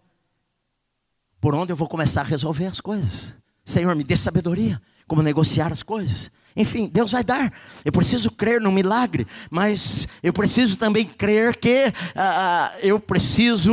Por 1.41 1.55
onde 1.55 1.73
eu 1.73 1.77
vou 1.77 1.89
começar 1.89 2.23
a 2.23 2.25
resolver 2.25 2.67
as 2.67 2.81
coisas. 2.81 3.37
Senhor, 3.65 3.95
me 3.95 4.03
dê 4.03 4.17
sabedoria 4.17 4.83
como 5.07 5.23
negociar 5.23 5.73
as 5.73 5.83
coisas. 5.85 6.29
Enfim, 6.57 6.89
Deus 6.93 7.13
vai 7.13 7.23
dar. 7.23 7.53
Eu 7.85 7.93
preciso 7.93 8.31
crer 8.31 8.61
no 8.61 8.73
milagre, 8.73 9.27
mas 9.51 10.09
eu 10.23 10.33
preciso 10.33 10.77
também 10.77 11.05
crer 11.05 11.57
que 11.57 11.87
uh, 11.89 12.79
eu 12.83 12.99
preciso 12.99 13.73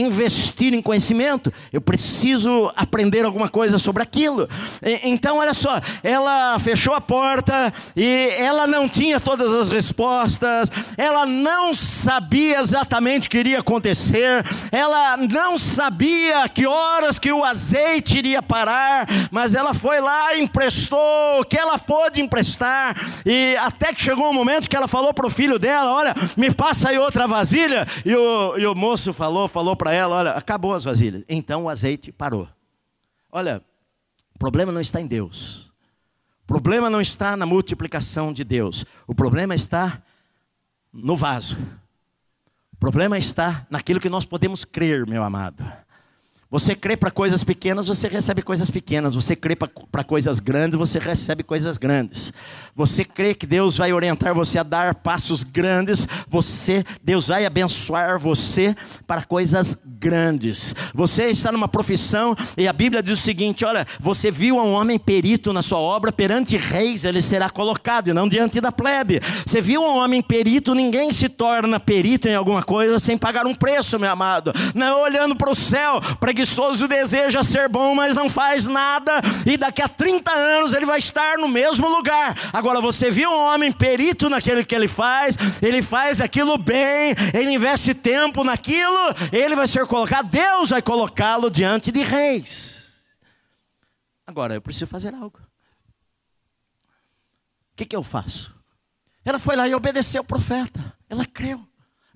investir 0.00 0.74
em 0.74 0.82
conhecimento, 0.82 1.52
eu 1.72 1.80
preciso 1.80 2.70
aprender 2.76 3.24
alguma 3.24 3.48
coisa 3.48 3.78
sobre 3.78 4.02
aquilo. 4.02 4.48
Então, 5.02 5.38
olha 5.38 5.54
só, 5.54 5.80
ela 6.02 6.58
fechou 6.58 6.94
a 6.94 7.00
porta 7.00 7.72
e 7.94 8.30
ela 8.38 8.66
não 8.66 8.88
tinha 8.88 9.20
todas 9.20 9.52
as 9.52 9.68
respostas, 9.68 10.70
ela 10.96 11.26
não 11.26 11.72
sabia 11.74 12.60
exatamente 12.60 13.26
o 13.26 13.30
que 13.30 13.38
iria 13.38 13.58
acontecer, 13.60 14.44
ela 14.70 15.16
não 15.16 15.58
sabia 15.58 16.48
que 16.48 16.66
horas 16.66 17.18
que 17.18 17.32
o 17.32 17.44
azeite 17.44 18.18
iria 18.18 18.42
parar, 18.42 19.06
mas 19.30 19.54
ela 19.54 19.74
foi 19.74 20.00
lá 20.00 20.34
e 20.34 20.42
emprestou 20.42 21.40
o 21.40 21.44
que 21.44 21.58
ela 21.58 21.78
pôde 21.78 22.20
emprestar, 22.20 22.94
e 23.24 23.56
até 23.58 23.92
que 23.92 24.00
chegou 24.00 24.30
um 24.30 24.34
momento 24.34 24.68
que 24.68 24.76
ela 24.76 24.88
falou 24.88 25.12
para 25.12 25.26
o 25.26 25.30
filho 25.30 25.58
dela: 25.58 25.92
Olha, 25.92 26.14
me 26.36 26.52
passa 26.52 26.90
aí 26.90 26.98
outra 26.98 27.26
vasilha, 27.26 27.86
e 28.04 28.14
o, 28.14 28.58
e 28.58 28.66
o 28.66 28.74
moço 28.74 29.12
falou, 29.12 29.48
falou 29.48 29.76
para 29.76 29.85
ela: 29.92 30.16
olha, 30.16 30.30
acabou 30.32 30.74
as 30.74 30.84
vasilhas. 30.84 31.24
Então 31.28 31.64
o 31.64 31.68
azeite 31.68 32.12
parou. 32.12 32.48
Olha, 33.30 33.62
o 34.34 34.38
problema 34.38 34.72
não 34.72 34.80
está 34.80 35.00
em 35.00 35.06
Deus. 35.06 35.70
O 36.44 36.46
problema 36.46 36.88
não 36.88 37.00
está 37.00 37.36
na 37.36 37.44
multiplicação 37.44 38.32
de 38.32 38.44
Deus. 38.44 38.84
O 39.06 39.14
problema 39.14 39.54
está 39.54 40.02
no 40.92 41.16
vaso. 41.16 41.56
O 42.72 42.76
problema 42.78 43.18
está 43.18 43.66
naquilo 43.70 43.98
que 43.98 44.08
nós 44.08 44.24
podemos 44.24 44.64
crer, 44.64 45.06
meu 45.06 45.24
amado. 45.24 45.64
Você 46.48 46.76
crê 46.76 46.96
para 46.96 47.10
coisas 47.10 47.42
pequenas, 47.42 47.88
você 47.88 48.06
recebe 48.06 48.40
coisas 48.40 48.70
pequenas. 48.70 49.16
Você 49.16 49.34
crê 49.34 49.56
para 49.56 50.04
coisas 50.04 50.38
grandes, 50.38 50.78
você 50.78 51.00
recebe 51.00 51.42
coisas 51.42 51.76
grandes. 51.76 52.32
Você 52.74 53.04
crê 53.04 53.34
que 53.34 53.46
Deus 53.46 53.76
vai 53.76 53.92
orientar 53.92 54.32
você 54.32 54.58
a 54.60 54.62
dar 54.62 54.94
passos 54.94 55.42
grandes, 55.42 56.06
você, 56.28 56.84
Deus 57.02 57.26
vai 57.28 57.44
abençoar 57.44 58.16
você 58.20 58.76
para 59.08 59.24
coisas 59.24 59.76
grandes. 59.84 60.72
Você 60.94 61.24
está 61.30 61.50
numa 61.50 61.66
profissão 61.66 62.36
e 62.56 62.68
a 62.68 62.72
Bíblia 62.72 63.02
diz 63.02 63.18
o 63.18 63.22
seguinte: 63.22 63.64
olha, 63.64 63.84
você 63.98 64.30
viu 64.30 64.56
um 64.56 64.72
homem 64.72 65.00
perito 65.00 65.52
na 65.52 65.62
sua 65.62 65.78
obra, 65.78 66.12
perante 66.12 66.56
reis 66.56 67.04
ele 67.04 67.22
será 67.22 67.50
colocado 67.50 68.08
e 68.08 68.12
não 68.12 68.28
diante 68.28 68.60
da 68.60 68.70
plebe. 68.70 69.20
Você 69.44 69.60
viu 69.60 69.82
um 69.82 69.96
homem 69.96 70.22
perito, 70.22 70.76
ninguém 70.76 71.12
se 71.12 71.28
torna 71.28 71.80
perito 71.80 72.28
em 72.28 72.36
alguma 72.36 72.62
coisa 72.62 73.00
sem 73.00 73.18
pagar 73.18 73.46
um 73.46 73.54
preço, 73.54 73.98
meu 73.98 74.10
amado. 74.10 74.52
Não 74.76 75.02
olhando 75.02 75.34
para 75.34 75.50
o 75.50 75.54
céu, 75.54 76.00
para 76.20 76.35
preguiçoso 76.36 76.86
deseja 76.86 77.42
ser 77.42 77.66
bom, 77.66 77.94
mas 77.94 78.14
não 78.14 78.28
faz 78.28 78.66
nada, 78.66 79.22
e 79.46 79.56
daqui 79.56 79.80
a 79.80 79.88
30 79.88 80.30
anos 80.30 80.74
ele 80.74 80.84
vai 80.84 80.98
estar 80.98 81.38
no 81.38 81.48
mesmo 81.48 81.88
lugar. 81.88 82.34
Agora, 82.52 82.78
você 82.78 83.10
viu 83.10 83.30
um 83.30 83.54
homem 83.54 83.72
perito 83.72 84.28
naquilo 84.28 84.64
que 84.64 84.74
ele 84.74 84.86
faz, 84.86 85.34
ele 85.62 85.80
faz 85.80 86.20
aquilo 86.20 86.58
bem, 86.58 87.14
ele 87.32 87.54
investe 87.54 87.94
tempo 87.94 88.44
naquilo, 88.44 88.98
ele 89.32 89.56
vai 89.56 89.66
ser 89.66 89.86
colocado, 89.86 90.28
Deus 90.28 90.68
vai 90.68 90.82
colocá-lo 90.82 91.50
diante 91.50 91.90
de 91.90 92.02
reis. 92.02 92.90
Agora, 94.26 94.54
eu 94.54 94.60
preciso 94.60 94.86
fazer 94.86 95.14
algo. 95.14 95.38
O 97.72 97.76
que, 97.76 97.86
que 97.86 97.96
eu 97.96 98.02
faço? 98.02 98.54
Ela 99.24 99.38
foi 99.38 99.56
lá 99.56 99.66
e 99.66 99.74
obedeceu 99.74 100.20
o 100.20 100.24
profeta. 100.24 100.94
Ela 101.08 101.24
creu. 101.24 101.66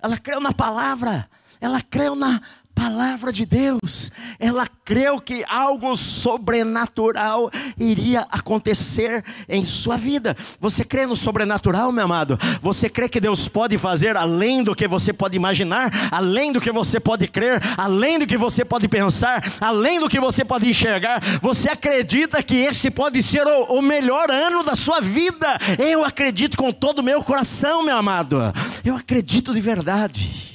Ela 0.01 0.17
creu 0.17 0.39
na 0.39 0.53
palavra. 0.53 1.27
Ela 1.59 1.81
creu 1.81 2.15
na 2.15 2.41
palavra 2.73 3.31
de 3.31 3.45
Deus, 3.45 4.11
ela 4.39 4.67
creu 4.83 5.19
que 5.19 5.43
algo 5.47 5.95
sobrenatural 5.95 7.49
iria 7.79 8.25
acontecer 8.31 9.23
em 9.47 9.63
sua 9.63 9.97
vida. 9.97 10.35
Você 10.59 10.83
crê 10.83 11.05
no 11.05 11.15
sobrenatural, 11.15 11.91
meu 11.91 12.05
amado? 12.05 12.37
Você 12.61 12.89
crê 12.89 13.07
que 13.07 13.19
Deus 13.19 13.47
pode 13.47 13.77
fazer 13.77 14.17
além 14.17 14.63
do 14.63 14.75
que 14.75 14.87
você 14.87 15.13
pode 15.13 15.37
imaginar, 15.37 15.89
além 16.11 16.51
do 16.51 16.59
que 16.59 16.71
você 16.71 16.99
pode 16.99 17.27
crer, 17.27 17.61
além 17.77 18.19
do 18.19 18.27
que 18.27 18.37
você 18.37 18.65
pode 18.65 18.87
pensar, 18.87 19.43
além 19.59 19.99
do 19.99 20.09
que 20.09 20.19
você 20.19 20.43
pode 20.43 20.69
enxergar? 20.69 21.21
Você 21.41 21.69
acredita 21.69 22.43
que 22.43 22.55
este 22.55 22.89
pode 22.89 23.21
ser 23.23 23.45
o, 23.45 23.77
o 23.77 23.81
melhor 23.81 24.29
ano 24.29 24.63
da 24.63 24.75
sua 24.75 24.99
vida? 24.99 25.47
Eu 25.79 26.03
acredito 26.03 26.57
com 26.57 26.71
todo 26.71 26.99
o 26.99 27.03
meu 27.03 27.23
coração, 27.23 27.83
meu 27.83 27.97
amado. 27.97 28.37
Eu 28.83 28.95
acredito 28.95 29.53
de 29.53 29.61
verdade 29.61 30.50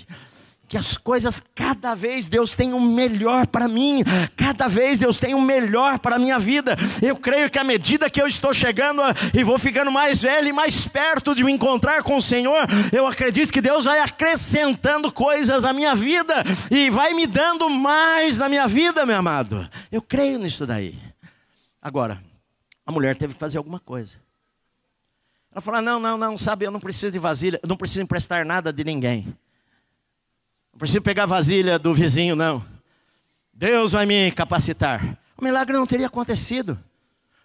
que 0.77 0.79
as 0.79 0.97
coisas, 0.99 1.41
cada 1.55 1.95
vez 1.95 2.29
Deus 2.29 2.51
tem 2.51 2.75
o 2.75 2.81
melhor 2.81 3.47
para 3.47 3.67
mim, 3.67 4.03
cada 4.37 4.69
vez 4.69 4.99
Deus 4.99 5.17
tem 5.17 5.35
o 5.35 5.41
melhor 5.41 5.99
para 5.99 6.17
a 6.17 6.19
minha 6.19 6.39
vida. 6.39 6.77
Eu 7.03 7.17
creio 7.17 7.49
que 7.49 7.59
à 7.59 7.65
medida 7.65 8.11
que 8.11 8.21
eu 8.21 8.27
estou 8.27 8.53
chegando 8.53 9.01
e 9.35 9.43
vou 9.43 9.59
ficando 9.59 9.91
mais 9.91 10.21
velho 10.21 10.49
e 10.49 10.53
mais 10.53 10.87
perto 10.87 11.35
de 11.35 11.43
me 11.43 11.51
encontrar 11.51 12.03
com 12.03 12.17
o 12.17 12.21
Senhor, 12.21 12.67
eu 12.93 13.07
acredito 13.07 13.51
que 13.51 13.63
Deus 13.63 13.85
vai 13.85 14.01
acrescentando 14.01 15.11
coisas 15.11 15.63
na 15.63 15.73
minha 15.73 15.95
vida 15.95 16.35
e 16.71 16.91
vai 16.91 17.15
me 17.15 17.27
dando 17.27 17.71
mais 17.71 18.37
na 18.37 18.47
minha 18.49 18.69
vida, 18.69 19.07
meu 19.07 19.17
amado. 19.17 19.67
Eu 19.91 20.03
creio 20.03 20.39
nisso 20.39 20.67
daí. 20.67 20.95
Agora, 21.81 22.23
a 22.85 22.93
mulher 22.93 23.17
teve 23.17 23.33
que 23.33 23.41
fazer 23.41 23.57
alguma 23.57 23.81
coisa. 23.81 24.17
Ela 25.51 25.63
falou: 25.63 25.81
Não, 25.81 25.99
não, 25.99 26.19
não, 26.19 26.37
sabe, 26.37 26.67
eu 26.67 26.71
não 26.71 26.81
preciso 26.81 27.13
de 27.13 27.19
vasilha, 27.19 27.59
eu 27.63 27.69
não 27.69 27.79
preciso 27.79 28.03
emprestar 28.03 28.45
nada 28.45 28.71
de 28.71 28.85
ninguém. 28.85 29.35
Não 30.77 30.79
preciso 30.79 31.01
pegar 31.01 31.23
a 31.23 31.27
vasilha 31.27 31.79
do 31.79 31.95
vizinho, 31.95 32.37
não. 32.37 32.63
Deus 33.51 33.93
vai 33.93 34.05
me 34.05 34.31
capacitar. 34.31 35.19
O 35.35 35.43
milagre 35.43 35.75
não 35.75 35.87
teria 35.87 36.07
acontecido. 36.07 36.79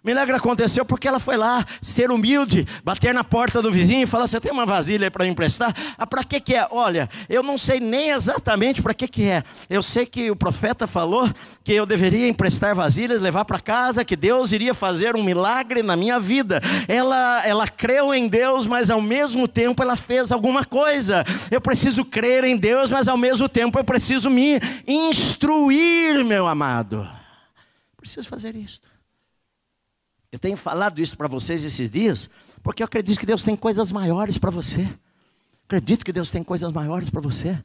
Milagre 0.04 0.34
aconteceu 0.34 0.84
porque 0.84 1.06
ela 1.06 1.20
foi 1.20 1.36
lá, 1.36 1.64
ser 1.80 2.10
humilde, 2.10 2.66
bater 2.82 3.14
na 3.14 3.22
porta 3.22 3.62
do 3.62 3.70
vizinho 3.70 4.02
e 4.02 4.06
falar: 4.06 4.26
Você 4.26 4.40
tem 4.40 4.50
uma 4.50 4.66
vasilha 4.66 5.08
para 5.12 5.24
emprestar? 5.28 5.72
Ah, 5.96 6.04
para 6.04 6.24
que, 6.24 6.40
que 6.40 6.56
é? 6.56 6.66
Olha, 6.72 7.08
eu 7.28 7.40
não 7.40 7.56
sei 7.56 7.78
nem 7.78 8.10
exatamente 8.10 8.82
para 8.82 8.94
que, 8.94 9.06
que 9.06 9.22
é. 9.22 9.44
Eu 9.70 9.80
sei 9.80 10.04
que 10.04 10.28
o 10.28 10.34
profeta 10.34 10.88
falou 10.88 11.30
que 11.62 11.72
eu 11.72 11.86
deveria 11.86 12.26
emprestar 12.26 12.74
vasilhas, 12.74 13.22
levar 13.22 13.44
para 13.44 13.60
casa, 13.60 14.04
que 14.04 14.16
Deus 14.16 14.50
iria 14.50 14.74
fazer 14.74 15.14
um 15.14 15.22
milagre 15.22 15.84
na 15.84 15.94
minha 15.94 16.18
vida. 16.18 16.60
Ela, 16.88 17.46
ela 17.46 17.68
creu 17.68 18.12
em 18.12 18.26
Deus, 18.26 18.66
mas 18.66 18.90
ao 18.90 19.00
mesmo 19.00 19.46
tempo 19.46 19.84
ela 19.84 19.96
fez 19.96 20.32
alguma 20.32 20.64
coisa. 20.64 21.24
Eu 21.48 21.60
preciso 21.60 22.04
crer 22.04 22.42
em 22.42 22.56
Deus, 22.56 22.90
mas 22.90 23.06
ao 23.06 23.16
mesmo 23.16 23.48
tempo 23.48 23.78
eu 23.78 23.84
preciso 23.84 24.28
me 24.28 24.58
instruir, 24.84 26.24
meu 26.24 26.48
amado. 26.48 27.08
Preciso 27.96 28.28
fazer 28.28 28.56
isso. 28.56 28.91
Eu 30.32 30.38
tenho 30.38 30.56
falado 30.56 30.98
isso 30.98 31.14
para 31.14 31.28
vocês 31.28 31.62
esses 31.62 31.90
dias, 31.90 32.30
porque 32.62 32.82
eu 32.82 32.86
acredito 32.86 33.20
que 33.20 33.26
Deus 33.26 33.42
tem 33.42 33.54
coisas 33.54 33.92
maiores 33.92 34.38
para 34.38 34.50
você. 34.50 34.88
Acredito 35.66 36.04
que 36.04 36.12
Deus 36.12 36.30
tem 36.30 36.42
coisas 36.42 36.72
maiores 36.72 37.10
para 37.10 37.20
você. 37.20 37.62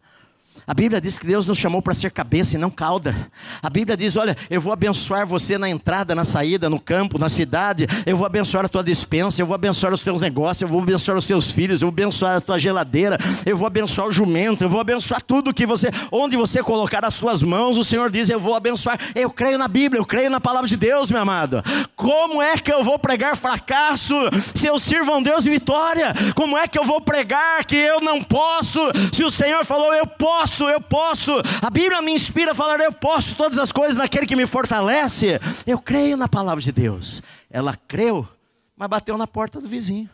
A 0.69 0.73
Bíblia 0.73 0.99
diz 0.99 1.17
que 1.17 1.25
Deus 1.25 1.45
nos 1.45 1.57
chamou 1.57 1.81
para 1.81 1.93
ser 1.93 2.11
cabeça 2.11 2.55
e 2.55 2.57
não 2.57 2.69
cauda. 2.69 3.15
A 3.63 3.69
Bíblia 3.69 3.95
diz: 3.95 4.17
olha, 4.17 4.35
eu 4.49 4.59
vou 4.59 4.73
abençoar 4.73 5.25
você 5.25 5.57
na 5.57 5.69
entrada, 5.69 6.13
na 6.13 6.25
saída, 6.25 6.69
no 6.69 6.77
campo, 6.77 7.17
na 7.17 7.29
cidade. 7.29 7.87
Eu 8.05 8.17
vou 8.17 8.25
abençoar 8.25 8.65
a 8.65 8.67
tua 8.67 8.83
dispensa, 8.83 9.41
eu 9.41 9.45
vou 9.45 9.55
abençoar 9.55 9.93
os 9.93 10.01
teus 10.01 10.21
negócios, 10.21 10.61
eu 10.61 10.67
vou 10.67 10.81
abençoar 10.81 11.17
os 11.17 11.23
teus 11.23 11.49
filhos, 11.49 11.81
eu 11.81 11.87
vou 11.87 11.93
abençoar 11.93 12.35
a 12.35 12.41
tua 12.41 12.59
geladeira, 12.59 13.17
eu 13.45 13.55
vou 13.55 13.65
abençoar 13.65 14.09
o 14.09 14.11
jumento, 14.11 14.61
eu 14.61 14.69
vou 14.69 14.81
abençoar 14.81 15.21
tudo 15.21 15.53
que 15.53 15.65
você, 15.65 15.89
onde 16.11 16.35
você 16.35 16.61
colocar 16.61 17.05
as 17.05 17.13
suas 17.13 17.41
mãos, 17.41 17.77
o 17.77 17.83
Senhor 17.85 18.11
diz: 18.11 18.27
eu 18.27 18.39
vou 18.39 18.53
abençoar. 18.53 18.99
Eu 19.15 19.29
creio 19.29 19.57
na 19.57 19.69
Bíblia, 19.69 20.01
eu 20.01 20.05
creio 20.05 20.29
na 20.29 20.41
palavra 20.41 20.67
de 20.67 20.75
Deus, 20.75 21.09
meu 21.09 21.21
amado. 21.21 21.63
Como 21.95 22.41
é 22.41 22.57
que 22.57 22.73
eu 22.73 22.83
vou 22.83 22.99
pregar 22.99 23.37
fracasso 23.37 24.13
se 24.53 24.67
eu 24.67 24.77
sirvo 24.77 25.13
a 25.13 25.17
um 25.17 25.23
Deus 25.23 25.45
de 25.45 25.49
vitória? 25.49 26.13
Como 26.35 26.57
é 26.57 26.67
que 26.67 26.77
eu 26.77 26.83
vou 26.83 26.99
pregar 26.99 27.63
que 27.63 27.77
eu 27.77 28.01
não 28.01 28.21
posso 28.21 28.81
se 29.13 29.23
o 29.23 29.31
Senhor 29.31 29.63
falou 29.63 29.93
eu 29.93 30.05
posso? 30.05 30.56
Posso, 30.57 30.69
eu 30.69 30.81
posso. 30.81 31.31
A 31.61 31.69
Bíblia 31.69 32.01
me 32.01 32.11
inspira 32.11 32.51
a 32.51 32.55
falar, 32.55 32.79
eu 32.79 32.91
posso 32.91 33.35
todas 33.35 33.57
as 33.57 33.71
coisas 33.71 33.97
naquele 33.97 34.25
que 34.25 34.35
me 34.35 34.47
fortalece. 34.47 35.39
Eu 35.65 35.79
creio 35.79 36.17
na 36.17 36.27
palavra 36.27 36.63
de 36.63 36.71
Deus. 36.71 37.21
Ela 37.49 37.75
creu, 37.75 38.27
mas 38.75 38.87
bateu 38.87 39.17
na 39.17 39.27
porta 39.27 39.61
do 39.61 39.67
vizinho. 39.67 40.09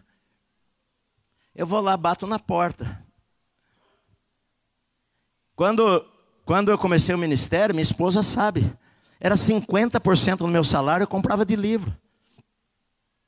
Eu 1.56 1.66
vou 1.66 1.80
lá, 1.80 1.96
bato 1.96 2.28
na 2.28 2.40
porta. 2.40 3.02
Quando, 5.56 6.06
quando 6.46 6.70
eu 6.70 6.78
comecei 6.78 7.14
o 7.14 7.18
ministério, 7.18 7.76
minha 7.76 7.84
esposa 7.84 8.24
sabe, 8.24 8.76
era 9.20 9.36
50% 9.36 10.38
do 10.38 10.48
meu 10.48 10.64
salário 10.64 11.04
eu 11.04 11.08
comprava 11.08 11.46
de 11.46 11.56
livro. 11.56 11.96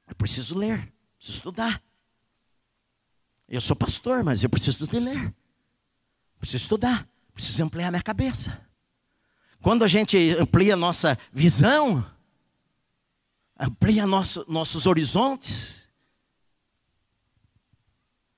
Eu 0.08 0.16
preciso 0.16 0.58
ler, 0.58 0.92
preciso 1.18 1.38
estudar. 1.38 1.82
Eu 3.48 3.62
sou 3.62 3.76
pastor, 3.76 4.24
mas 4.24 4.44
eu 4.44 4.50
preciso 4.50 4.88
de 4.88 5.00
ler. 5.00 5.34
Preciso 6.46 6.62
estudar, 6.62 7.10
preciso 7.34 7.64
ampliar 7.64 7.90
minha 7.90 8.04
cabeça. 8.04 8.62
Quando 9.64 9.84
a 9.84 9.88
gente 9.88 10.16
amplia 10.36 10.76
nossa 10.76 11.18
visão, 11.32 12.06
amplia 13.60 14.06
nosso, 14.06 14.46
nossos 14.48 14.86
horizontes, 14.86 15.90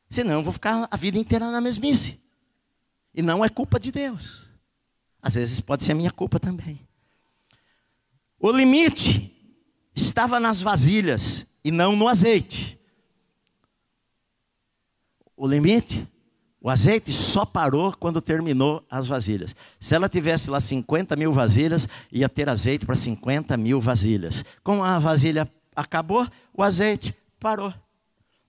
senão 0.08 0.36
eu 0.36 0.44
vou 0.44 0.54
ficar 0.54 0.88
a 0.90 0.96
vida 0.96 1.18
inteira 1.18 1.52
na 1.52 1.60
mesmice. 1.60 2.18
E 3.14 3.22
não 3.22 3.44
é 3.44 3.50
culpa 3.50 3.78
de 3.78 3.92
Deus. 3.92 4.46
Às 5.22 5.34
vezes 5.34 5.60
pode 5.60 5.84
ser 5.84 5.94
minha 5.94 6.12
culpa 6.12 6.40
também. 6.40 6.80
O 8.40 8.54
limite 8.54 9.36
estava 9.94 10.40
nas 10.40 10.62
vasilhas 10.62 11.46
e 11.62 11.72
não 11.72 11.94
no 11.94 12.08
azeite. 12.08 12.80
O 15.36 15.46
limite 15.46 16.08
o 16.62 16.70
azeite 16.70 17.12
só 17.12 17.46
parou 17.46 17.94
quando 17.94 18.22
terminou 18.22 18.84
as 18.90 19.08
vasilhas. 19.08 19.56
Se 19.80 19.94
ela 19.94 20.10
tivesse 20.10 20.50
lá 20.50 20.60
50 20.60 21.16
mil 21.16 21.32
vasilhas, 21.32 21.88
ia 22.12 22.28
ter 22.28 22.50
azeite 22.50 22.86
para 22.86 22.96
50 22.96 23.56
mil 23.58 23.80
vasilhas. 23.80 24.44
Como 24.64 24.84
a 24.84 24.98
vasilha 24.98 25.50
acabou, 25.76 26.28
o 26.54 26.64
azeite 26.64 27.16
parou. 27.40 27.74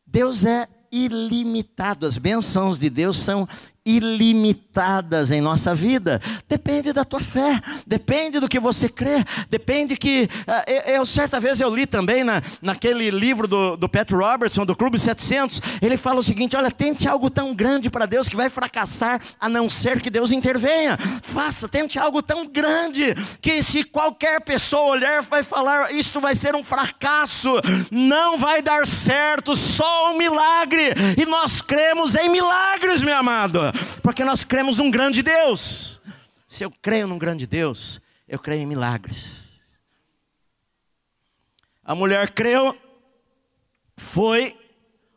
Deus 0.06 0.46
é 0.46 0.66
ilimitado, 0.90 2.06
as 2.06 2.16
bênçãos 2.16 2.78
de 2.78 2.88
Deus 2.88 3.18
são 3.18 3.46
ilimitadas 3.88 5.30
em 5.30 5.40
nossa 5.40 5.74
vida. 5.74 6.20
Depende 6.46 6.92
da 6.92 7.04
tua 7.04 7.20
fé, 7.20 7.58
depende 7.86 8.38
do 8.38 8.46
que 8.46 8.60
você 8.60 8.88
crê, 8.88 9.24
depende 9.48 9.96
que. 9.96 10.28
Uh, 10.46 10.90
eu, 10.90 11.06
certa 11.06 11.40
vez 11.40 11.58
eu 11.58 11.74
li 11.74 11.86
também 11.86 12.22
na, 12.22 12.42
naquele 12.60 13.10
livro 13.10 13.48
do, 13.48 13.76
do 13.76 13.88
Pat 13.88 14.10
Robertson, 14.10 14.66
do 14.66 14.76
Clube 14.76 14.98
700, 14.98 15.60
ele 15.80 15.96
fala 15.96 16.20
o 16.20 16.22
seguinte: 16.22 16.54
olha, 16.54 16.70
tente 16.70 17.08
algo 17.08 17.30
tão 17.30 17.54
grande 17.54 17.88
para 17.88 18.04
Deus 18.04 18.28
que 18.28 18.36
vai 18.36 18.50
fracassar, 18.50 19.20
a 19.40 19.48
não 19.48 19.70
ser 19.70 20.02
que 20.02 20.10
Deus 20.10 20.30
intervenha. 20.30 20.98
Faça, 21.22 21.66
tente 21.66 21.98
algo 21.98 22.20
tão 22.20 22.46
grande 22.46 23.14
que 23.40 23.62
se 23.62 23.84
qualquer 23.84 24.42
pessoa 24.42 24.92
olhar, 24.92 25.22
vai 25.22 25.42
falar: 25.42 25.92
isto 25.94 26.20
vai 26.20 26.34
ser 26.34 26.54
um 26.54 26.62
fracasso, 26.62 27.54
não 27.90 28.36
vai 28.36 28.60
dar 28.60 28.86
certo, 28.86 29.56
só 29.56 30.12
um 30.12 30.18
milagre. 30.18 30.92
E 31.16 31.24
nós 31.24 31.62
cremos 31.62 32.14
em 32.14 32.28
milagres, 32.28 33.02
meu 33.02 33.16
amado 33.16 33.77
porque 34.02 34.24
nós 34.24 34.44
cremos 34.44 34.76
num 34.76 34.90
grande 34.90 35.22
Deus. 35.22 36.00
Se 36.46 36.64
eu 36.64 36.70
creio 36.70 37.06
num 37.06 37.18
grande 37.18 37.46
Deus, 37.46 38.00
Eu 38.30 38.38
creio 38.38 38.60
em 38.60 38.66
milagres. 38.66 39.48
A 41.82 41.94
mulher 41.94 42.32
creu, 42.32 42.76
foi, 43.96 44.54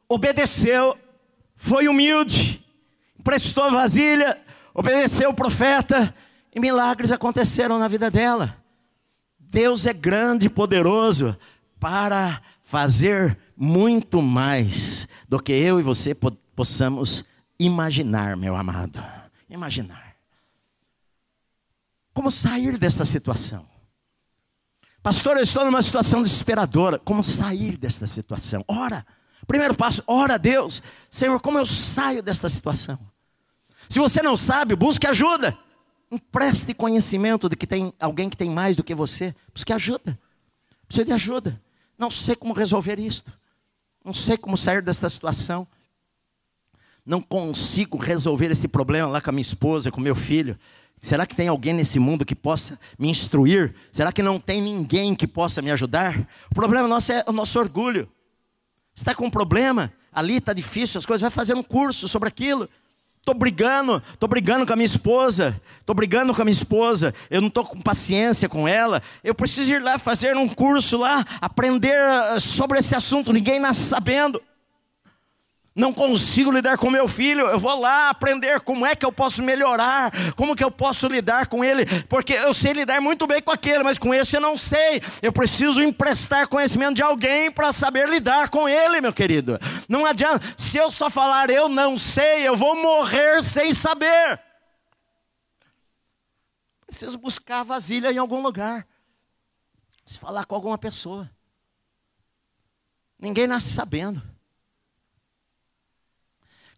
obedeceu, 0.08 0.98
foi 1.54 1.90
humilde, 1.90 2.66
prestou 3.22 3.70
vasilha, 3.70 4.42
obedeceu 4.74 5.30
o 5.30 5.34
profeta 5.34 6.16
e 6.56 6.60
milagres 6.62 7.12
aconteceram 7.12 7.78
na 7.78 7.90
vida 7.90 8.10
dela. 8.10 8.58
Deus 9.38 9.86
é 9.86 9.92
grande 9.92 10.48
e 10.48 10.50
poderoso 10.50 11.36
para 11.78 12.42
fazer 12.62 13.38
muito 13.58 14.22
mais 14.22 15.06
do 15.28 15.42
que 15.42 15.52
eu 15.52 15.78
e 15.78 15.84
você 15.84 16.16
possamos 16.56 17.26
imaginar, 17.66 18.36
meu 18.38 18.56
amado. 18.56 19.04
Imaginar. 19.50 20.16
Como 22.14 22.32
sair 22.32 22.78
desta 22.78 23.06
situação? 23.06 23.66
Pastor, 25.02 25.38
eu 25.38 25.44
estou 25.44 25.66
numa 25.66 25.82
situação 25.82 26.22
desesperadora. 26.22 27.00
Como 27.00 27.24
sair 27.24 27.78
desta 27.78 28.06
situação? 28.06 28.64
Ora. 28.68 29.06
Primeiro 29.48 29.76
passo, 29.76 30.04
ora 30.06 30.36
a 30.36 30.38
Deus. 30.38 30.82
Senhor, 31.10 31.40
como 31.40 31.58
eu 31.58 31.66
saio 31.66 32.22
desta 32.22 32.48
situação? 32.50 33.00
Se 33.90 34.00
você 34.00 34.22
não 34.22 34.36
sabe, 34.36 34.76
busque 34.76 35.08
ajuda. 35.08 35.58
Empreste 36.12 36.74
conhecimento 36.74 37.50
de 37.50 37.56
que 37.56 37.66
tem 37.66 37.94
alguém 38.00 38.30
que 38.30 38.38
tem 38.38 38.50
mais 38.50 38.76
do 38.76 38.84
que 38.84 38.94
você. 38.94 39.36
Busque 39.54 39.74
ajuda. 39.74 40.20
Precisa 40.88 41.06
de 41.06 41.14
ajuda. 41.14 41.62
Não 41.98 42.12
sei 42.12 42.36
como 42.36 42.54
resolver 42.54 43.00
isto. 43.00 43.32
Não 44.04 44.14
sei 44.14 44.38
como 44.38 44.58
sair 44.58 44.82
desta 44.82 45.10
situação. 45.10 45.68
Não 47.06 47.22
consigo 47.22 47.98
resolver 47.98 48.52
esse 48.52 48.68
problema 48.68 49.08
lá 49.08 49.22
com 49.22 49.30
a 49.30 49.34
minha 49.34 49.42
esposa, 49.42 49.92
com 49.92 50.00
meu 50.00 50.16
filho. 50.16 50.58
Será 51.02 51.26
que 51.26 51.36
tem 51.36 51.48
alguém 51.48 51.74
nesse 51.74 51.98
mundo 51.98 52.24
que 52.24 52.36
possa 52.36 52.80
me 52.98 53.10
instruir? 53.10 53.74
Será 53.92 54.12
que 54.12 54.22
não 54.22 54.40
tem 54.40 54.62
ninguém 54.62 55.16
que 55.16 55.26
possa 55.26 55.62
me 55.62 55.72
ajudar? 55.72 56.20
O 56.52 56.56
problema 56.56 56.88
nosso 56.88 57.12
é 57.12 57.24
o 57.28 57.32
nosso 57.32 57.58
orgulho. 57.58 58.08
Está 58.96 59.16
com 59.16 59.26
um 59.26 59.32
problema? 59.32 59.92
Ali 60.12 60.38
está 60.38 60.54
difícil 60.54 61.00
as 61.00 61.06
coisas, 61.06 61.22
vai 61.22 61.32
fazer 61.32 61.56
um 61.56 61.64
curso 61.64 62.08
sobre 62.08 62.30
aquilo. 62.30 62.70
Estou 63.18 63.34
brigando, 63.36 64.02
estou 64.14 64.28
brigando 64.28 64.66
com 64.66 64.74
a 64.74 64.76
minha 64.76 64.86
esposa, 64.86 65.60
estou 65.80 65.96
brigando 65.96 66.34
com 66.34 66.42
a 66.42 66.46
minha 66.46 66.54
esposa, 66.54 67.14
eu 67.30 67.40
não 67.40 67.50
estou 67.50 67.64
com 67.64 67.80
paciência 67.80 68.50
com 68.50 68.68
ela, 68.68 69.02
eu 69.24 69.36
preciso 69.36 69.74
ir 69.74 69.80
lá 69.80 70.00
fazer 70.00 70.36
um 70.36 70.50
curso 70.50 70.98
lá, 70.98 71.24
aprender 71.40 71.94
eh, 71.94 72.40
sobre 72.40 72.80
esse 72.80 72.96
assunto, 72.96 73.32
ninguém 73.32 73.60
nasce 73.60 73.82
sabendo. 73.82 74.42
Não 75.74 75.94
consigo 75.94 76.52
lidar 76.52 76.78
com 76.78 76.90
meu 76.90 77.08
filho, 77.08 77.48
eu 77.48 77.58
vou 77.58 77.80
lá 77.80 78.10
aprender 78.10 78.60
como 78.60 78.86
é 78.86 78.94
que 78.94 79.06
eu 79.06 79.12
posso 79.12 79.42
melhorar, 79.42 80.12
como 80.36 80.54
que 80.54 80.64
eu 80.64 80.70
posso 80.70 81.08
lidar 81.08 81.48
com 81.48 81.64
ele, 81.64 81.86
porque 82.10 82.34
eu 82.34 82.54
sei 82.54 82.74
lidar 82.74 83.00
muito 83.00 83.26
bem 83.26 83.42
com 83.42 83.52
aquele, 83.52 83.82
mas 83.82 83.98
com 83.98 84.14
esse 84.14 84.36
eu 84.36 84.42
não 84.42 84.58
sei. 84.58 85.02
Eu 85.22 85.32
preciso 85.32 85.82
emprestar 85.82 86.46
conhecimento 86.50 86.96
de 86.96 87.02
alguém 87.02 87.50
para 87.50 87.72
saber 87.72 88.10
lidar 88.10 88.50
com 88.50 88.68
ele, 88.68 89.00
meu 89.00 89.14
querido. 89.14 89.58
Não 89.88 90.06
adianta, 90.06 90.46
se 90.58 90.76
eu 90.76 90.92
só 90.92 91.10
falar 91.10 91.50
eu 91.50 91.70
não 91.70 91.98
sei, 91.98 92.46
eu 92.46 92.58
vou 92.58 92.76
morrer 92.76 93.42
sem 93.42 93.74
saber. 93.74 94.42
Preciso 96.86 97.18
buscar 97.18 97.64
vasilha 97.64 98.12
em 98.12 98.18
algum 98.18 98.42
lugar. 98.42 98.86
Se 100.06 100.18
falar 100.18 100.44
com 100.44 100.56
alguma 100.56 100.78
pessoa. 100.78 101.32
Ninguém 103.18 103.48
nasce 103.48 103.72
sabendo. 103.72 104.31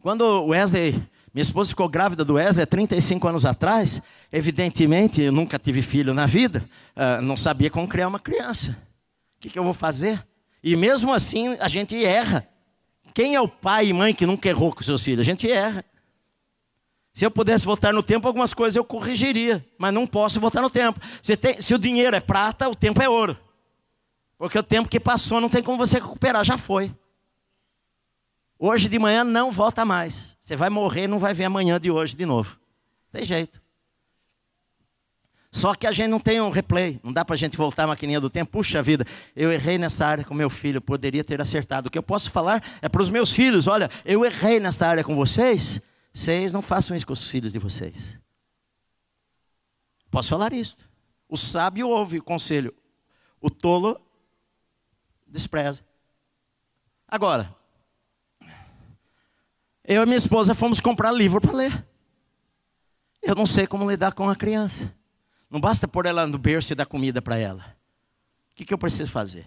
Quando 0.03 0.23
o 0.23 0.47
Wesley, 0.47 1.01
minha 1.33 1.41
esposa 1.41 1.69
ficou 1.69 1.87
grávida 1.87 2.25
do 2.25 2.33
Wesley 2.33 2.63
há 2.63 2.67
35 2.67 3.25
anos 3.25 3.45
atrás, 3.45 4.01
evidentemente, 4.33 5.21
eu 5.21 5.31
nunca 5.31 5.57
tive 5.57 5.81
filho 5.81 6.13
na 6.13 6.25
vida, 6.25 6.61
uh, 6.93 7.21
não 7.21 7.37
sabia 7.37 7.69
como 7.69 7.87
criar 7.87 8.09
uma 8.09 8.19
criança. 8.19 8.77
O 9.37 9.39
que, 9.39 9.49
que 9.49 9.57
eu 9.57 9.63
vou 9.63 9.73
fazer? 9.73 10.21
E 10.61 10.75
mesmo 10.75 11.13
assim, 11.13 11.55
a 11.57 11.69
gente 11.69 12.03
erra. 12.03 12.45
Quem 13.13 13.33
é 13.33 13.39
o 13.39 13.47
pai 13.47 13.87
e 13.87 13.93
mãe 13.93 14.13
que 14.13 14.25
nunca 14.25 14.49
errou 14.49 14.75
com 14.75 14.83
seus 14.83 15.01
filhos? 15.01 15.21
A 15.21 15.23
gente 15.23 15.49
erra. 15.49 15.85
Se 17.13 17.25
eu 17.25 17.31
pudesse 17.31 17.63
voltar 17.63 17.93
no 17.93 18.03
tempo, 18.03 18.27
algumas 18.27 18.53
coisas 18.53 18.75
eu 18.75 18.83
corrigiria, 18.83 19.65
mas 19.77 19.93
não 19.93 20.05
posso 20.05 20.37
voltar 20.37 20.61
no 20.61 20.69
tempo. 20.69 20.99
Tem, 21.39 21.61
se, 21.61 21.73
o 21.73 21.79
dinheiro 21.79 22.13
é 22.13 22.19
prata, 22.19 22.67
o 22.67 22.75
tempo 22.75 23.01
é 23.01 23.07
ouro. 23.07 23.37
Porque 24.37 24.59
o 24.59 24.63
tempo 24.63 24.89
que 24.89 24.99
passou 24.99 25.39
não 25.39 25.47
tem 25.47 25.63
como 25.63 25.77
você 25.77 25.95
recuperar, 25.95 26.43
já 26.43 26.57
foi. 26.57 26.93
Hoje 28.66 28.88
de 28.88 28.97
manhã 28.97 29.26
não 29.26 29.51
volta 29.51 29.84
mais. 29.84 30.38
Você 30.39 30.55
vai 30.55 30.70
morrer, 30.70 31.05
não 31.05 31.20
vai 31.20 31.34
ver 31.34 31.43
amanhã 31.43 31.78
de 31.78 31.91
hoje 31.91 32.16
de 32.16 32.26
novo. 32.26 32.57
Tem 33.11 33.26
jeito. 33.26 33.61
Só 35.51 35.76
que 35.76 35.86
a 35.86 35.91
gente 35.91 36.07
não 36.07 36.18
tem 36.18 36.39
um 36.39 36.49
replay, 36.49 36.97
não 37.03 37.11
dá 37.11 37.26
para 37.26 37.34
a 37.34 37.38
gente 37.38 37.57
voltar 37.57 37.84
a 37.84 37.88
maquininha 37.88 38.22
do 38.22 38.30
tempo. 38.30 38.53
Puxa 38.53 38.82
vida, 38.82 39.05
eu 39.36 39.51
errei 39.51 39.78
nessa 39.78 40.05
área 40.05 40.24
com 40.24 40.34
meu 40.34 40.49
filho, 40.49 40.80
poderia 40.80 41.26
ter 41.26 41.41
acertado. 41.41 41.88
O 41.88 41.91
que 41.91 41.97
eu 41.97 42.01
posso 42.01 42.32
falar 42.32 42.64
é 42.82 42.88
para 42.88 43.01
os 43.01 43.09
meus 43.09 43.34
filhos: 43.34 43.68
olha, 43.68 43.89
eu 44.05 44.24
errei 44.24 44.61
nessa 44.61 44.88
área 44.88 45.03
com 45.03 45.14
vocês, 45.14 45.82
vocês 46.14 46.53
não 46.53 46.61
façam 46.61 46.95
isso 46.95 47.05
com 47.05 47.11
os 47.11 47.28
filhos 47.28 47.51
de 47.51 47.59
vocês. 47.59 48.18
Posso 50.09 50.30
falar 50.30 50.53
isso. 50.53 50.78
O 51.28 51.36
sábio 51.36 51.89
ouve 51.89 52.20
o 52.20 52.24
conselho, 52.24 52.74
o 53.41 53.49
tolo 53.49 53.99
despreza. 55.28 55.82
Agora, 57.05 57.53
eu 59.86 60.03
e 60.03 60.05
minha 60.05 60.17
esposa 60.17 60.55
fomos 60.55 60.79
comprar 60.79 61.11
livro 61.11 61.41
para 61.41 61.51
ler. 61.51 61.86
Eu 63.21 63.36
não 63.36 63.45
sei 63.45 63.67
como 63.67 63.89
lidar 63.89 64.11
com 64.13 64.29
a 64.29 64.36
criança. 64.36 64.93
Não 65.49 65.59
basta 65.59 65.88
pôr 65.88 66.05
ela 66.05 66.25
no 66.25 66.38
berço 66.38 66.73
e 66.73 66.75
dar 66.75 66.86
comida 66.86 67.21
para 67.21 67.38
ela. 67.38 67.63
O 68.51 68.55
que, 68.55 68.65
que 68.65 68.73
eu 68.73 68.77
preciso 68.77 69.11
fazer? 69.11 69.45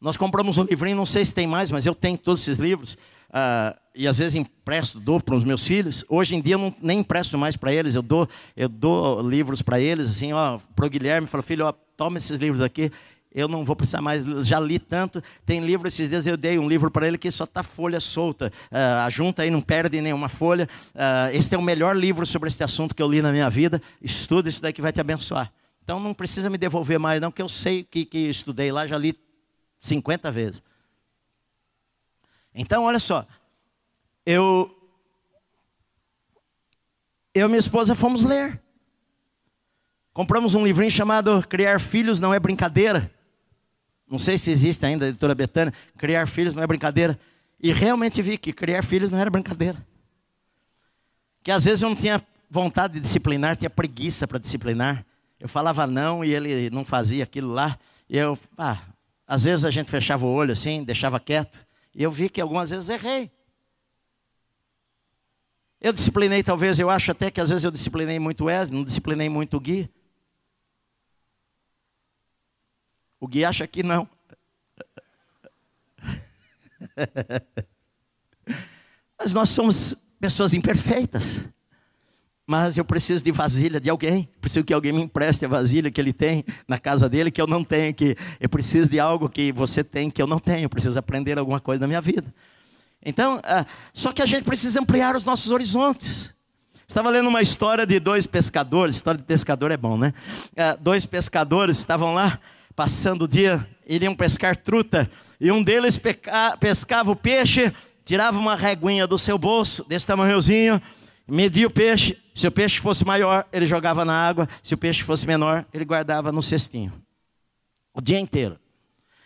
Nós 0.00 0.16
compramos 0.16 0.56
um 0.56 0.64
livrinho, 0.64 0.96
não 0.96 1.04
sei 1.04 1.24
se 1.24 1.34
tem 1.34 1.46
mais, 1.46 1.68
mas 1.68 1.84
eu 1.84 1.94
tenho 1.94 2.16
todos 2.16 2.40
esses 2.40 2.58
livros. 2.58 2.94
Uh, 3.28 3.78
e 3.94 4.08
às 4.08 4.16
vezes 4.16 4.34
empresto, 4.34 4.98
dou 4.98 5.20
para 5.20 5.34
os 5.36 5.44
meus 5.44 5.66
filhos. 5.66 6.04
Hoje 6.08 6.34
em 6.34 6.40
dia 6.40 6.54
eu 6.54 6.58
não, 6.58 6.74
nem 6.80 7.00
empresto 7.00 7.36
mais 7.36 7.54
para 7.54 7.72
eles, 7.72 7.94
eu 7.94 8.02
dou, 8.02 8.26
eu 8.56 8.68
dou 8.68 9.20
livros 9.20 9.60
para 9.60 9.78
eles, 9.78 10.08
assim, 10.08 10.32
ó, 10.32 10.58
para 10.74 10.86
o 10.86 10.88
Guilherme, 10.88 11.26
falo, 11.26 11.42
filho, 11.42 11.66
ó, 11.66 11.72
toma 11.72 12.16
esses 12.16 12.40
livros 12.40 12.62
aqui 12.62 12.90
eu 13.32 13.46
não 13.46 13.64
vou 13.64 13.76
precisar 13.76 14.02
mais, 14.02 14.24
já 14.46 14.58
li 14.58 14.78
tanto. 14.78 15.22
Tem 15.46 15.60
livro, 15.60 15.86
esses 15.86 16.10
dias 16.10 16.26
eu 16.26 16.36
dei 16.36 16.58
um 16.58 16.68
livro 16.68 16.90
para 16.90 17.06
ele 17.06 17.16
que 17.16 17.30
só 17.30 17.44
está 17.44 17.62
folha 17.62 18.00
solta. 18.00 18.50
Uh, 18.70 19.04
a 19.04 19.10
junta 19.10 19.42
aí 19.42 19.50
não 19.50 19.60
perde 19.60 20.00
nenhuma 20.00 20.28
folha. 20.28 20.68
Uh, 20.94 21.34
esse 21.34 21.54
é 21.54 21.58
o 21.58 21.62
melhor 21.62 21.96
livro 21.96 22.26
sobre 22.26 22.48
esse 22.48 22.62
assunto 22.64 22.94
que 22.94 23.02
eu 23.02 23.08
li 23.08 23.22
na 23.22 23.30
minha 23.30 23.48
vida. 23.48 23.80
Estuda 24.02 24.48
isso 24.48 24.60
daí 24.60 24.72
que 24.72 24.82
vai 24.82 24.92
te 24.92 25.00
abençoar. 25.00 25.52
Então 25.82 26.00
não 26.00 26.12
precisa 26.12 26.50
me 26.50 26.58
devolver 26.58 26.98
mais, 26.98 27.20
não, 27.20 27.30
que 27.30 27.40
eu 27.40 27.48
sei 27.48 27.84
que, 27.84 28.04
que 28.04 28.18
estudei 28.18 28.72
lá, 28.72 28.86
já 28.86 28.98
li 28.98 29.14
50 29.78 30.30
vezes. 30.30 30.62
Então, 32.54 32.84
olha 32.84 32.98
só. 32.98 33.26
Eu. 34.26 34.76
Eu 37.32 37.46
e 37.46 37.48
minha 37.48 37.60
esposa 37.60 37.94
fomos 37.94 38.24
ler. 38.24 38.60
Compramos 40.12 40.56
um 40.56 40.64
livrinho 40.64 40.90
chamado 40.90 41.46
Criar 41.46 41.80
Filhos 41.80 42.20
Não 42.20 42.34
É 42.34 42.40
Brincadeira. 42.40 43.10
Não 44.10 44.18
sei 44.18 44.36
se 44.36 44.50
existe 44.50 44.84
ainda, 44.84 45.06
editora 45.06 45.36
Betânia. 45.36 45.72
Criar 45.96 46.26
filhos 46.26 46.54
não 46.54 46.62
é 46.62 46.66
brincadeira. 46.66 47.16
E 47.62 47.70
realmente 47.70 48.20
vi 48.20 48.36
que 48.36 48.52
criar 48.52 48.82
filhos 48.82 49.10
não 49.12 49.18
era 49.18 49.30
brincadeira. 49.30 49.86
Que 51.44 51.52
às 51.52 51.64
vezes 51.64 51.80
eu 51.80 51.88
não 51.88 51.96
tinha 51.96 52.20
vontade 52.50 52.94
de 52.94 53.00
disciplinar, 53.00 53.56
tinha 53.56 53.70
preguiça 53.70 54.26
para 54.26 54.38
disciplinar. 54.38 55.06
Eu 55.38 55.48
falava 55.48 55.86
não 55.86 56.24
e 56.24 56.34
ele 56.34 56.68
não 56.70 56.84
fazia 56.84 57.22
aquilo 57.22 57.52
lá. 57.52 57.78
E 58.08 58.18
eu, 58.18 58.36
ah, 58.58 58.78
às 59.26 59.44
vezes 59.44 59.64
a 59.64 59.70
gente 59.70 59.88
fechava 59.88 60.26
o 60.26 60.32
olho 60.32 60.52
assim, 60.52 60.82
deixava 60.82 61.20
quieto. 61.20 61.64
E 61.94 62.02
eu 62.02 62.10
vi 62.10 62.28
que 62.28 62.40
algumas 62.40 62.70
vezes 62.70 62.88
errei. 62.88 63.30
Eu 65.80 65.92
disciplinei, 65.92 66.42
talvez, 66.42 66.78
eu 66.78 66.90
acho 66.90 67.12
até 67.12 67.30
que 67.30 67.40
às 67.40 67.48
vezes 67.50 67.64
eu 67.64 67.70
disciplinei 67.70 68.18
muito 68.18 68.42
o 68.42 68.46
Wesley, 68.48 68.76
não 68.76 68.84
disciplinei 68.84 69.28
muito 69.28 69.56
o 69.56 69.60
Gui. 69.60 69.88
O 73.20 73.28
Gui 73.28 73.44
acha 73.44 73.66
que 73.66 73.82
não. 73.82 74.08
Mas 79.18 79.34
nós 79.34 79.50
somos 79.50 79.94
pessoas 80.18 80.54
imperfeitas. 80.54 81.50
Mas 82.46 82.76
eu 82.76 82.84
preciso 82.84 83.22
de 83.22 83.30
vasilha 83.30 83.78
de 83.78 83.88
alguém. 83.90 84.28
Preciso 84.40 84.64
que 84.64 84.74
alguém 84.74 84.92
me 84.92 85.02
empreste 85.02 85.44
a 85.44 85.48
vasilha 85.48 85.90
que 85.90 86.00
ele 86.00 86.12
tem 86.12 86.44
na 86.66 86.78
casa 86.78 87.08
dele 87.08 87.30
que 87.30 87.40
eu 87.40 87.46
não 87.46 87.62
tenho. 87.62 87.94
Que 87.94 88.16
eu 88.40 88.48
preciso 88.48 88.90
de 88.90 88.98
algo 88.98 89.28
que 89.28 89.52
você 89.52 89.84
tem 89.84 90.10
que 90.10 90.20
eu 90.20 90.26
não 90.26 90.38
tenho. 90.38 90.64
Eu 90.64 90.70
preciso 90.70 90.98
aprender 90.98 91.38
alguma 91.38 91.60
coisa 91.60 91.82
na 91.82 91.86
minha 91.86 92.00
vida. 92.00 92.34
Então, 93.04 93.36
uh, 93.36 93.66
só 93.92 94.12
que 94.12 94.20
a 94.20 94.26
gente 94.26 94.44
precisa 94.44 94.80
ampliar 94.80 95.14
os 95.14 95.22
nossos 95.24 95.52
horizontes. 95.52 96.30
Estava 96.88 97.08
lendo 97.08 97.28
uma 97.28 97.40
história 97.40 97.86
de 97.86 98.00
dois 98.00 98.26
pescadores. 98.26 98.96
História 98.96 99.18
de 99.18 99.24
pescador 99.24 99.70
é 99.70 99.76
bom, 99.76 99.96
né? 99.96 100.12
Uh, 100.52 100.76
dois 100.80 101.06
pescadores 101.06 101.76
estavam 101.76 102.14
lá 102.14 102.36
passando 102.80 103.24
o 103.24 103.28
dia, 103.28 103.68
iriam 103.86 104.14
pescar 104.14 104.56
truta, 104.56 105.10
e 105.38 105.52
um 105.52 105.62
deles 105.62 105.98
peca, 105.98 106.56
pescava 106.56 107.12
o 107.12 107.14
peixe, 107.14 107.70
tirava 108.06 108.38
uma 108.38 108.56
reguinha 108.56 109.06
do 109.06 109.18
seu 109.18 109.36
bolso, 109.36 109.84
desse 109.86 110.06
tamanhozinho, 110.06 110.80
media 111.28 111.66
o 111.66 111.70
peixe, 111.70 112.16
Se 112.34 112.46
o 112.46 112.50
peixe 112.50 112.80
fosse 112.80 113.04
maior, 113.04 113.46
ele 113.52 113.66
jogava 113.66 114.02
na 114.02 114.14
água. 114.14 114.48
Se 114.62 114.72
o 114.72 114.78
peixe 114.78 115.02
fosse 115.02 115.26
menor, 115.26 115.66
ele 115.74 115.84
guardava 115.84 116.32
no 116.32 116.40
cestinho. 116.40 116.90
O 117.92 118.00
dia 118.00 118.18
inteiro. 118.18 118.58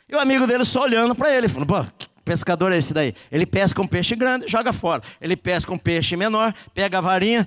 E 0.09 0.17
o 0.17 0.19
amigo 0.19 0.49
dele 0.49 0.65
só 0.65 0.83
olhando 0.83 1.15
para 1.15 1.33
ele, 1.33 1.49
falou: 1.49 1.65
pô, 1.65 1.85
que 1.97 2.09
pescador 2.25 2.73
é 2.73 2.79
esse 2.79 2.93
daí? 2.93 3.15
Ele 3.31 3.47
pesca 3.47 3.81
um 3.81 3.87
peixe 3.87 4.17
grande, 4.17 4.49
joga 4.49 4.73
fora. 4.73 5.01
Ele 5.21 5.37
pesca 5.37 5.73
um 5.73 5.79
peixe 5.79 6.17
menor, 6.17 6.53
pega 6.75 6.99
a 6.99 7.01
varinha 7.01 7.47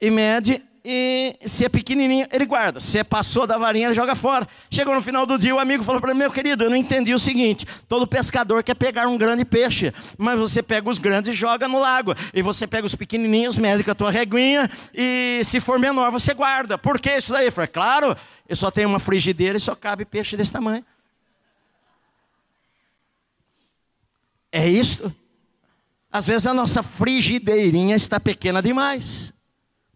e 0.00 0.10
mede 0.10 0.62
e 0.84 1.36
se 1.46 1.64
é 1.64 1.68
pequenininho, 1.68 2.26
ele 2.32 2.44
guarda. 2.44 2.80
Se 2.80 3.04
passou 3.04 3.46
da 3.46 3.56
varinha, 3.56 3.86
ele 3.86 3.94
joga 3.94 4.16
fora. 4.16 4.46
Chegou 4.68 4.94
no 4.94 5.00
final 5.00 5.24
do 5.24 5.38
dia, 5.38 5.54
o 5.54 5.60
amigo 5.60 5.84
falou 5.84 6.00
para 6.00 6.10
ele: 6.10 6.18
Meu 6.18 6.30
querido, 6.30 6.64
eu 6.64 6.70
não 6.70 6.76
entendi 6.76 7.14
o 7.14 7.18
seguinte: 7.20 7.64
todo 7.88 8.04
pescador 8.04 8.64
quer 8.64 8.74
pegar 8.74 9.06
um 9.06 9.16
grande 9.16 9.44
peixe, 9.44 9.92
mas 10.18 10.38
você 10.38 10.60
pega 10.60 10.90
os 10.90 10.98
grandes 10.98 11.32
e 11.32 11.36
joga 11.36 11.68
no 11.68 11.78
lago. 11.78 12.12
E 12.34 12.42
você 12.42 12.66
pega 12.66 12.84
os 12.84 12.96
pequenininhos, 12.96 13.56
mede 13.56 13.84
com 13.84 13.92
a 13.92 13.94
tua 13.94 14.10
reguinha, 14.10 14.68
e 14.92 15.40
se 15.44 15.60
for 15.60 15.78
menor, 15.78 16.10
você 16.10 16.34
guarda. 16.34 16.76
Por 16.76 16.98
que 17.00 17.10
isso 17.16 17.32
daí? 17.32 17.46
Eu 17.46 17.52
falei: 17.52 17.68
Claro, 17.68 18.16
eu 18.48 18.56
só 18.56 18.68
tenho 18.68 18.88
uma 18.88 18.98
frigideira 18.98 19.56
e 19.56 19.60
só 19.60 19.76
cabe 19.76 20.04
peixe 20.04 20.36
desse 20.36 20.50
tamanho. 20.50 20.84
É 24.50 24.68
isso. 24.68 25.14
Às 26.10 26.26
vezes 26.26 26.46
a 26.46 26.52
nossa 26.52 26.82
frigideirinha 26.82 27.94
está 27.94 28.18
pequena 28.18 28.60
demais. 28.60 29.32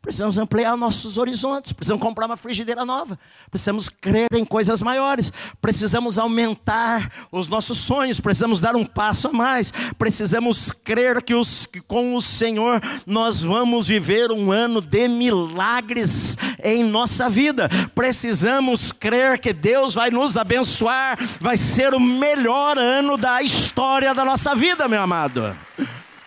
Precisamos 0.06 0.38
ampliar 0.38 0.76
nossos 0.76 1.18
horizontes, 1.18 1.72
precisamos 1.72 2.00
comprar 2.00 2.26
uma 2.26 2.36
frigideira 2.36 2.84
nova, 2.84 3.18
precisamos 3.50 3.88
crer 3.88 4.28
em 4.34 4.44
coisas 4.44 4.80
maiores, 4.80 5.32
precisamos 5.60 6.16
aumentar 6.16 7.10
os 7.32 7.48
nossos 7.48 7.78
sonhos, 7.78 8.20
precisamos 8.20 8.60
dar 8.60 8.76
um 8.76 8.84
passo 8.84 9.26
a 9.26 9.32
mais, 9.32 9.72
precisamos 9.98 10.70
crer 10.70 11.20
que, 11.20 11.34
os, 11.34 11.66
que 11.66 11.80
com 11.80 12.14
o 12.14 12.22
Senhor 12.22 12.80
nós 13.04 13.42
vamos 13.42 13.88
viver 13.88 14.30
um 14.30 14.52
ano 14.52 14.80
de 14.80 15.08
milagres 15.08 16.38
em 16.62 16.84
nossa 16.84 17.28
vida, 17.28 17.68
precisamos 17.92 18.92
crer 18.92 19.40
que 19.40 19.52
Deus 19.52 19.92
vai 19.92 20.08
nos 20.10 20.36
abençoar, 20.36 21.18
vai 21.40 21.56
ser 21.56 21.94
o 21.94 21.98
melhor 22.00 22.78
ano 22.78 23.16
da 23.16 23.42
história 23.42 24.14
da 24.14 24.24
nossa 24.24 24.54
vida, 24.54 24.86
meu 24.86 25.02
amado. 25.02 25.52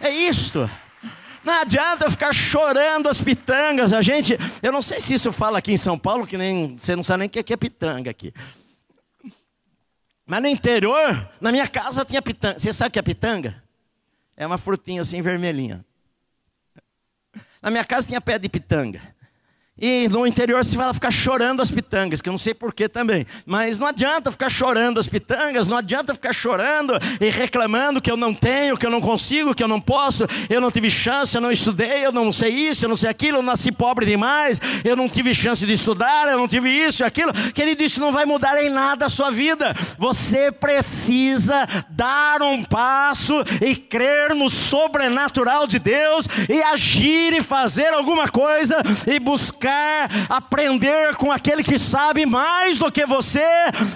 É 0.02 0.10
isto. 0.10 0.70
Não 1.44 1.62
adianta 1.62 2.06
eu 2.06 2.12
ficar 2.12 2.34
chorando 2.34 3.08
as 3.08 3.22
pitangas. 3.22 3.94
A 3.94 4.02
gente, 4.02 4.38
eu 4.62 4.72
não 4.72 4.82
sei 4.82 5.00
se 5.00 5.14
isso 5.14 5.32
fala 5.32 5.60
aqui 5.60 5.72
em 5.72 5.78
São 5.78 5.98
Paulo, 5.98 6.28
que 6.28 6.38
nem 6.38 6.76
você 6.76 6.96
não 6.96 7.04
sabe 7.04 7.20
nem 7.20 7.28
o 7.28 7.30
que 7.32 7.54
é 7.54 7.58
pitanga 7.58 8.12
aqui. 8.12 8.34
Mas 10.26 10.42
no 10.42 10.48
interior, 10.48 11.30
na 11.42 11.52
minha 11.52 11.68
casa 11.68 12.06
tinha 12.06 12.22
pitanga. 12.22 12.60
Você 12.60 12.72
sabe 12.72 12.90
o 12.90 12.92
que 12.92 13.00
é 13.00 13.02
pitanga? 13.02 13.64
É 14.38 14.46
uma 14.46 14.58
frutinha 14.58 15.02
assim 15.02 15.22
vermelhinha. 15.22 15.84
Na 17.62 17.70
minha 17.70 17.84
casa 17.84 18.08
tinha 18.08 18.22
pé 18.22 18.38
de 18.38 18.48
pitanga. 18.48 19.02
E 19.82 20.08
no 20.10 20.28
interior 20.28 20.64
se 20.66 20.76
vai 20.76 20.94
ficar 20.94 21.12
chorando 21.12 21.62
as 21.62 21.72
pitangas, 21.72 22.20
que 22.20 22.28
eu 22.28 22.34
não 22.34 22.38
sei 22.38 22.54
porquê 22.54 22.90
também. 22.90 23.26
Mas 23.46 23.78
não 23.78 23.88
adianta 23.88 24.32
ficar 24.32 24.50
chorando 24.50 25.00
as 25.00 25.08
pitangas, 25.08 25.68
não 25.68 25.78
adianta 25.78 26.14
ficar 26.14 26.34
chorando 26.34 26.94
e 27.22 27.30
reclamando 27.30 28.02
que 28.02 28.12
eu 28.12 28.18
não 28.18 28.34
tenho, 28.34 28.78
que 28.78 28.86
eu 28.86 28.90
não 28.90 29.00
consigo, 29.00 29.56
que 29.56 29.64
eu 29.64 29.68
não 29.68 29.80
posso, 29.80 30.26
eu 30.50 30.60
não 30.60 30.70
tive 30.70 30.90
chance, 30.90 31.34
eu 31.34 31.42
não 31.42 31.52
estudei, 31.52 32.06
eu 32.06 32.12
não 32.12 32.32
sei 32.32 32.50
isso, 32.52 32.86
eu 32.86 32.90
não 32.90 32.98
sei 32.98 33.10
aquilo, 33.10 33.38
eu 33.38 33.42
nasci 33.42 33.72
pobre 33.72 34.06
demais, 34.06 34.60
eu 34.84 34.96
não 34.96 35.08
tive 35.08 35.34
chance 35.34 35.66
de 35.66 35.74
estudar, 35.74 36.28
eu 36.30 36.38
não 36.38 36.48
tive 36.48 36.70
isso 36.70 37.06
aquilo. 37.06 37.32
Querido, 37.54 37.84
isso 37.84 38.00
não 38.00 38.12
vai 38.12 38.26
mudar 38.26 38.62
em 38.62 38.70
nada 38.70 39.06
a 39.06 39.10
sua 39.10 39.32
vida. 39.32 39.74
Você 39.98 40.52
precisa 40.52 41.66
dar 41.90 42.42
um 42.42 42.64
passo 42.64 43.34
e 43.66 43.76
crer 43.76 44.36
no 44.36 44.50
sobrenatural 44.50 45.66
de 45.66 45.80
Deus 45.80 46.28
e 46.50 46.62
agir 46.64 47.34
e 47.34 47.42
fazer 47.42 47.94
alguma 47.94 48.28
coisa 48.28 48.78
e 49.08 49.20
buscar 49.20 49.69
aprender 50.30 51.16
com 51.16 51.32
aquele 51.32 51.64
que 51.64 51.78
sabe 51.78 52.26
mais 52.26 52.78
do 52.78 52.92
que 52.92 53.06
você 53.06 53.44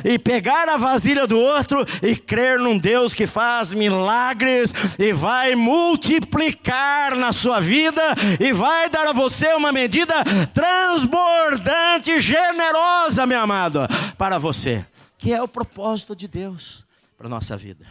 e 0.03 0.17
pegar 0.17 0.69
a 0.69 0.77
vasilha 0.77 1.27
do 1.27 1.39
outro 1.39 1.85
e 2.01 2.15
crer 2.15 2.59
num 2.59 2.77
Deus 2.77 3.13
que 3.13 3.27
faz 3.27 3.73
milagres 3.73 4.73
e 4.99 5.13
vai 5.13 5.55
multiplicar 5.55 7.15
na 7.15 7.31
sua 7.31 7.59
vida 7.59 8.01
e 8.39 8.53
vai 8.53 8.89
dar 8.89 9.07
a 9.07 9.13
você 9.13 9.53
uma 9.53 9.71
medida 9.71 10.13
transbordante, 10.53 12.19
generosa, 12.19 13.25
meu 13.25 13.41
amado, 13.41 13.79
para 14.17 14.37
você, 14.37 14.85
que 15.17 15.33
é 15.33 15.41
o 15.41 15.47
propósito 15.47 16.15
de 16.15 16.27
Deus 16.27 16.83
para 17.17 17.27
a 17.27 17.29
nossa 17.29 17.55
vida. 17.55 17.85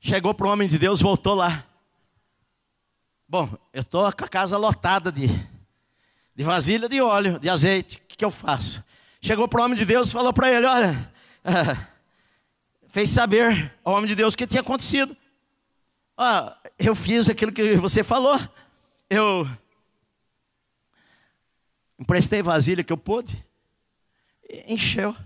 Chegou 0.00 0.32
para 0.32 0.46
o 0.46 0.50
homem 0.50 0.68
de 0.68 0.78
Deus, 0.78 1.00
voltou 1.00 1.34
lá. 1.34 1.64
Bom, 3.28 3.50
eu 3.72 3.82
estou 3.82 4.00
com 4.12 4.24
a 4.24 4.28
casa 4.28 4.56
lotada 4.56 5.10
de, 5.10 5.26
de 6.32 6.44
vasilha 6.44 6.88
de 6.88 7.00
óleo, 7.00 7.40
de 7.40 7.48
azeite. 7.48 7.96
O 7.96 8.00
que, 8.06 8.16
que 8.16 8.24
eu 8.24 8.30
faço? 8.30 8.84
Chegou 9.20 9.48
para 9.48 9.60
o 9.60 9.64
homem 9.64 9.76
de 9.76 9.84
Deus 9.84 10.08
e 10.08 10.12
falou 10.12 10.32
para 10.32 10.48
ele: 10.48 10.64
Olha, 10.64 11.12
fez 12.86 13.10
saber 13.10 13.74
ao 13.84 13.94
homem 13.94 14.06
de 14.06 14.14
Deus 14.14 14.32
o 14.32 14.36
que 14.36 14.46
tinha 14.46 14.60
acontecido. 14.60 15.16
Ah, 16.16 16.56
eu 16.78 16.94
fiz 16.94 17.28
aquilo 17.28 17.50
que 17.50 17.74
você 17.74 18.04
falou. 18.04 18.38
Eu 19.10 19.48
emprestei 21.98 22.42
vasilha 22.42 22.84
que 22.84 22.92
eu 22.92 22.96
pude. 22.96 23.44
Encheu. 24.68 25.16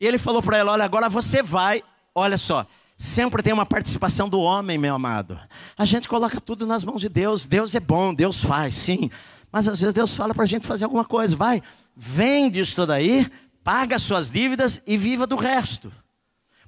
E 0.00 0.04
ele 0.04 0.18
falou 0.18 0.42
para 0.42 0.58
ela: 0.58 0.72
Olha, 0.72 0.84
agora 0.84 1.08
você 1.08 1.44
vai. 1.44 1.80
Olha 2.12 2.36
só, 2.36 2.66
Sempre 3.02 3.42
tem 3.42 3.52
uma 3.52 3.66
participação 3.66 4.28
do 4.28 4.38
homem, 4.38 4.78
meu 4.78 4.94
amado. 4.94 5.36
A 5.76 5.84
gente 5.84 6.06
coloca 6.06 6.40
tudo 6.40 6.68
nas 6.68 6.84
mãos 6.84 7.00
de 7.00 7.08
Deus. 7.08 7.46
Deus 7.46 7.74
é 7.74 7.80
bom, 7.80 8.14
Deus 8.14 8.40
faz, 8.40 8.76
sim. 8.76 9.10
Mas 9.50 9.66
às 9.66 9.80
vezes 9.80 9.92
Deus 9.92 10.16
fala 10.16 10.32
para 10.32 10.44
a 10.44 10.46
gente 10.46 10.68
fazer 10.68 10.84
alguma 10.84 11.04
coisa. 11.04 11.34
Vai, 11.34 11.60
vende 11.96 12.60
isso 12.60 12.76
tudo 12.76 12.92
aí, 12.92 13.26
paga 13.64 13.98
suas 13.98 14.30
dívidas 14.30 14.80
e 14.86 14.96
viva 14.96 15.26
do 15.26 15.34
resto. 15.34 15.90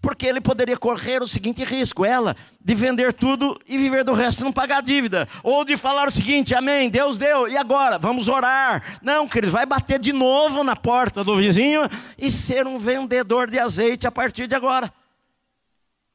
Porque 0.02 0.26
ele 0.26 0.40
poderia 0.40 0.76
correr 0.76 1.22
o 1.22 1.28
seguinte 1.28 1.62
risco: 1.62 2.04
ela, 2.04 2.34
de 2.60 2.74
vender 2.74 3.12
tudo 3.12 3.56
e 3.64 3.78
viver 3.78 4.02
do 4.02 4.12
resto, 4.12 4.42
não 4.42 4.52
pagar 4.52 4.78
a 4.78 4.80
dívida. 4.80 5.28
Ou 5.44 5.64
de 5.64 5.76
falar 5.76 6.08
o 6.08 6.10
seguinte: 6.10 6.52
Amém, 6.52 6.90
Deus 6.90 7.16
deu, 7.16 7.46
e 7.46 7.56
agora? 7.56 7.96
Vamos 7.96 8.26
orar. 8.26 8.82
Não, 9.00 9.28
querido, 9.28 9.52
vai 9.52 9.66
bater 9.66 10.00
de 10.00 10.12
novo 10.12 10.64
na 10.64 10.74
porta 10.74 11.22
do 11.22 11.36
vizinho 11.36 11.88
e 12.18 12.28
ser 12.28 12.66
um 12.66 12.76
vendedor 12.76 13.48
de 13.48 13.60
azeite 13.60 14.04
a 14.04 14.10
partir 14.10 14.48
de 14.48 14.56
agora. 14.56 14.92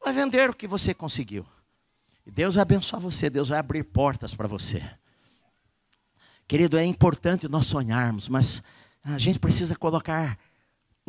Vai 0.03 0.13
vender 0.13 0.49
o 0.49 0.53
que 0.53 0.67
você 0.67 0.93
conseguiu. 0.93 1.45
E 2.25 2.31
Deus 2.31 2.55
vai 2.55 2.61
abençoar 2.61 3.01
você, 3.01 3.29
Deus 3.29 3.49
vai 3.49 3.59
abrir 3.59 3.83
portas 3.83 4.33
para 4.33 4.47
você. 4.47 4.83
Querido, 6.47 6.77
é 6.77 6.85
importante 6.85 7.47
nós 7.47 7.65
sonharmos, 7.65 8.27
mas 8.27 8.61
a 9.03 9.17
gente 9.17 9.39
precisa 9.39 9.75
colocar 9.75 10.37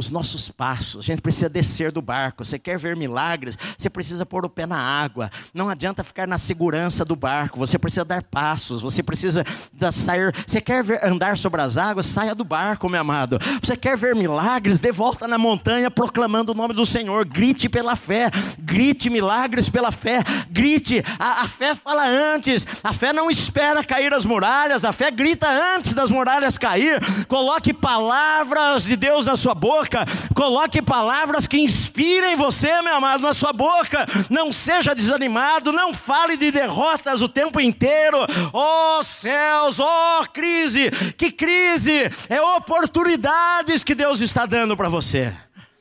os 0.00 0.08
nossos 0.08 0.48
passos. 0.48 1.04
A 1.04 1.06
gente 1.06 1.20
precisa 1.20 1.48
descer 1.48 1.92
do 1.92 2.00
barco. 2.00 2.42
Você 2.42 2.58
quer 2.58 2.78
ver 2.78 2.96
milagres? 2.96 3.56
Você 3.76 3.90
precisa 3.90 4.24
pôr 4.24 4.46
o 4.46 4.48
pé 4.48 4.66
na 4.66 4.78
água. 4.78 5.30
Não 5.52 5.68
adianta 5.68 6.02
ficar 6.02 6.26
na 6.26 6.38
segurança 6.38 7.04
do 7.04 7.14
barco. 7.14 7.58
Você 7.58 7.78
precisa 7.78 8.04
dar 8.04 8.22
passos. 8.22 8.80
Você 8.80 9.02
precisa 9.02 9.44
sair. 9.92 10.34
Você 10.46 10.60
quer 10.60 10.82
ver, 10.82 11.04
andar 11.04 11.36
sobre 11.36 11.60
as 11.60 11.76
águas? 11.76 12.06
Saia 12.06 12.34
do 12.34 12.44
barco, 12.44 12.88
meu 12.88 13.00
amado. 13.00 13.38
Você 13.62 13.76
quer 13.76 13.96
ver 13.96 14.16
milagres? 14.16 14.80
Dê 14.80 14.90
volta 14.90 15.28
na 15.28 15.36
montanha 15.36 15.90
proclamando 15.90 16.52
o 16.52 16.54
nome 16.54 16.72
do 16.72 16.86
Senhor. 16.86 17.26
Grite 17.26 17.68
pela 17.68 17.94
fé. 17.94 18.30
Grite 18.58 19.10
milagres 19.10 19.68
pela 19.68 19.92
fé. 19.92 20.22
Grite. 20.48 21.04
A, 21.18 21.42
a 21.42 21.48
fé 21.48 21.74
fala 21.74 22.08
antes. 22.08 22.66
A 22.82 22.94
fé 22.94 23.12
não 23.12 23.30
espera 23.30 23.84
cair 23.84 24.14
as 24.14 24.24
muralhas. 24.24 24.82
A 24.82 24.92
fé 24.92 25.10
grita 25.10 25.46
antes 25.76 25.92
das 25.92 26.10
muralhas 26.10 26.56
cair. 26.56 26.98
Coloque 27.28 27.74
palavras 27.74 28.84
de 28.84 28.96
Deus 28.96 29.26
na 29.26 29.36
sua 29.36 29.54
boca 29.54 29.89
boca. 29.90 30.06
Coloque 30.34 30.80
palavras 30.80 31.46
que 31.46 31.58
inspirem 31.58 32.36
você, 32.36 32.80
meu 32.82 32.94
amado, 32.94 33.22
na 33.22 33.34
sua 33.34 33.52
boca. 33.52 34.06
Não 34.30 34.52
seja 34.52 34.94
desanimado, 34.94 35.72
não 35.72 35.92
fale 35.92 36.36
de 36.36 36.52
derrotas 36.52 37.20
o 37.20 37.28
tempo 37.28 37.60
inteiro. 37.60 38.18
Oh 38.52 39.02
céus, 39.02 39.78
oh 39.80 40.24
crise, 40.32 40.90
que 41.16 41.32
crise! 41.32 42.08
É 42.28 42.40
oportunidades 42.40 43.82
que 43.82 43.94
Deus 43.94 44.20
está 44.20 44.46
dando 44.46 44.76
para 44.76 44.88
você. 44.88 45.34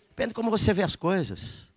Depende 0.09 0.29
de 0.29 0.33
como 0.33 0.49
você 0.49 0.73
vê 0.73 0.81
as 0.83 0.95
coisas. 0.95 1.68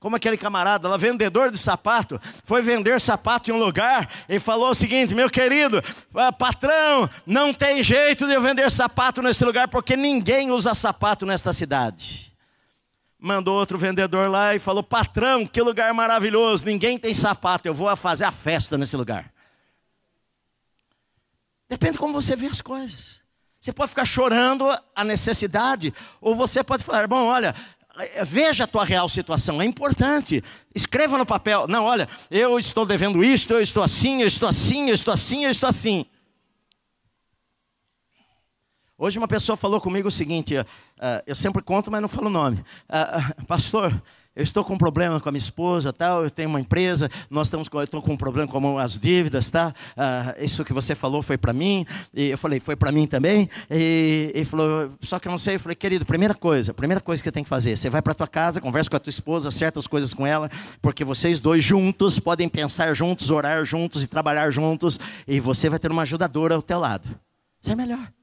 Como 0.00 0.16
aquele 0.16 0.38
camarada 0.38 0.88
lá, 0.88 0.96
vendedor 0.96 1.50
de 1.50 1.58
sapato, 1.58 2.18
foi 2.42 2.62
vender 2.62 2.98
sapato 2.98 3.50
em 3.50 3.52
um 3.52 3.58
lugar 3.58 4.10
e 4.30 4.40
falou 4.40 4.70
o 4.70 4.74
seguinte: 4.74 5.14
meu 5.14 5.28
querido, 5.28 5.82
ah, 6.14 6.32
patrão, 6.32 7.08
não 7.26 7.52
tem 7.52 7.84
jeito 7.84 8.26
de 8.26 8.32
eu 8.32 8.40
vender 8.40 8.70
sapato 8.70 9.20
nesse 9.20 9.44
lugar 9.44 9.68
porque 9.68 9.98
ninguém 9.98 10.50
usa 10.50 10.72
sapato 10.72 11.26
nesta 11.26 11.52
cidade. 11.52 12.34
Mandou 13.18 13.58
outro 13.58 13.76
vendedor 13.76 14.30
lá 14.30 14.54
e 14.54 14.58
falou: 14.58 14.82
patrão, 14.82 15.46
que 15.46 15.60
lugar 15.60 15.92
maravilhoso, 15.92 16.64
ninguém 16.64 16.98
tem 16.98 17.12
sapato, 17.12 17.68
eu 17.68 17.74
vou 17.74 17.94
fazer 17.94 18.24
a 18.24 18.32
festa 18.32 18.78
nesse 18.78 18.96
lugar. 18.96 19.30
Depende 21.68 21.92
de 21.92 21.98
como 21.98 22.14
você 22.14 22.34
vê 22.34 22.46
as 22.46 22.62
coisas. 22.62 23.20
Você 23.60 23.70
pode 23.70 23.90
ficar 23.90 24.06
chorando 24.06 24.66
a 24.96 25.04
necessidade, 25.04 25.92
ou 26.22 26.34
você 26.34 26.64
pode 26.64 26.82
falar: 26.82 27.06
bom, 27.06 27.26
olha, 27.26 27.54
veja 28.24 28.64
a 28.64 28.66
tua 28.66 28.84
real 28.84 29.08
situação, 29.08 29.60
é 29.60 29.64
importante. 29.64 30.42
Escreva 30.74 31.18
no 31.18 31.26
papel. 31.26 31.66
Não, 31.68 31.84
olha, 31.84 32.08
eu 32.30 32.58
estou 32.58 32.86
devendo 32.86 33.22
isto, 33.22 33.52
eu 33.52 33.60
estou 33.60 33.82
assim, 33.82 34.22
eu 34.22 34.26
estou 34.26 34.48
assim, 34.48 34.88
eu 34.88 34.94
estou 34.94 35.14
assim, 35.14 35.44
eu 35.44 35.50
estou 35.50 35.68
assim. 35.68 36.06
Hoje 39.02 39.16
uma 39.16 39.26
pessoa 39.26 39.56
falou 39.56 39.80
comigo 39.80 40.08
o 40.08 40.10
seguinte, 40.10 40.54
uh, 40.58 40.66
eu 41.26 41.34
sempre 41.34 41.62
conto, 41.62 41.90
mas 41.90 42.02
não 42.02 42.08
falo 42.08 42.26
o 42.26 42.30
nome. 42.30 42.58
Uh, 42.58 43.46
pastor, 43.46 43.90
eu 44.36 44.44
estou 44.44 44.62
com 44.62 44.74
um 44.74 44.78
problema 44.78 45.18
com 45.18 45.26
a 45.26 45.32
minha 45.32 45.38
esposa, 45.38 45.90
tal, 45.90 46.24
eu 46.24 46.30
tenho 46.30 46.50
uma 46.50 46.60
empresa, 46.60 47.08
nós 47.30 47.46
estamos 47.46 47.66
com, 47.66 47.78
eu 47.78 47.84
estou 47.84 48.02
com 48.02 48.12
um 48.12 48.16
problema 48.18 48.46
com 48.46 48.76
as 48.76 48.98
dívidas, 48.98 49.48
tá? 49.48 49.72
Isso 50.38 50.66
que 50.66 50.74
você 50.74 50.94
falou 50.94 51.22
foi 51.22 51.38
para 51.38 51.54
mim, 51.54 51.86
e 52.12 52.28
eu 52.28 52.36
falei, 52.36 52.60
foi 52.60 52.76
para 52.76 52.92
mim 52.92 53.06
também, 53.06 53.48
e 53.70 54.32
ele 54.34 54.44
falou, 54.44 54.92
só 55.00 55.18
que 55.18 55.26
eu 55.26 55.30
não 55.30 55.38
sei, 55.38 55.54
eu 55.54 55.60
falei, 55.60 55.74
querido, 55.74 56.04
primeira 56.04 56.34
coisa, 56.34 56.74
primeira 56.74 57.00
coisa 57.00 57.22
que 57.22 57.28
você 57.28 57.32
tem 57.32 57.42
que 57.42 57.48
fazer, 57.48 57.78
você 57.78 57.88
vai 57.88 58.02
para 58.02 58.12
tua 58.12 58.28
casa, 58.28 58.60
conversa 58.60 58.90
com 58.90 58.96
a 58.96 59.00
tua 59.00 59.10
esposa, 59.10 59.48
acerta 59.48 59.78
as 59.78 59.86
coisas 59.86 60.12
com 60.12 60.26
ela, 60.26 60.50
porque 60.82 61.04
vocês 61.06 61.40
dois 61.40 61.64
juntos 61.64 62.18
podem 62.18 62.50
pensar 62.50 62.92
juntos, 62.94 63.30
orar 63.30 63.64
juntos 63.64 64.02
e 64.02 64.06
trabalhar 64.06 64.50
juntos, 64.50 64.98
e 65.26 65.40
você 65.40 65.70
vai 65.70 65.78
ter 65.78 65.90
uma 65.90 66.02
ajudadora 66.02 66.54
ao 66.54 66.60
teu 66.60 66.78
lado. 66.78 67.08
Isso 67.62 67.72
é 67.72 67.74
melhor. 67.74 68.19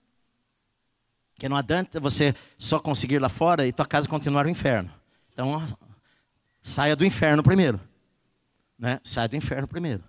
Porque 1.38 1.48
não 1.48 1.56
adianta 1.56 2.00
você 2.00 2.34
só 2.58 2.80
conseguir 2.80 3.20
lá 3.20 3.30
fora 3.30 3.68
e 3.68 3.72
tua 3.72 3.86
casa 3.86 4.10
continuar 4.10 4.48
o 4.48 4.50
inferno. 4.50 4.92
Então, 5.32 5.62
Saia 6.60 6.96
do 6.96 7.06
inferno 7.06 7.44
primeiro. 7.44 7.80
Né? 8.78 9.00
Saia 9.04 9.28
do 9.28 9.36
inferno 9.36 9.68
primeiro. 9.68 10.04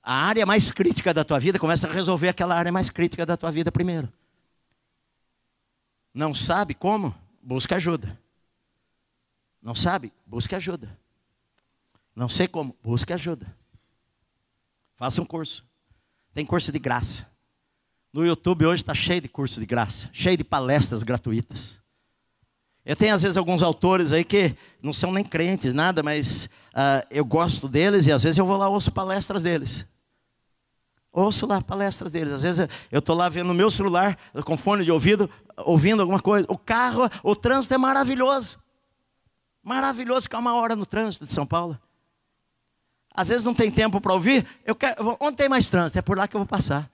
A 0.00 0.14
área 0.14 0.46
mais 0.46 0.70
crítica 0.70 1.12
da 1.12 1.24
tua 1.24 1.40
vida, 1.40 1.58
começa 1.58 1.88
a 1.88 1.92
resolver 1.92 2.28
aquela 2.28 2.54
área 2.54 2.70
mais 2.70 2.88
crítica 2.88 3.26
da 3.26 3.36
tua 3.36 3.50
vida 3.50 3.72
primeiro. 3.72 4.10
Não 6.14 6.32
sabe 6.32 6.74
como? 6.74 7.12
Busca 7.42 7.74
ajuda. 7.74 8.16
Não 9.60 9.74
sabe? 9.74 10.12
Busque 10.24 10.54
ajuda. 10.54 10.96
Não 12.14 12.28
sei 12.28 12.46
como? 12.46 12.76
Busque 12.84 13.12
ajuda. 13.12 13.52
Faça 14.94 15.20
um 15.20 15.26
curso. 15.26 15.64
Tem 16.32 16.46
curso 16.46 16.70
de 16.70 16.78
graça. 16.78 17.28
No 18.12 18.26
YouTube 18.26 18.66
hoje 18.66 18.82
está 18.82 18.94
cheio 18.94 19.20
de 19.20 19.28
curso 19.28 19.60
de 19.60 19.66
graça, 19.66 20.08
cheio 20.12 20.36
de 20.36 20.44
palestras 20.44 21.02
gratuitas. 21.02 21.78
Eu 22.84 22.96
tenho 22.96 23.14
às 23.14 23.20
vezes 23.20 23.36
alguns 23.36 23.62
autores 23.62 24.12
aí 24.12 24.24
que 24.24 24.54
não 24.82 24.94
são 24.94 25.12
nem 25.12 25.22
crentes, 25.22 25.74
nada, 25.74 26.02
mas 26.02 26.46
uh, 26.72 27.06
eu 27.10 27.22
gosto 27.24 27.68
deles 27.68 28.06
e 28.06 28.12
às 28.12 28.22
vezes 28.22 28.38
eu 28.38 28.46
vou 28.46 28.56
lá 28.56 28.66
ouço 28.66 28.90
palestras 28.90 29.42
deles. 29.42 29.84
Ouço 31.12 31.46
lá 31.46 31.60
palestras 31.60 32.10
deles. 32.10 32.32
Às 32.32 32.42
vezes 32.44 32.68
eu 32.90 33.00
estou 33.00 33.14
lá 33.14 33.28
vendo 33.28 33.48
no 33.48 33.54
meu 33.54 33.70
celular, 33.70 34.16
com 34.42 34.56
fone 34.56 34.84
de 34.84 34.90
ouvido, 34.90 35.28
ouvindo 35.58 36.00
alguma 36.00 36.20
coisa. 36.20 36.46
O 36.48 36.56
carro, 36.56 37.02
o 37.22 37.36
trânsito 37.36 37.74
é 37.74 37.78
maravilhoso. 37.78 38.58
Maravilhoso 39.62 40.22
ficar 40.22 40.38
uma 40.38 40.54
hora 40.54 40.74
no 40.74 40.86
trânsito 40.86 41.26
de 41.26 41.32
São 41.32 41.46
Paulo. 41.46 41.78
Às 43.14 43.28
vezes 43.28 43.42
não 43.42 43.52
tem 43.52 43.70
tempo 43.70 44.00
para 44.00 44.14
ouvir. 44.14 44.46
Eu 44.64 44.74
quero, 44.74 45.16
onde 45.20 45.36
tem 45.36 45.48
mais 45.48 45.68
trânsito? 45.68 45.98
É 45.98 46.02
por 46.02 46.16
lá 46.16 46.26
que 46.26 46.36
eu 46.36 46.40
vou 46.40 46.46
passar. 46.46 46.88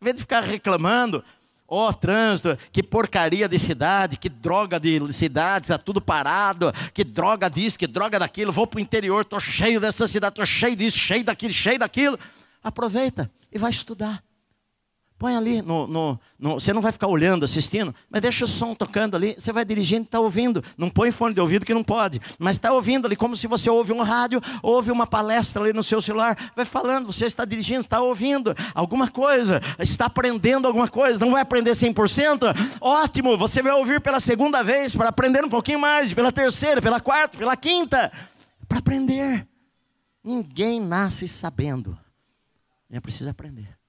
Em 0.00 0.04
vez 0.04 0.16
de 0.16 0.22
ficar 0.22 0.42
reclamando, 0.42 1.24
Ó 1.66 1.88
oh, 1.88 1.94
trânsito, 1.94 2.56
que 2.70 2.82
porcaria 2.82 3.48
de 3.48 3.58
cidade, 3.58 4.18
que 4.18 4.28
droga 4.28 4.78
de 4.78 5.10
cidade, 5.12 5.64
está 5.64 5.78
tudo 5.78 5.98
parado, 5.98 6.70
que 6.92 7.02
droga 7.02 7.48
disso, 7.48 7.78
que 7.78 7.86
droga 7.86 8.18
daquilo, 8.18 8.52
vou 8.52 8.66
para 8.66 8.78
o 8.78 8.80
interior, 8.80 9.22
estou 9.22 9.40
cheio 9.40 9.80
dessa 9.80 10.06
cidade, 10.06 10.32
estou 10.32 10.44
cheio 10.44 10.76
disso, 10.76 10.98
cheio 10.98 11.24
daquilo, 11.24 11.52
cheio 11.54 11.78
daquilo. 11.78 12.18
Aproveita 12.62 13.30
e 13.50 13.58
vai 13.58 13.70
estudar. 13.70 14.22
Põe 15.16 15.36
ali, 15.36 15.62
no, 15.62 15.86
no, 15.86 16.20
no, 16.36 16.54
você 16.54 16.72
não 16.72 16.82
vai 16.82 16.90
ficar 16.90 17.06
olhando, 17.06 17.44
assistindo, 17.44 17.94
mas 18.10 18.20
deixa 18.20 18.44
o 18.44 18.48
som 18.48 18.74
tocando 18.74 19.14
ali, 19.16 19.34
você 19.38 19.52
vai 19.52 19.64
dirigindo 19.64 20.02
e 20.02 20.04
está 20.06 20.18
ouvindo. 20.18 20.62
Não 20.76 20.90
põe 20.90 21.12
fone 21.12 21.32
de 21.32 21.40
ouvido 21.40 21.64
que 21.64 21.72
não 21.72 21.84
pode, 21.84 22.20
mas 22.36 22.56
está 22.56 22.72
ouvindo 22.72 23.06
ali, 23.06 23.14
como 23.14 23.36
se 23.36 23.46
você 23.46 23.70
ouve 23.70 23.92
um 23.92 24.02
rádio, 24.02 24.40
ouve 24.60 24.90
uma 24.90 25.06
palestra 25.06 25.62
ali 25.62 25.72
no 25.72 25.84
seu 25.84 26.02
celular, 26.02 26.36
vai 26.56 26.64
falando, 26.64 27.06
você 27.06 27.26
está 27.26 27.44
dirigindo, 27.44 27.82
está 27.82 28.00
ouvindo 28.00 28.54
alguma 28.74 29.08
coisa, 29.08 29.60
está 29.78 30.06
aprendendo 30.06 30.66
alguma 30.66 30.88
coisa, 30.88 31.20
não 31.20 31.30
vai 31.30 31.42
aprender 31.42 31.70
100%? 31.70 32.52
Ótimo, 32.80 33.38
você 33.38 33.62
vai 33.62 33.72
ouvir 33.72 34.00
pela 34.00 34.18
segunda 34.18 34.64
vez, 34.64 34.96
para 34.96 35.10
aprender 35.10 35.44
um 35.44 35.48
pouquinho 35.48 35.78
mais, 35.78 36.12
pela 36.12 36.32
terceira, 36.32 36.82
pela 36.82 36.98
quarta, 36.98 37.38
pela 37.38 37.56
quinta, 37.56 38.10
para 38.66 38.78
aprender. 38.78 39.46
Ninguém 40.24 40.80
nasce 40.80 41.28
sabendo, 41.28 41.96
nem 42.90 43.00
precisa 43.00 43.30
aprender. 43.30 43.83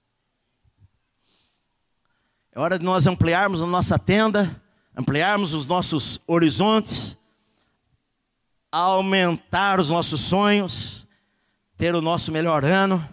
É 2.56 2.60
hora 2.62 2.80
de 2.80 2.86
nós 2.86 3.06
ampliarmos 3.06 3.62
a 3.62 3.66
nossa 3.68 4.00
tenda, 4.00 4.50
ampliarmos 4.96 5.52
os 5.52 5.66
nossos 5.66 6.22
horizontes, 6.26 7.18
aumentar 8.72 9.78
os 9.78 9.90
nossos 9.90 10.22
sonhos, 10.22 11.06
ter 11.76 11.94
o 11.94 12.02
nosso 12.02 12.32
melhor 12.32 12.64
ano. 12.64 13.06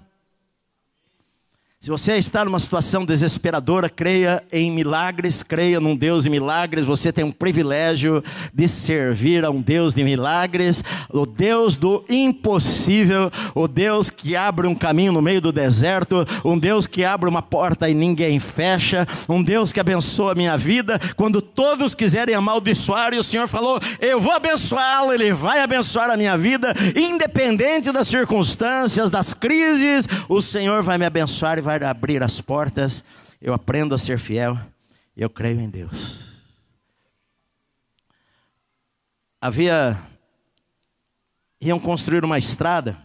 Se 1.82 1.90
você 1.90 2.16
está 2.16 2.44
numa 2.44 2.60
situação 2.60 3.04
desesperadora, 3.04 3.88
creia 3.88 4.40
em 4.52 4.70
milagres, 4.70 5.42
creia 5.42 5.80
num 5.80 5.96
Deus 5.96 6.22
de 6.22 6.30
milagres. 6.30 6.84
Você 6.84 7.12
tem 7.12 7.24
um 7.24 7.32
privilégio 7.32 8.22
de 8.54 8.68
servir 8.68 9.44
a 9.44 9.50
um 9.50 9.60
Deus 9.60 9.92
de 9.92 10.04
milagres, 10.04 10.80
o 11.12 11.26
Deus 11.26 11.76
do 11.76 12.04
impossível, 12.08 13.28
o 13.52 13.66
Deus 13.66 14.10
que 14.10 14.36
abre 14.36 14.68
um 14.68 14.76
caminho 14.76 15.10
no 15.10 15.20
meio 15.20 15.40
do 15.40 15.50
deserto, 15.50 16.24
um 16.44 16.56
Deus 16.56 16.86
que 16.86 17.04
abre 17.04 17.28
uma 17.28 17.42
porta 17.42 17.90
e 17.90 17.94
ninguém 17.94 18.38
fecha, 18.38 19.04
um 19.28 19.42
Deus 19.42 19.72
que 19.72 19.80
abençoa 19.80 20.30
a 20.30 20.36
minha 20.36 20.56
vida. 20.56 21.00
Quando 21.16 21.42
todos 21.42 21.96
quiserem 21.96 22.36
amaldiçoar, 22.36 23.12
e 23.12 23.18
o 23.18 23.24
Senhor 23.24 23.48
falou: 23.48 23.80
Eu 24.00 24.20
vou 24.20 24.34
abençoá-lo, 24.34 25.12
Ele 25.12 25.32
vai 25.32 25.58
abençoar 25.58 26.10
a 26.10 26.16
minha 26.16 26.38
vida, 26.38 26.72
independente 26.94 27.90
das 27.90 28.06
circunstâncias, 28.06 29.10
das 29.10 29.34
crises, 29.34 30.06
o 30.28 30.40
Senhor 30.40 30.80
vai 30.84 30.96
me 30.96 31.04
abençoar 31.04 31.58
e 31.58 31.60
vai 31.60 31.71
vai 31.78 31.88
abrir 31.88 32.22
as 32.22 32.40
portas, 32.40 33.04
eu 33.40 33.54
aprendo 33.54 33.94
a 33.94 33.98
ser 33.98 34.18
fiel, 34.18 34.58
eu 35.16 35.30
creio 35.30 35.60
em 35.60 35.68
Deus. 35.68 36.42
Havia, 39.40 39.98
iam 41.60 41.78
construir 41.78 42.24
uma 42.24 42.38
estrada, 42.38 42.96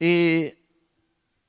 e 0.00 0.56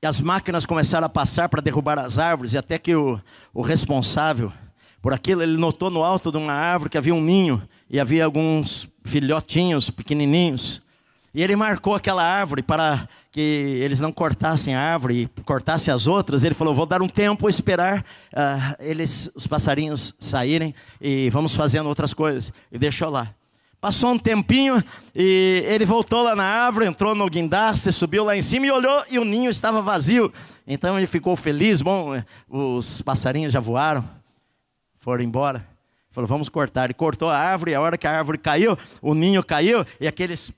as 0.03 0.19
máquinas 0.19 0.65
começaram 0.65 1.05
a 1.05 1.09
passar 1.09 1.47
para 1.47 1.61
derrubar 1.61 1.99
as 1.99 2.17
árvores, 2.17 2.53
e 2.53 2.57
até 2.57 2.79
que 2.79 2.95
o, 2.95 3.21
o 3.53 3.61
responsável 3.61 4.51
por 5.01 5.13
aquilo, 5.13 5.41
ele 5.41 5.57
notou 5.57 5.89
no 5.89 6.03
alto 6.03 6.31
de 6.31 6.37
uma 6.37 6.53
árvore 6.53 6.89
que 6.91 6.97
havia 6.97 7.15
um 7.15 7.21
ninho, 7.21 7.67
e 7.89 7.99
havia 7.99 8.23
alguns 8.23 8.87
filhotinhos 9.03 9.89
pequenininhos. 9.89 10.81
E 11.33 11.41
ele 11.41 11.55
marcou 11.55 11.95
aquela 11.95 12.23
árvore 12.23 12.61
para 12.61 13.07
que 13.31 13.39
eles 13.39 14.01
não 14.01 14.11
cortassem 14.11 14.75
a 14.75 14.81
árvore 14.81 15.29
e 15.37 15.41
cortassem 15.43 15.93
as 15.93 16.05
outras. 16.05 16.43
Ele 16.43 16.53
falou: 16.53 16.73
Vou 16.73 16.85
dar 16.85 17.01
um 17.01 17.07
tempo, 17.07 17.47
esperar 17.47 17.99
uh, 17.99 18.75
eles, 18.79 19.31
os 19.33 19.47
passarinhos 19.47 20.13
saírem 20.19 20.75
e 20.99 21.29
vamos 21.29 21.55
fazendo 21.55 21.87
outras 21.87 22.13
coisas. 22.13 22.51
E 22.71 22.77
deixou 22.77 23.09
lá. 23.09 23.33
Passou 23.79 24.11
um 24.11 24.19
tempinho 24.19 24.81
e 25.15 25.63
ele 25.65 25.85
voltou 25.85 26.21
lá 26.21 26.35
na 26.35 26.43
árvore, 26.43 26.85
entrou 26.85 27.15
no 27.15 27.27
guindaste, 27.27 27.91
subiu 27.91 28.23
lá 28.23 28.37
em 28.37 28.41
cima 28.41 28.67
e 28.67 28.71
olhou 28.71 29.03
e 29.09 29.17
o 29.17 29.25
ninho 29.25 29.49
estava 29.49 29.81
vazio. 29.81 30.31
Então 30.67 30.97
ele 30.97 31.07
ficou 31.07 31.35
feliz. 31.35 31.81
Bom, 31.81 32.11
os 32.47 33.01
passarinhos 33.01 33.53
já 33.53 33.59
voaram, 33.59 34.07
foram 34.99 35.23
embora. 35.23 35.70
Falou, 36.11 36.27
vamos 36.27 36.49
cortar. 36.49 36.85
Ele 36.85 36.93
cortou 36.93 37.29
a 37.29 37.37
árvore, 37.37 37.71
e 37.71 37.75
a 37.75 37.81
hora 37.81 37.97
que 37.97 38.05
a 38.05 38.17
árvore 38.17 38.37
caiu, 38.37 38.77
o 39.01 39.13
ninho 39.13 39.43
caiu, 39.43 39.85
e 39.99 40.07
aqueles 40.07 40.53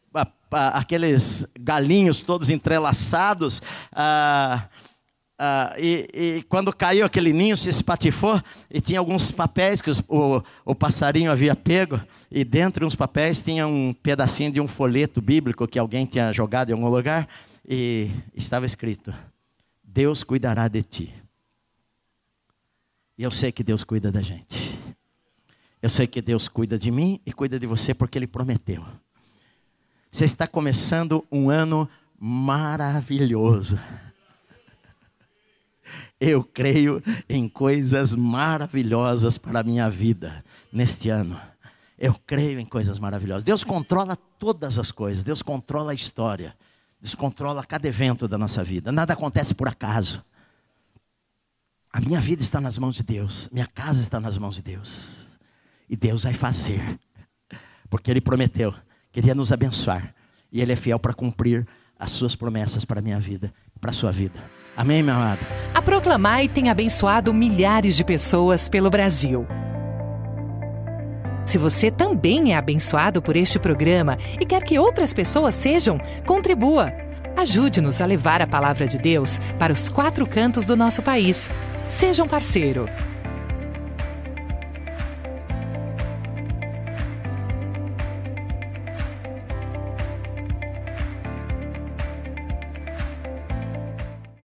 aqueles 0.52 1.48
galinhos 1.60 2.22
todos 2.22 2.50
entrelaçados. 2.50 3.62
Ah, 3.92 4.68
ah, 5.38 5.74
e, 5.78 6.08
e, 6.14 6.44
quando 6.44 6.72
caiu 6.72 7.06
aquele 7.06 7.34
ninho, 7.34 7.58
se 7.58 7.68
espatifou 7.68 8.40
e 8.70 8.80
tinha 8.80 9.00
alguns 9.00 9.32
papéis 9.32 9.82
que 9.82 9.90
os, 9.90 10.00
o, 10.08 10.42
o 10.64 10.76
passarinho 10.76 11.32
havia 11.32 11.56
pego. 11.56 12.00
E 12.32 12.44
dentro 12.44 12.86
uns 12.86 12.96
papéis 12.96 13.42
tinha 13.42 13.68
um 13.68 13.94
pedacinho 13.94 14.52
de 14.52 14.62
um 14.62 14.68
folheto 14.68 15.22
bíblico 15.22 15.68
que 15.68 15.80
alguém 15.80 16.06
tinha 16.06 16.32
jogado 16.32 16.70
em 16.70 16.74
algum 16.74 16.90
lugar. 16.90 17.28
E 17.68 18.12
estava 18.36 18.66
escrito: 18.66 19.14
Deus 19.84 20.24
cuidará 20.24 20.68
de 20.68 20.84
ti. 20.84 21.16
E 23.18 23.24
eu 23.24 23.32
sei 23.32 23.52
que 23.52 23.64
Deus 23.64 23.84
cuida 23.84 24.12
da 24.12 24.22
gente. 24.22 24.80
Eu 25.84 25.90
sei 25.90 26.08
que 26.08 26.22
Deus 26.22 26.48
cuida 26.48 26.80
de 26.80 26.90
mim 26.90 27.20
e 27.26 27.34
cuida 27.34 27.60
de 27.60 27.68
você 27.68 27.94
porque 27.94 28.18
Ele 28.18 28.26
prometeu. 28.26 28.86
Você 30.10 30.24
está 30.24 30.48
começando 30.48 31.28
um 31.30 31.50
ano 31.50 31.90
maravilhoso. 32.18 33.78
Eu 36.22 36.42
creio 36.42 37.04
em 37.28 37.50
coisas 37.50 38.16
maravilhosas 38.16 39.38
para 39.38 39.60
a 39.60 39.64
minha 39.64 39.90
vida 39.90 40.42
neste 40.72 41.10
ano. 41.10 41.38
Eu 42.00 42.16
creio 42.26 42.60
em 42.60 42.66
coisas 42.66 42.98
maravilhosas. 42.98 43.44
Deus 43.44 43.66
controla 43.66 44.16
todas 44.16 44.80
as 44.80 44.90
coisas. 44.90 45.22
Deus 45.22 45.42
controla 45.42 45.92
a 45.92 45.96
história. 45.96 46.56
Deus 47.02 47.14
controla 47.14 47.62
cada 47.66 47.90
evento 47.90 48.26
da 48.26 48.38
nossa 48.38 48.64
vida. 48.64 48.90
Nada 48.90 49.12
acontece 49.12 49.54
por 49.54 49.68
acaso. 49.68 50.24
A 51.92 52.00
minha 52.00 52.22
vida 52.22 52.42
está 52.42 52.62
nas 52.62 52.78
mãos 52.78 52.96
de 52.96 53.04
Deus. 53.04 53.50
Minha 53.52 53.68
casa 53.68 54.00
está 54.00 54.22
nas 54.22 54.38
mãos 54.38 54.56
de 54.56 54.62
Deus. 54.62 55.23
E 55.90 55.96
Deus 55.96 56.24
vai 56.24 56.34
fazer. 56.34 56.82
Porque 57.90 58.10
Ele 58.10 58.22
prometeu, 58.22 58.74
queria 59.12 59.36
nos 59.36 59.52
abençoar. 59.52 60.14
E 60.52 60.62
Ele 60.62 60.74
é 60.74 60.76
fiel 60.76 61.00
para 61.00 61.14
cumprir 61.14 61.66
as 62.00 62.12
suas 62.12 62.36
promessas 62.36 62.84
para 62.84 63.00
a 63.00 63.02
minha 63.02 63.20
vida, 63.20 63.54
para 63.80 63.92
a 63.92 63.94
sua 63.94 64.12
vida. 64.12 64.40
Amém, 64.76 65.04
meu 65.04 65.16
amado? 65.16 65.40
A 65.74 65.82
Proclamai 65.82 66.48
tem 66.48 66.70
abençoado 66.70 67.34
milhares 67.34 67.96
de 67.96 68.04
pessoas 68.04 68.68
pelo 68.68 68.90
Brasil. 68.90 69.48
Se 71.46 71.58
você 71.58 71.92
também 71.92 72.54
é 72.54 72.58
abençoado 72.58 73.22
por 73.22 73.36
este 73.36 73.60
programa 73.60 74.18
e 74.40 74.46
quer 74.46 74.64
que 74.64 74.80
outras 74.80 75.14
pessoas 75.14 75.56
sejam, 75.56 76.00
contribua. 76.26 76.92
Ajude-nos 77.36 78.00
a 78.00 78.06
levar 78.06 78.42
a 78.42 78.48
palavra 78.48 78.88
de 78.88 78.98
Deus 78.98 79.40
para 79.60 79.74
os 79.74 79.90
quatro 79.90 80.26
cantos 80.26 80.66
do 80.66 80.76
nosso 80.76 81.02
país. 81.02 81.50
Seja 81.90 82.24
um 82.24 82.28
parceiro. 82.28 82.88